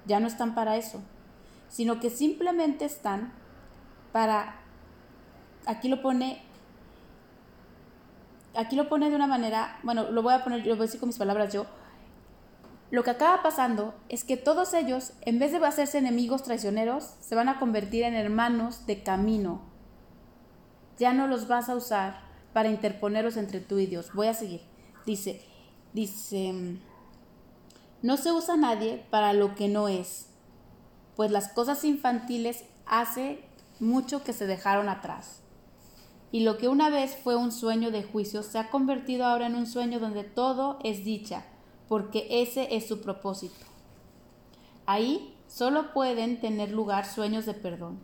Ya 0.09 0.19
no 0.19 0.27
están 0.27 0.57
para 0.57 0.77
eso, 0.77 1.01
sino 1.69 2.01
que 2.01 2.11
simplemente 2.11 2.85
están 2.85 3.33
para, 4.11 4.57
aquí 5.67 5.89
lo 5.89 6.03
pone, 6.03 6.43
aquí 8.57 8.75
lo 8.75 8.89
pone 8.89 9.11
de 9.11 9.17
una 9.17 9.27
manera, 9.29 9.79
bueno, 9.85 10.11
lo 10.11 10.23
voy 10.23 10.35
a 10.35 10.43
poner, 10.43 10.67
lo 10.67 10.75
voy 10.75 10.85
a 10.85 10.87
decir 10.87 10.99
con 10.99 11.11
mis 11.11 11.19
palabras 11.19 11.53
yo, 11.53 11.67
lo 12.91 13.05
que 13.05 13.11
acaba 13.11 13.43
pasando 13.43 13.95
es 14.09 14.25
que 14.25 14.39
todos 14.39 14.73
ellos, 14.73 15.13
en 15.23 15.39
vez 15.39 15.53
de 15.53 15.65
hacerse 15.65 15.99
enemigos 15.99 16.43
traicioneros, 16.43 17.17
se 17.21 17.35
van 17.35 17.51
a 17.51 17.59
convertir 17.59 18.05
en 18.05 18.15
hermanos 18.15 18.87
de 18.87 19.03
camino. 19.03 19.61
Ya 20.99 21.13
no 21.13 21.27
los 21.27 21.49
vas 21.49 21.69
a 21.69 21.77
usar 21.77 22.21
para 22.55 22.71
interponerlos 22.71 23.37
entre 23.37 23.61
tú 23.61 23.79
y 23.79 23.85
Dios. 23.85 24.11
Voy 24.15 24.29
a 24.29 24.35
seguir. 24.35 24.63
Dice, 25.05 25.43
dice, 25.93 26.79
no 28.03 28.17
se 28.17 28.33
usa 28.33 28.57
nadie 28.57 29.05
para 29.11 29.33
lo 29.33 29.55
que 29.55 29.69
no 29.69 29.89
es, 29.89 30.29
pues 31.17 31.31
las 31.31 31.49
cosas 31.53 31.85
infantiles 31.85 32.65
hace 32.87 33.45
mucho 33.81 34.23
que 34.23 34.33
se 34.33 34.47
dejaron 34.47 34.89
atrás. 34.89 35.43
Y 36.31 36.41
lo 36.41 36.59
que 36.59 36.69
una 36.69 36.91
vez 36.91 37.17
fue 37.17 37.37
un 37.37 37.53
sueño 37.53 37.91
de 37.91 38.03
juicio 38.03 38.43
se 38.43 38.59
ha 38.59 38.71
convertido 38.71 39.25
ahora 39.25 39.47
en 39.47 39.55
un 39.55 39.67
sueño 39.67 39.99
donde 39.99 40.25
todo 40.25 40.79
es 40.85 41.05
dicha 41.05 41.45
porque 41.89 42.27
ese 42.31 42.77
es 42.77 42.87
su 42.87 43.01
propósito. 43.01 43.67
Ahí 44.87 45.35
solo 45.49 45.93
pueden 45.93 46.41
tener 46.41 46.71
lugar 46.71 47.07
sueños 47.07 47.47
de 47.47 47.55
perdón, 47.55 47.99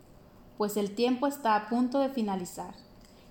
pues 0.56 0.76
el 0.76 0.94
tiempo 0.94 1.26
está 1.26 1.54
a 1.54 1.68
punto 1.68 1.98
de 1.98 2.08
finalizar, 2.08 2.74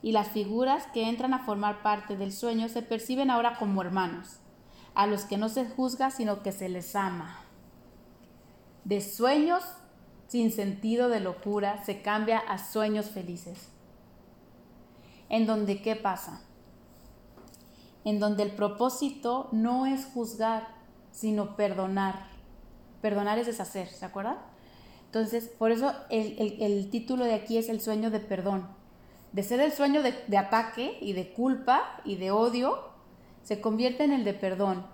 y 0.01 0.11
las 0.11 0.27
figuras 0.29 0.85
que 0.93 1.09
entran 1.09 1.33
a 1.33 1.45
formar 1.45 1.81
parte 1.81 2.15
del 2.15 2.31
sueño 2.31 2.69
se 2.69 2.81
perciben 2.81 3.29
ahora 3.29 3.57
como 3.57 3.81
hermanos, 3.81 4.39
a 4.95 5.07
los 5.07 5.25
que 5.25 5.37
no 5.37 5.49
se 5.49 5.65
juzga 5.65 6.11
sino 6.11 6.43
que 6.43 6.51
se 6.51 6.69
les 6.69 6.95
ama. 6.95 7.39
De 8.83 9.01
sueños 9.01 9.63
sin 10.27 10.51
sentido 10.51 11.09
de 11.09 11.19
locura 11.19 11.83
se 11.85 12.01
cambia 12.01 12.39
a 12.39 12.57
sueños 12.57 13.11
felices. 13.11 13.69
En 15.29 15.45
donde, 15.45 15.81
¿qué 15.81 15.95
pasa? 15.95 16.41
en 18.05 18.19
donde 18.19 18.43
el 18.43 18.51
propósito 18.51 19.49
no 19.51 19.85
es 19.85 20.05
juzgar, 20.13 20.67
sino 21.11 21.55
perdonar. 21.55 22.27
Perdonar 23.01 23.39
es 23.39 23.47
deshacer, 23.47 23.87
¿se 23.87 24.05
acuerdan? 24.05 24.37
Entonces, 25.05 25.47
por 25.47 25.71
eso 25.71 25.93
el, 26.09 26.89
título 26.89 27.23
de 27.23 27.35
aquí 27.35 27.57
es 27.57 27.69
el 27.69 27.81
sueño 27.81 28.09
de 28.09 28.19
perdón. 28.19 28.67
De 29.31 29.43
ser 29.43 29.59
el 29.59 29.71
sueño 29.71 30.03
de, 30.03 30.13
de 30.27 30.37
ataque 30.37 30.97
y 31.01 31.13
de 31.13 31.33
culpa 31.33 32.01
y 32.03 32.15
de 32.15 32.31
odio, 32.31 32.92
se 33.43 33.61
convierte 33.61 34.03
en 34.03 34.11
el 34.11 34.23
de 34.23 34.33
perdón, 34.33 34.85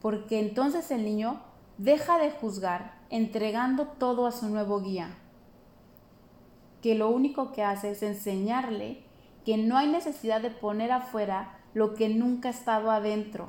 porque 0.00 0.40
entonces 0.40 0.90
el 0.90 1.04
niño 1.04 1.40
deja 1.76 2.18
de 2.18 2.30
juzgar, 2.30 2.98
entregando 3.10 3.86
todo 3.86 4.26
a 4.26 4.32
su 4.32 4.48
nuevo 4.48 4.80
guía, 4.80 5.16
que 6.82 6.94
lo 6.94 7.08
único 7.10 7.52
que 7.52 7.62
hace 7.62 7.92
es 7.92 8.02
enseñarle 8.02 9.04
que 9.44 9.56
no 9.56 9.76
hay 9.78 9.88
necesidad 9.88 10.40
de 10.40 10.50
poner 10.50 10.92
afuera 10.92 11.58
lo 11.74 11.94
que 11.94 12.08
nunca 12.08 12.48
ha 12.48 12.52
estado 12.52 12.90
adentro. 12.90 13.48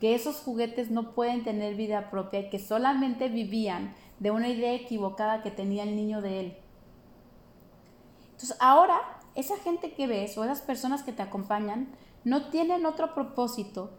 Que 0.00 0.14
esos 0.14 0.40
juguetes 0.40 0.90
no 0.90 1.12
pueden 1.12 1.44
tener 1.44 1.74
vida 1.74 2.10
propia 2.10 2.40
y 2.40 2.50
que 2.50 2.58
solamente 2.58 3.28
vivían 3.28 3.94
de 4.18 4.30
una 4.30 4.48
idea 4.48 4.74
equivocada 4.74 5.42
que 5.42 5.50
tenía 5.50 5.82
el 5.82 5.94
niño 5.94 6.22
de 6.22 6.40
él. 6.40 6.56
Entonces 8.32 8.56
ahora, 8.60 9.00
esa 9.34 9.56
gente 9.58 9.94
que 9.94 10.06
ves 10.06 10.36
o 10.36 10.44
esas 10.44 10.60
personas 10.60 11.02
que 11.02 11.12
te 11.12 11.22
acompañan 11.22 11.88
no 12.24 12.50
tienen 12.50 12.86
otro 12.86 13.14
propósito 13.14 13.90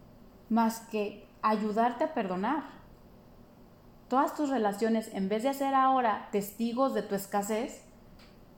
más 0.50 0.82
que 0.92 1.28
ayudarte 1.42 2.04
a 2.04 2.14
perdonar. 2.14 2.64
Todas 4.08 4.36
tus 4.36 4.50
relaciones, 4.50 5.10
en 5.14 5.30
vez 5.30 5.44
de 5.44 5.54
ser 5.54 5.74
ahora 5.74 6.28
testigos 6.32 6.94
de 6.94 7.02
tu 7.02 7.16
escasez, 7.16 7.84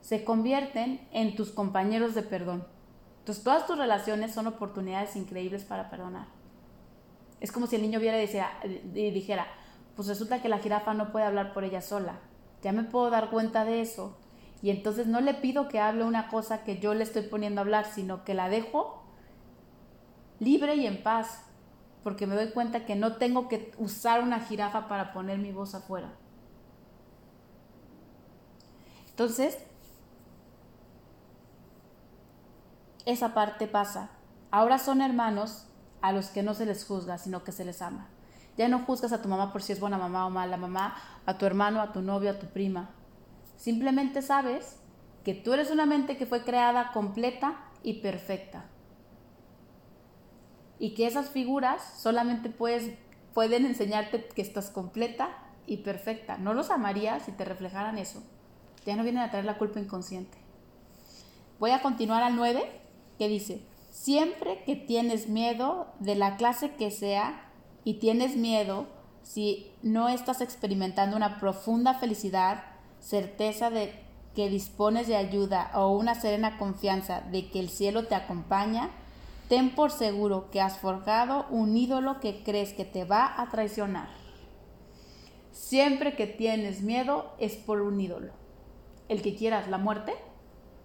se 0.00 0.24
convierten 0.24 1.06
en 1.12 1.36
tus 1.36 1.50
compañeros 1.50 2.14
de 2.14 2.22
perdón. 2.22 2.66
Entonces, 3.20 3.42
todas 3.42 3.66
tus 3.66 3.78
relaciones 3.78 4.34
son 4.34 4.46
oportunidades 4.46 5.16
increíbles 5.16 5.64
para 5.64 5.88
perdonar. 5.88 6.26
Es 7.40 7.52
como 7.52 7.66
si 7.66 7.76
el 7.76 7.82
niño 7.82 8.00
viera 8.00 8.20
y 8.20 9.10
dijera, 9.12 9.46
pues 9.96 10.08
resulta 10.08 10.42
que 10.42 10.48
la 10.48 10.58
jirafa 10.58 10.92
no 10.92 11.12
puede 11.12 11.24
hablar 11.24 11.54
por 11.54 11.64
ella 11.64 11.80
sola. 11.80 12.18
Ya 12.62 12.72
me 12.72 12.82
puedo 12.82 13.08
dar 13.10 13.30
cuenta 13.30 13.64
de 13.64 13.80
eso. 13.80 14.18
Y 14.64 14.70
entonces 14.70 15.06
no 15.06 15.20
le 15.20 15.34
pido 15.34 15.68
que 15.68 15.78
hable 15.78 16.04
una 16.04 16.28
cosa 16.28 16.64
que 16.64 16.78
yo 16.78 16.94
le 16.94 17.04
estoy 17.04 17.20
poniendo 17.20 17.60
a 17.60 17.64
hablar, 17.64 17.84
sino 17.84 18.24
que 18.24 18.32
la 18.32 18.48
dejo 18.48 19.02
libre 20.40 20.74
y 20.76 20.86
en 20.86 21.02
paz. 21.02 21.42
Porque 22.02 22.26
me 22.26 22.34
doy 22.34 22.48
cuenta 22.48 22.86
que 22.86 22.96
no 22.96 23.16
tengo 23.16 23.46
que 23.46 23.74
usar 23.76 24.22
una 24.22 24.40
jirafa 24.40 24.88
para 24.88 25.12
poner 25.12 25.36
mi 25.36 25.52
voz 25.52 25.74
afuera. 25.74 26.14
Entonces, 29.10 29.58
esa 33.04 33.34
parte 33.34 33.66
pasa. 33.66 34.12
Ahora 34.50 34.78
son 34.78 35.02
hermanos 35.02 35.66
a 36.00 36.12
los 36.12 36.28
que 36.28 36.42
no 36.42 36.54
se 36.54 36.64
les 36.64 36.86
juzga, 36.86 37.18
sino 37.18 37.44
que 37.44 37.52
se 37.52 37.66
les 37.66 37.82
ama. 37.82 38.08
Ya 38.56 38.68
no 38.68 38.78
juzgas 38.78 39.12
a 39.12 39.20
tu 39.20 39.28
mamá 39.28 39.52
por 39.52 39.60
si 39.60 39.74
es 39.74 39.80
buena 39.80 39.98
mamá 39.98 40.24
o 40.24 40.30
mala 40.30 40.56
mamá, 40.56 40.96
a 41.26 41.36
tu 41.36 41.44
hermano, 41.44 41.82
a 41.82 41.92
tu 41.92 42.00
novio, 42.00 42.30
a 42.30 42.38
tu 42.38 42.46
prima. 42.46 42.88
Simplemente 43.56 44.22
sabes 44.22 44.80
que 45.24 45.34
tú 45.34 45.52
eres 45.52 45.70
una 45.70 45.86
mente 45.86 46.16
que 46.16 46.26
fue 46.26 46.44
creada 46.44 46.92
completa 46.92 47.70
y 47.82 47.94
perfecta. 47.94 48.66
Y 50.78 50.94
que 50.94 51.06
esas 51.06 51.30
figuras 51.30 51.82
solamente 51.98 52.50
puedes, 52.50 52.92
pueden 53.32 53.64
enseñarte 53.64 54.26
que 54.26 54.42
estás 54.42 54.70
completa 54.70 55.30
y 55.66 55.78
perfecta. 55.78 56.36
No 56.36 56.52
los 56.52 56.70
amarías 56.70 57.24
si 57.24 57.32
te 57.32 57.44
reflejaran 57.44 57.98
eso. 57.98 58.22
Ya 58.84 58.96
no 58.96 59.02
vienen 59.02 59.22
a 59.22 59.30
traer 59.30 59.46
la 59.46 59.56
culpa 59.56 59.80
inconsciente. 59.80 60.36
Voy 61.58 61.70
a 61.70 61.80
continuar 61.80 62.22
al 62.22 62.36
9 62.36 62.80
que 63.18 63.28
dice, 63.28 63.62
siempre 63.90 64.64
que 64.64 64.76
tienes 64.76 65.28
miedo 65.28 65.86
de 66.00 66.16
la 66.16 66.36
clase 66.36 66.74
que 66.74 66.90
sea 66.90 67.48
y 67.84 67.94
tienes 67.94 68.36
miedo 68.36 68.88
si 69.22 69.70
no 69.82 70.08
estás 70.08 70.40
experimentando 70.40 71.16
una 71.16 71.38
profunda 71.38 71.94
felicidad, 71.94 72.64
certeza 73.04 73.70
de 73.70 73.92
que 74.34 74.48
dispones 74.48 75.06
de 75.06 75.16
ayuda 75.16 75.70
o 75.74 75.92
una 75.92 76.14
serena 76.14 76.58
confianza 76.58 77.20
de 77.20 77.50
que 77.50 77.60
el 77.60 77.68
cielo 77.68 78.06
te 78.06 78.14
acompaña, 78.14 78.90
ten 79.48 79.74
por 79.74 79.90
seguro 79.90 80.50
que 80.50 80.60
has 80.60 80.78
forjado 80.78 81.46
un 81.50 81.76
ídolo 81.76 82.18
que 82.20 82.42
crees 82.42 82.72
que 82.72 82.84
te 82.84 83.04
va 83.04 83.40
a 83.40 83.50
traicionar. 83.50 84.08
Siempre 85.52 86.16
que 86.16 86.26
tienes 86.26 86.82
miedo 86.82 87.32
es 87.38 87.54
por 87.54 87.80
un 87.82 88.00
ídolo. 88.00 88.32
El 89.08 89.22
que 89.22 89.36
quieras 89.36 89.68
la 89.68 89.78
muerte, 89.78 90.14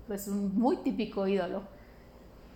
es 0.09 0.27
un 0.27 0.59
muy 0.59 0.77
típico 0.77 1.25
ídolo. 1.27 1.63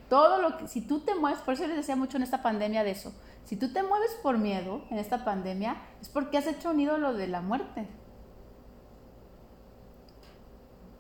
Todo 0.10 0.42
lo 0.42 0.58
que, 0.58 0.68
si 0.68 0.82
tú 0.82 1.00
te 1.00 1.16
mueves, 1.16 1.40
por 1.40 1.54
eso 1.54 1.66
les 1.66 1.78
decía 1.78 1.96
mucho 1.96 2.18
en 2.18 2.24
esta 2.24 2.44
pandemia 2.44 2.84
de 2.84 2.92
eso, 2.92 3.14
si 3.46 3.56
tú 3.56 3.72
te 3.72 3.82
mueves 3.82 4.12
por 4.22 4.38
miedo 4.38 4.84
en 4.90 5.00
esta 5.00 5.24
pandemia, 5.24 5.78
es 6.02 6.10
porque 6.10 6.38
has 6.38 6.48
hecho 6.48 6.72
un 6.72 6.82
ídolo 6.82 7.14
de 7.14 7.28
la 7.28 7.42
muerte. 7.42 7.88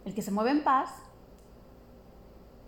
El 0.05 0.13
que 0.13 0.21
se 0.21 0.31
mueve 0.31 0.51
en 0.51 0.63
paz 0.63 0.89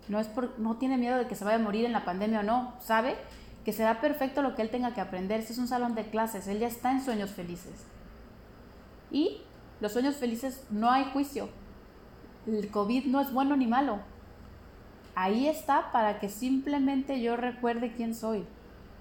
no, 0.08 0.20
es 0.20 0.26
por, 0.28 0.58
no 0.58 0.76
tiene 0.76 0.98
miedo 0.98 1.18
de 1.18 1.26
que 1.26 1.34
se 1.34 1.44
vaya 1.44 1.56
a 1.56 1.62
morir 1.62 1.84
en 1.84 1.92
la 1.92 2.04
pandemia 2.04 2.40
o 2.40 2.42
no, 2.42 2.74
sabe 2.80 3.16
que 3.64 3.72
será 3.72 4.00
perfecto 4.00 4.42
lo 4.42 4.54
que 4.54 4.62
él 4.62 4.70
tenga 4.70 4.94
que 4.94 5.00
aprender. 5.00 5.40
Este 5.40 5.52
es 5.52 5.58
un 5.58 5.68
salón 5.68 5.94
de 5.94 6.04
clases, 6.04 6.46
él 6.46 6.60
ya 6.60 6.68
está 6.68 6.92
en 6.92 7.02
sueños 7.02 7.30
felices. 7.30 7.84
Y 9.10 9.42
los 9.80 9.92
sueños 9.92 10.16
felices 10.16 10.64
no 10.70 10.90
hay 10.90 11.04
juicio. 11.12 11.48
El 12.46 12.70
COVID 12.70 13.06
no 13.06 13.20
es 13.20 13.32
bueno 13.32 13.56
ni 13.56 13.66
malo. 13.66 13.98
Ahí 15.16 15.48
está 15.48 15.90
para 15.92 16.20
que 16.20 16.28
simplemente 16.28 17.20
yo 17.20 17.36
recuerde 17.36 17.92
quién 17.92 18.14
soy. 18.14 18.46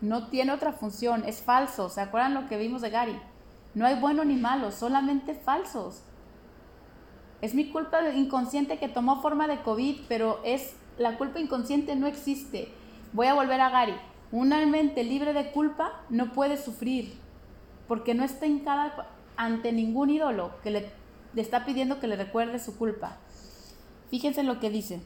No 0.01 0.27
tiene 0.27 0.51
otra 0.51 0.71
función, 0.71 1.23
es 1.25 1.41
falso. 1.41 1.89
¿Se 1.89 2.01
acuerdan 2.01 2.33
lo 2.33 2.47
que 2.47 2.57
vimos 2.57 2.81
de 2.81 2.89
Gary? 2.89 3.19
No 3.75 3.85
hay 3.85 3.99
bueno 3.99 4.25
ni 4.25 4.35
malo, 4.35 4.71
solamente 4.71 5.35
falsos. 5.35 6.03
Es 7.41 7.53
mi 7.53 7.69
culpa 7.69 8.09
inconsciente 8.09 8.79
que 8.79 8.87
tomó 8.87 9.21
forma 9.21 9.47
de 9.47 9.61
COVID, 9.61 10.01
pero 10.07 10.39
es 10.43 10.75
la 10.97 11.17
culpa 11.17 11.39
inconsciente 11.39 11.95
no 11.95 12.07
existe. 12.07 12.69
Voy 13.13 13.27
a 13.27 13.33
volver 13.33 13.61
a 13.61 13.69
Gary. 13.69 13.95
Una 14.31 14.65
mente 14.65 15.03
libre 15.03 15.33
de 15.33 15.51
culpa 15.51 16.01
no 16.09 16.31
puede 16.33 16.57
sufrir 16.57 17.13
porque 17.87 18.13
no 18.13 18.23
está 18.23 18.45
hincada 18.45 19.09
ante 19.37 19.71
ningún 19.71 20.09
ídolo 20.09 20.51
que 20.63 20.71
le, 20.71 20.91
está 21.35 21.65
pidiendo 21.65 21.99
que 21.99 22.07
le 22.07 22.15
recuerde 22.15 22.59
su 22.59 22.77
culpa. 22.77 23.17
Fíjense 24.09 24.43
lo 24.43 24.59
que 24.59 24.69
dice. 24.69 25.01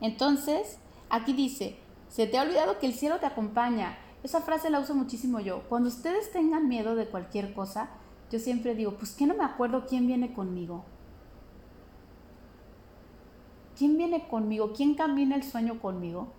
Entonces, 0.00 0.78
aquí 1.10 1.32
dice, 1.32 1.76
se 2.08 2.26
te 2.26 2.38
ha 2.38 2.42
olvidado 2.42 2.78
que 2.78 2.86
el 2.86 2.94
cielo 2.94 3.18
te 3.18 3.26
acompaña. 3.26 3.98
Esa 4.22 4.40
frase 4.40 4.70
la 4.70 4.80
uso 4.80 4.94
muchísimo 4.94 5.40
yo. 5.40 5.64
Cuando 5.68 5.88
ustedes 5.88 6.32
tengan 6.32 6.68
miedo 6.68 6.94
de 6.94 7.06
cualquier 7.06 7.52
cosa, 7.52 7.90
yo 8.34 8.40
siempre 8.40 8.74
digo, 8.74 8.96
pues 8.96 9.12
que 9.12 9.28
no 9.28 9.34
me 9.36 9.44
acuerdo 9.44 9.86
quién 9.86 10.08
viene 10.08 10.32
conmigo. 10.32 10.84
¿Quién 13.78 13.96
viene 13.96 14.26
conmigo? 14.26 14.72
¿Quién 14.72 14.96
camina 14.96 15.36
el 15.36 15.44
sueño 15.44 15.80
conmigo? 15.80 16.32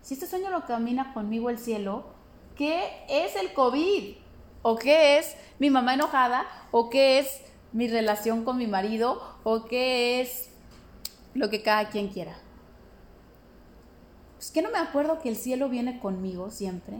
Si 0.00 0.14
este 0.14 0.26
sueño 0.26 0.48
lo 0.48 0.64
camina 0.64 1.12
conmigo 1.12 1.50
el 1.50 1.58
cielo, 1.58 2.06
¿qué 2.56 3.04
es 3.06 3.36
el 3.36 3.52
COVID? 3.52 4.16
¿O 4.62 4.76
qué 4.76 5.18
es 5.18 5.36
mi 5.58 5.68
mamá 5.68 5.92
enojada? 5.92 6.46
¿O 6.70 6.88
qué 6.88 7.18
es 7.18 7.42
mi 7.74 7.86
relación 7.86 8.46
con 8.46 8.56
mi 8.56 8.66
marido? 8.66 9.20
¿O 9.44 9.66
qué 9.66 10.22
es 10.22 10.48
lo 11.34 11.50
que 11.50 11.62
cada 11.62 11.90
quien 11.90 12.08
quiera? 12.08 12.38
Pues 14.36 14.50
que 14.50 14.62
no 14.62 14.70
me 14.70 14.78
acuerdo 14.78 15.18
que 15.18 15.28
el 15.28 15.36
cielo 15.36 15.68
viene 15.68 16.00
conmigo 16.00 16.50
siempre. 16.50 16.96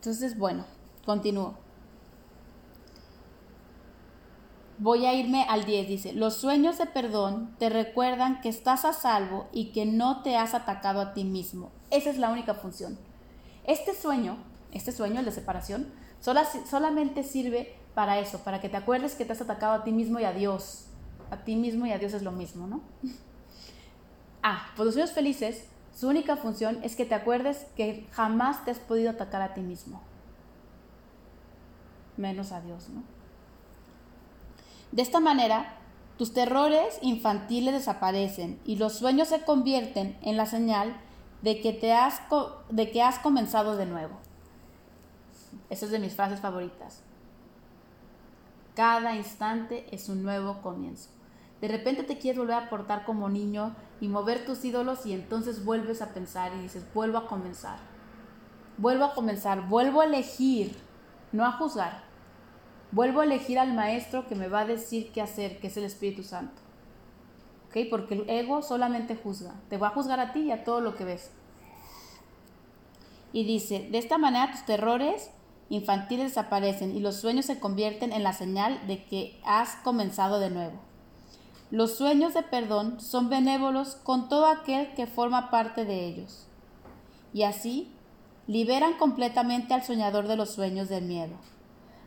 Entonces, 0.00 0.36
bueno, 0.36 0.64
continúo. 1.04 1.54
Voy 4.78 5.06
a 5.06 5.14
irme 5.14 5.46
al 5.48 5.64
10, 5.64 5.86
dice, 5.86 6.12
los 6.12 6.34
sueños 6.34 6.78
de 6.78 6.86
perdón 6.86 7.54
te 7.58 7.70
recuerdan 7.70 8.40
que 8.40 8.48
estás 8.48 8.84
a 8.84 8.92
salvo 8.92 9.48
y 9.52 9.66
que 9.66 9.86
no 9.86 10.22
te 10.22 10.36
has 10.36 10.52
atacado 10.52 11.00
a 11.00 11.14
ti 11.14 11.24
mismo. 11.24 11.70
Esa 11.90 12.10
es 12.10 12.18
la 12.18 12.30
única 12.30 12.54
función. 12.54 12.98
Este 13.64 13.94
sueño, 13.94 14.36
este 14.72 14.90
sueño, 14.90 15.20
el 15.20 15.26
de 15.26 15.30
separación, 15.30 15.92
solamente 16.20 17.22
sirve 17.22 17.76
para 17.94 18.18
eso, 18.18 18.40
para 18.40 18.60
que 18.60 18.68
te 18.68 18.76
acuerdes 18.76 19.14
que 19.14 19.24
te 19.24 19.32
has 19.32 19.40
atacado 19.40 19.74
a 19.74 19.84
ti 19.84 19.92
mismo 19.92 20.18
y 20.18 20.24
a 20.24 20.32
Dios. 20.32 20.86
A 21.30 21.44
ti 21.44 21.54
mismo 21.54 21.86
y 21.86 21.92
a 21.92 21.98
Dios 21.98 22.12
es 22.12 22.22
lo 22.22 22.32
mismo, 22.32 22.66
¿no? 22.66 22.80
Ah, 24.46 24.66
pues 24.76 24.84
los 24.84 24.94
sueños 24.94 25.12
felices, 25.12 25.64
su 25.94 26.06
única 26.06 26.36
función 26.36 26.78
es 26.82 26.96
que 26.96 27.06
te 27.06 27.14
acuerdes 27.14 27.64
que 27.76 28.06
jamás 28.12 28.62
te 28.66 28.72
has 28.72 28.78
podido 28.78 29.08
atacar 29.08 29.40
a 29.40 29.54
ti 29.54 29.62
mismo. 29.62 30.02
Menos 32.16 32.52
a 32.52 32.60
Dios, 32.60 32.88
¿no? 32.88 33.02
De 34.92 35.02
esta 35.02 35.18
manera, 35.20 35.76
tus 36.18 36.32
terrores 36.32 36.98
infantiles 37.02 37.74
desaparecen 37.74 38.60
y 38.64 38.76
los 38.76 38.92
sueños 38.92 39.28
se 39.28 39.42
convierten 39.42 40.16
en 40.22 40.36
la 40.36 40.46
señal 40.46 40.96
de 41.42 41.60
que, 41.60 41.72
te 41.72 41.92
has, 41.92 42.20
de 42.70 42.90
que 42.90 43.02
has 43.02 43.18
comenzado 43.18 43.76
de 43.76 43.86
nuevo. 43.86 44.14
Esa 45.68 45.86
es 45.86 45.90
de 45.90 45.98
mis 45.98 46.14
frases 46.14 46.40
favoritas. 46.40 47.02
Cada 48.74 49.16
instante 49.16 49.86
es 49.90 50.08
un 50.08 50.22
nuevo 50.22 50.62
comienzo. 50.62 51.10
De 51.60 51.68
repente 51.68 52.02
te 52.02 52.18
quieres 52.18 52.38
volver 52.38 52.56
a 52.56 52.68
portar 52.68 53.04
como 53.04 53.28
niño 53.28 53.74
y 54.00 54.08
mover 54.08 54.44
tus 54.44 54.64
ídolos 54.64 55.06
y 55.06 55.12
entonces 55.12 55.64
vuelves 55.64 56.02
a 56.02 56.12
pensar 56.12 56.52
y 56.54 56.62
dices, 56.62 56.84
vuelvo 56.92 57.18
a 57.18 57.26
comenzar. 57.26 57.78
Vuelvo 58.76 59.04
a 59.04 59.14
comenzar, 59.14 59.68
vuelvo 59.68 60.00
a 60.00 60.04
elegir, 60.04 60.76
no 61.34 61.44
a 61.44 61.52
juzgar. 61.52 62.04
Vuelvo 62.92 63.20
a 63.20 63.24
elegir 63.24 63.58
al 63.58 63.74
maestro 63.74 64.28
que 64.28 64.36
me 64.36 64.46
va 64.46 64.60
a 64.60 64.66
decir 64.66 65.10
qué 65.10 65.20
hacer, 65.20 65.58
que 65.58 65.66
es 65.66 65.76
el 65.76 65.82
Espíritu 65.82 66.22
Santo. 66.22 66.62
¿Ok? 67.66 67.88
Porque 67.90 68.14
el 68.14 68.30
ego 68.30 68.62
solamente 68.62 69.16
juzga. 69.16 69.54
Te 69.68 69.76
va 69.76 69.88
a 69.88 69.90
juzgar 69.90 70.20
a 70.20 70.32
ti 70.32 70.42
y 70.42 70.52
a 70.52 70.62
todo 70.62 70.80
lo 70.80 70.94
que 70.94 71.04
ves. 71.04 71.32
Y 73.32 73.44
dice, 73.44 73.88
de 73.90 73.98
esta 73.98 74.16
manera 74.16 74.52
tus 74.52 74.64
terrores 74.64 75.32
infantiles 75.70 76.28
desaparecen 76.28 76.96
y 76.96 77.00
los 77.00 77.16
sueños 77.16 77.46
se 77.46 77.58
convierten 77.58 78.12
en 78.12 78.22
la 78.22 78.32
señal 78.32 78.86
de 78.86 79.04
que 79.04 79.40
has 79.44 79.74
comenzado 79.82 80.38
de 80.38 80.50
nuevo. 80.50 80.78
Los 81.72 81.96
sueños 81.96 82.32
de 82.32 82.44
perdón 82.44 83.00
son 83.00 83.28
benévolos 83.28 83.96
con 83.96 84.28
todo 84.28 84.46
aquel 84.46 84.94
que 84.94 85.08
forma 85.08 85.50
parte 85.50 85.84
de 85.84 86.06
ellos. 86.06 86.46
Y 87.32 87.42
así 87.42 87.93
liberan 88.46 88.94
completamente 88.94 89.74
al 89.74 89.82
soñador 89.82 90.28
de 90.28 90.36
los 90.36 90.50
sueños 90.50 90.88
del 90.88 91.04
miedo. 91.04 91.34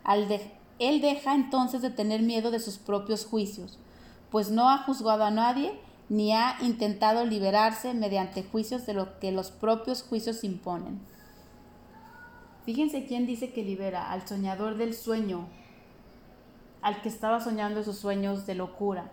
Al, 0.03 0.27
de, 0.27 0.51
él 0.79 1.01
deja 1.01 1.33
entonces 1.33 1.81
de 1.81 1.89
tener 1.89 2.21
miedo 2.21 2.51
de 2.51 2.59
sus 2.59 2.77
propios 2.77 3.25
juicios, 3.25 3.79
pues 4.29 4.51
no 4.51 4.69
ha 4.69 4.79
juzgado 4.79 5.23
a 5.23 5.31
nadie 5.31 5.79
ni 6.09 6.31
ha 6.33 6.57
intentado 6.61 7.25
liberarse 7.25 7.93
mediante 7.93 8.43
juicios 8.43 8.85
de 8.85 8.93
lo 8.93 9.19
que 9.19 9.31
los 9.31 9.51
propios 9.51 10.03
juicios 10.03 10.43
imponen. 10.43 11.01
Fíjense 12.65 13.05
quién 13.05 13.25
dice 13.25 13.51
que 13.51 13.63
libera 13.63 14.11
al 14.11 14.27
soñador 14.27 14.77
del 14.77 14.93
sueño, 14.93 15.47
al 16.81 17.01
que 17.01 17.09
estaba 17.09 17.39
soñando 17.39 17.79
esos 17.79 17.97
sueños 17.97 18.45
de 18.45 18.55
locura. 18.55 19.11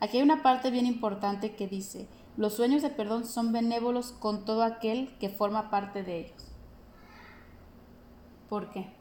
Aquí 0.00 0.18
hay 0.18 0.22
una 0.22 0.42
parte 0.42 0.70
bien 0.70 0.86
importante 0.86 1.56
que 1.56 1.66
dice, 1.66 2.06
los 2.36 2.54
sueños 2.54 2.82
de 2.82 2.90
perdón 2.90 3.24
son 3.24 3.52
benévolos 3.52 4.12
con 4.12 4.44
todo 4.44 4.62
aquel 4.62 5.16
que 5.18 5.28
forma 5.28 5.70
parte 5.70 6.04
de 6.04 6.20
ellos. 6.20 6.47
¿Por 8.48 8.70
qué? 8.70 8.98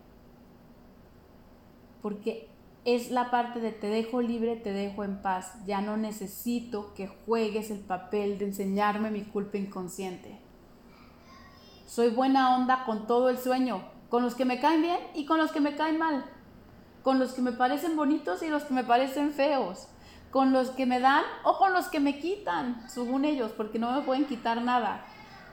porque 2.08 2.50
es 2.86 3.12
la 3.12 3.32
parte 3.32 3.60
de 3.60 3.74
te 3.74 3.88
dejo 3.88 4.22
libre, 4.22 4.56
te 4.56 4.72
dejo 4.72 5.04
en 5.04 5.22
paz. 5.22 5.56
Ya 5.66 5.82
no 5.82 5.98
necesito 5.98 6.94
que 6.94 7.08
juegues 7.26 7.70
el 7.70 7.80
papel 7.80 8.38
de 8.38 8.46
enseñarme 8.46 9.12
mi 9.12 9.24
culpa 9.24 9.58
inconsciente. 9.58 10.40
Soy 11.86 12.12
buena 12.12 12.56
onda 12.56 12.86
con 12.86 13.08
todo 13.08 13.30
el 13.30 13.38
sueño, 13.38 13.82
con 14.08 14.24
los 14.24 14.36
que 14.36 14.46
me 14.46 14.62
caen 14.62 14.84
bien 14.84 15.00
y 15.16 15.26
con 15.26 15.38
los 15.38 15.52
que 15.52 15.60
me 15.60 15.76
caen 15.76 15.98
mal, 15.98 16.24
con 17.04 17.20
los 17.20 17.34
que 17.34 17.42
me 17.42 17.52
parecen 17.52 17.98
bonitos 17.98 18.42
y 18.42 18.48
los 18.48 18.64
que 18.64 18.74
me 18.74 18.86
parecen 18.86 19.32
feos, 19.32 19.90
con 20.32 20.54
los 20.54 20.70
que 20.70 20.86
me 20.86 21.02
dan 21.02 21.26
o 21.44 21.58
con 21.58 21.74
los 21.74 21.88
que 21.88 22.00
me 22.00 22.20
quitan, 22.20 22.90
según 22.90 23.26
ellos, 23.26 23.52
porque 23.52 23.80
no 23.80 23.92
me 23.92 24.02
pueden 24.04 24.24
quitar 24.26 24.62
nada. 24.62 25.06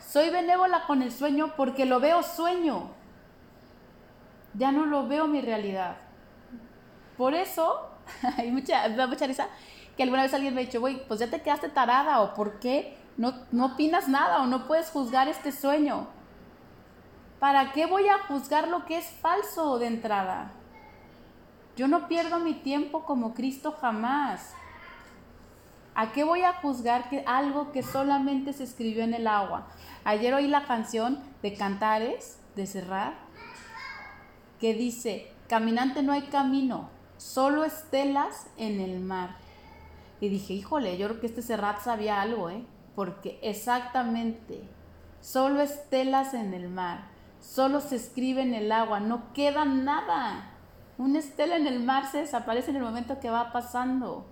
Soy 0.07 0.31
benévola 0.31 0.87
con 0.87 1.03
el 1.03 1.11
sueño 1.11 1.55
porque 1.57 1.85
lo 1.85 1.99
veo 1.99 2.23
sueño. 2.23 2.91
Ya 4.55 4.73
no 4.73 4.87
lo 4.87 5.07
veo 5.07 5.27
mi 5.27 5.41
realidad. 5.41 5.97
Por 7.17 7.35
eso, 7.35 7.91
hay 8.37 8.51
mucha, 8.51 8.89
mucha 8.89 9.27
risa 9.27 9.49
que 9.97 10.03
alguna 10.03 10.23
vez 10.23 10.35
alguien 10.35 10.55
me 10.55 10.63
ha 10.63 10.65
dicho, 10.65 10.81
güey, 10.81 11.07
pues 11.07 11.21
ya 11.21 11.31
te 11.31 11.41
quedaste 11.41 11.69
tarada 11.69 12.21
o 12.21 12.35
por 12.35 12.59
qué 12.59 12.99
no, 13.17 13.35
no 13.53 13.67
opinas 13.67 14.09
nada 14.09 14.43
o 14.43 14.47
no 14.47 14.67
puedes 14.67 14.91
juzgar 14.91 15.29
este 15.29 15.53
sueño. 15.53 16.09
¿Para 17.39 17.73
qué 17.73 17.87
voy 17.87 18.09
a 18.09 18.19
juzgar 18.27 18.69
lo 18.69 18.85
que 18.87 18.99
es 18.99 19.07
falso 19.07 19.79
de 19.79 19.87
entrada? 19.87 20.51
Yo 21.77 21.89
no 21.89 22.09
pierdo 22.09 22.39
mi 22.39 22.55
tiempo 22.55 23.05
como 23.05 23.35
Cristo 23.35 23.77
jamás. 23.81 24.55
¿A 25.95 26.13
qué 26.13 26.25
voy 26.25 26.43
a 26.43 26.55
juzgar 26.55 27.09
que 27.09 27.23
algo 27.27 27.71
que 27.71 27.83
solamente 27.83 28.53
se 28.53 28.65
escribió 28.65 29.05
en 29.05 29.15
el 29.15 29.27
agua? 29.27 29.67
Ayer 30.05 30.35
oí 30.35 30.49
la 30.49 30.65
canción 30.65 31.21
de 31.43 31.55
Cantares, 31.55 32.41
de 32.57 32.67
Cerrar, 32.67 33.15
que 34.65 34.73
dice, 34.73 35.27
caminante 35.47 36.03
no 36.03 36.15
hay 36.15 36.23
camino, 36.23 36.89
solo 37.19 37.65
estelas 37.65 38.47
en 38.57 38.81
el 38.81 38.99
mar. 38.99 39.37
Y 40.23 40.31
dije, 40.31 40.55
híjole, 40.55 40.97
yo 40.97 41.07
creo 41.07 41.21
que 41.21 41.27
este 41.27 41.43
Serrat 41.43 41.83
sabía 41.83 42.23
algo, 42.23 42.49
¿eh? 42.49 42.65
Porque 42.97 43.39
exactamente, 43.43 44.63
solo 45.21 45.61
estelas 45.61 46.33
en 46.33 46.55
el 46.55 46.71
mar, 46.71 47.09
solo 47.43 47.83
se 47.83 47.97
escribe 47.97 48.41
en 48.41 48.55
el 48.55 48.73
agua, 48.73 49.01
no 49.01 49.35
queda 49.35 49.67
nada. 49.67 50.51
Una 50.97 51.19
estela 51.19 51.57
en 51.57 51.67
el 51.67 51.81
mar 51.81 52.11
se 52.11 52.21
desaparece 52.21 52.71
en 52.71 52.77
el 52.77 52.85
momento 52.85 53.21
que 53.21 53.29
va 53.29 53.53
pasando. 53.53 54.25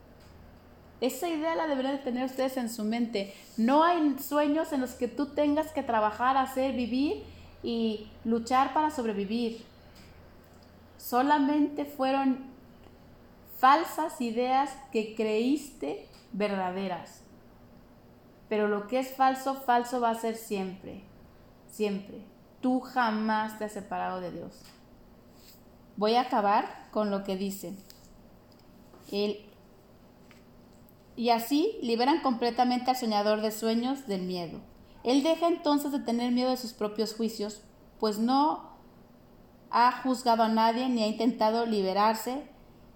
Esa 1.03 1.28
idea 1.28 1.55
la 1.57 1.66
deberían 1.66 1.99
de 1.99 2.05
tener 2.05 2.24
ustedes 2.24 2.57
en 2.57 2.70
su 2.70 2.85
mente. 2.85 3.35
No 3.59 3.85
hay 3.85 4.16
sueños 4.18 4.72
en 4.72 4.80
los 4.80 4.93
que 4.93 5.09
tú 5.09 5.26
tengas 5.35 5.72
que 5.72 5.83
trabajar, 5.83 6.39
hacer, 6.39 6.72
vivir 6.74 7.22
y 7.62 8.09
luchar 8.24 8.72
para 8.72 8.91
sobrevivir. 8.91 9.70
Solamente 11.03 11.85
fueron 11.85 12.39
falsas 13.59 14.21
ideas 14.21 14.71
que 14.93 15.17
creíste 15.17 16.07
verdaderas. 16.33 17.25
Pero 18.49 18.69
lo 18.69 18.87
que 18.87 19.01
es 19.01 19.13
falso, 19.13 19.57
falso 19.57 20.01
va 20.01 20.11
a 20.11 20.15
ser 20.15 20.37
siempre. 20.37 21.03
Siempre. 21.67 22.23
Tú 22.61 22.79
jamás 22.79 23.59
te 23.59 23.65
has 23.65 23.73
separado 23.73 24.21
de 24.21 24.31
Dios. 24.31 24.63
Voy 25.97 26.15
a 26.15 26.21
acabar 26.21 26.87
con 26.93 27.11
lo 27.11 27.25
que 27.25 27.37
dice. 27.37 27.75
El 29.11 29.45
y 31.17 31.31
así 31.31 31.79
liberan 31.83 32.23
completamente 32.23 32.93
al 32.93 32.97
soñador 32.97 33.41
de 33.41 33.51
sueños 33.51 34.07
del 34.07 34.23
miedo. 34.23 34.61
Él 35.03 35.25
deja 35.25 35.49
entonces 35.49 35.91
de 35.91 35.99
tener 35.99 36.31
miedo 36.31 36.51
de 36.51 36.57
sus 36.57 36.73
propios 36.73 37.13
juicios, 37.13 37.63
pues 37.99 38.19
no 38.19 38.72
ha 39.73 40.03
juzgado 40.03 40.43
a 40.43 40.49
nadie 40.49 40.89
ni 40.89 41.03
ha 41.03 41.07
intentado 41.07 41.66
liberarse 41.66 42.43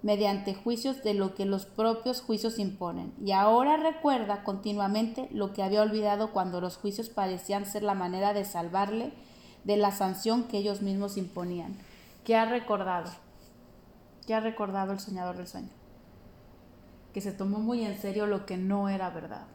mediante 0.03 0.53
juicios 0.53 1.03
de 1.03 1.13
lo 1.13 1.33
que 1.33 1.45
los 1.45 1.65
propios 1.65 2.21
juicios 2.21 2.59
imponen. 2.59 3.13
Y 3.19 3.31
ahora 3.31 3.77
recuerda 3.77 4.43
continuamente 4.43 5.27
lo 5.31 5.53
que 5.53 5.63
había 5.63 5.81
olvidado 5.81 6.31
cuando 6.31 6.61
los 6.61 6.77
juicios 6.77 7.09
parecían 7.09 7.65
ser 7.65 7.83
la 7.83 7.95
manera 7.95 8.33
de 8.33 8.45
salvarle 8.45 9.11
de 9.63 9.77
la 9.77 9.91
sanción 9.91 10.43
que 10.43 10.59
ellos 10.59 10.81
mismos 10.81 11.17
imponían. 11.17 11.75
¿Qué 12.23 12.35
ha 12.35 12.45
recordado? 12.45 13.11
¿Qué 14.25 14.33
ha 14.33 14.39
recordado 14.39 14.93
el 14.93 14.99
soñador 14.99 15.35
del 15.35 15.47
sueño? 15.47 15.77
que 17.17 17.21
se 17.21 17.31
tomó 17.31 17.57
muy 17.57 17.83
en 17.83 17.99
serio 17.99 18.27
lo 18.27 18.45
que 18.45 18.57
no 18.57 18.89
era 18.89 19.09
verdad, 19.09 19.47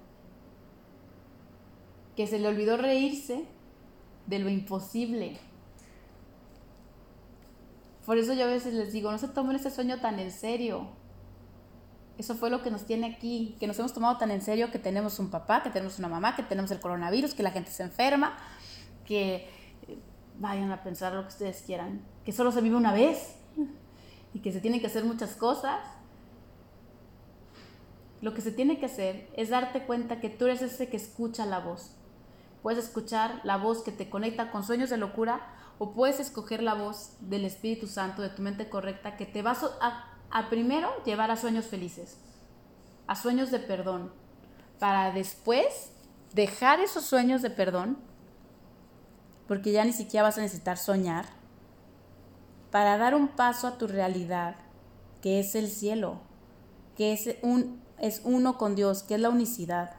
que 2.16 2.26
se 2.26 2.40
le 2.40 2.48
olvidó 2.48 2.76
reírse 2.76 3.44
de 4.26 4.40
lo 4.40 4.48
imposible. 4.48 5.38
Por 8.06 8.18
eso 8.18 8.32
yo 8.32 8.44
a 8.44 8.48
veces 8.48 8.74
les 8.74 8.92
digo, 8.92 9.10
no 9.10 9.18
se 9.18 9.28
tomen 9.28 9.56
este 9.56 9.70
sueño 9.70 10.00
tan 10.00 10.18
en 10.18 10.30
serio. 10.30 10.88
Eso 12.18 12.34
fue 12.34 12.50
lo 12.50 12.62
que 12.62 12.70
nos 12.70 12.84
tiene 12.84 13.14
aquí, 13.14 13.56
que 13.58 13.66
nos 13.66 13.78
hemos 13.78 13.92
tomado 13.92 14.18
tan 14.18 14.30
en 14.30 14.42
serio 14.42 14.70
que 14.70 14.78
tenemos 14.78 15.18
un 15.18 15.30
papá, 15.30 15.62
que 15.62 15.70
tenemos 15.70 15.98
una 15.98 16.08
mamá, 16.08 16.36
que 16.36 16.42
tenemos 16.42 16.70
el 16.70 16.80
coronavirus, 16.80 17.34
que 17.34 17.42
la 17.42 17.50
gente 17.50 17.70
se 17.70 17.82
enferma, 17.82 18.36
que 19.06 19.48
eh, 19.88 19.98
vayan 20.38 20.70
a 20.72 20.82
pensar 20.82 21.14
lo 21.14 21.22
que 21.22 21.28
ustedes 21.28 21.62
quieran, 21.62 22.02
que 22.24 22.32
solo 22.32 22.52
se 22.52 22.60
vive 22.60 22.76
una 22.76 22.92
vez 22.92 23.36
y 24.34 24.40
que 24.40 24.52
se 24.52 24.60
tienen 24.60 24.80
que 24.80 24.88
hacer 24.88 25.04
muchas 25.04 25.36
cosas 25.36 25.80
lo 28.22 28.32
que 28.34 28.40
se 28.40 28.52
tiene 28.52 28.78
que 28.78 28.86
hacer 28.86 29.28
es 29.36 29.50
darte 29.50 29.82
cuenta 29.82 30.20
que 30.20 30.30
tú 30.30 30.46
eres 30.46 30.62
ese 30.62 30.88
que 30.88 30.96
escucha 30.96 31.44
la 31.44 31.58
voz. 31.58 31.90
Puedes 32.62 32.84
escuchar 32.84 33.40
la 33.44 33.56
voz 33.56 33.82
que 33.82 33.92
te 33.92 34.08
conecta 34.08 34.50
con 34.50 34.64
sueños 34.64 34.90
de 34.90 34.96
locura 34.96 35.40
o 35.78 35.92
puedes 35.92 36.20
escoger 36.20 36.62
la 36.62 36.74
voz 36.74 37.16
del 37.20 37.44
Espíritu 37.44 37.86
Santo, 37.86 38.22
de 38.22 38.28
tu 38.28 38.42
mente 38.42 38.68
correcta, 38.68 39.16
que 39.16 39.26
te 39.26 39.42
va 39.42 39.56
a, 39.80 40.04
a 40.30 40.48
primero 40.48 40.90
llevar 41.04 41.30
a 41.30 41.36
sueños 41.36 41.66
felices, 41.66 42.18
a 43.06 43.16
sueños 43.16 43.50
de 43.50 43.58
perdón, 43.58 44.12
para 44.78 45.10
después 45.12 45.92
dejar 46.34 46.80
esos 46.80 47.04
sueños 47.04 47.42
de 47.42 47.50
perdón, 47.50 47.98
porque 49.48 49.72
ya 49.72 49.84
ni 49.84 49.92
siquiera 49.92 50.22
vas 50.22 50.38
a 50.38 50.42
necesitar 50.42 50.78
soñar, 50.78 51.26
para 52.70 52.96
dar 52.96 53.14
un 53.14 53.28
paso 53.28 53.66
a 53.66 53.76
tu 53.76 53.86
realidad, 53.86 54.56
que 55.20 55.40
es 55.40 55.54
el 55.54 55.68
cielo, 55.68 56.20
que 56.96 57.12
es 57.12 57.36
un 57.42 57.82
es 58.02 58.20
uno 58.24 58.58
con 58.58 58.74
Dios, 58.74 59.04
que 59.04 59.14
es 59.14 59.20
la 59.20 59.30
unicidad, 59.30 59.92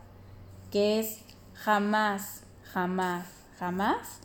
que 0.71 0.99
es 0.99 1.19
jamás, 1.53 2.42
jamás, 2.73 3.27
jamás 3.59 4.19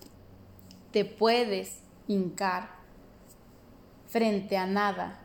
te 0.91 1.05
puedes 1.05 1.81
hincar 2.07 2.71
frente 4.07 4.57
a 4.57 4.67
nada. 4.67 5.21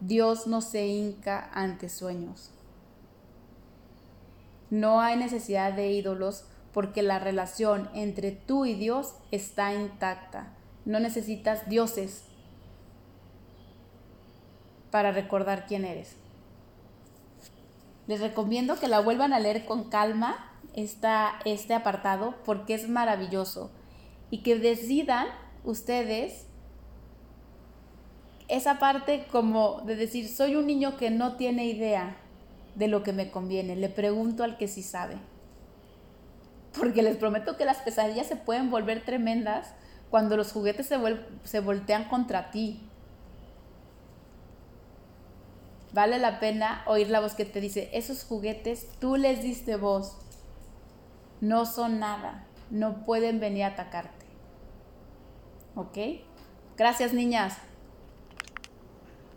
Dios 0.00 0.48
no 0.48 0.60
se 0.60 0.88
hinca 0.88 1.50
ante 1.54 1.88
sueños. 1.88 2.50
No 4.70 5.00
hay 5.00 5.16
necesidad 5.16 5.72
de 5.72 5.92
ídolos 5.92 6.46
porque 6.72 7.02
la 7.02 7.20
relación 7.20 7.88
entre 7.94 8.32
tú 8.32 8.66
y 8.66 8.74
Dios 8.74 9.14
está 9.30 9.72
intacta. 9.72 10.48
No 10.84 10.98
necesitas 10.98 11.68
dioses 11.68 12.24
para 14.90 15.12
recordar 15.12 15.66
quién 15.66 15.84
eres. 15.84 16.16
Les 18.08 18.20
recomiendo 18.20 18.80
que 18.80 18.88
la 18.88 18.98
vuelvan 18.98 19.32
a 19.32 19.38
leer 19.38 19.64
con 19.64 19.88
calma 19.88 20.50
esta, 20.74 21.38
este 21.44 21.74
apartado 21.74 22.34
porque 22.44 22.74
es 22.74 22.88
maravilloso 22.88 23.70
y 24.30 24.42
que 24.42 24.58
decidan 24.58 25.28
ustedes 25.64 26.46
esa 28.48 28.78
parte 28.78 29.26
como 29.30 29.80
de 29.82 29.96
decir, 29.96 30.28
soy 30.28 30.56
un 30.56 30.66
niño 30.66 30.96
que 30.96 31.10
no 31.10 31.36
tiene 31.36 31.66
idea 31.66 32.16
de 32.74 32.88
lo 32.88 33.02
que 33.02 33.12
me 33.12 33.30
conviene, 33.30 33.76
le 33.76 33.88
pregunto 33.88 34.44
al 34.44 34.58
que 34.58 34.68
sí 34.68 34.82
sabe. 34.82 35.16
Porque 36.78 37.02
les 37.02 37.16
prometo 37.16 37.56
que 37.56 37.64
las 37.64 37.78
pesadillas 37.78 38.26
se 38.26 38.36
pueden 38.36 38.70
volver 38.70 39.04
tremendas 39.04 39.74
cuando 40.10 40.36
los 40.36 40.52
juguetes 40.52 40.86
se, 40.86 40.98
se 41.44 41.60
voltean 41.60 42.08
contra 42.08 42.50
ti, 42.50 42.80
Vale 45.94 46.18
la 46.18 46.40
pena 46.40 46.82
oír 46.86 47.08
la 47.08 47.20
voz 47.20 47.34
que 47.34 47.44
te 47.44 47.60
dice, 47.60 47.88
esos 47.92 48.24
juguetes 48.24 48.88
tú 48.98 49.14
les 49.14 49.44
diste 49.44 49.76
voz, 49.76 50.16
no 51.44 51.66
son 51.66 52.00
nada, 52.00 52.46
no 52.70 53.04
pueden 53.04 53.38
venir 53.38 53.64
a 53.64 53.68
atacarte. 53.68 54.24
¿Ok? 55.74 55.98
Gracias 56.76 57.12
niñas. 57.12 57.58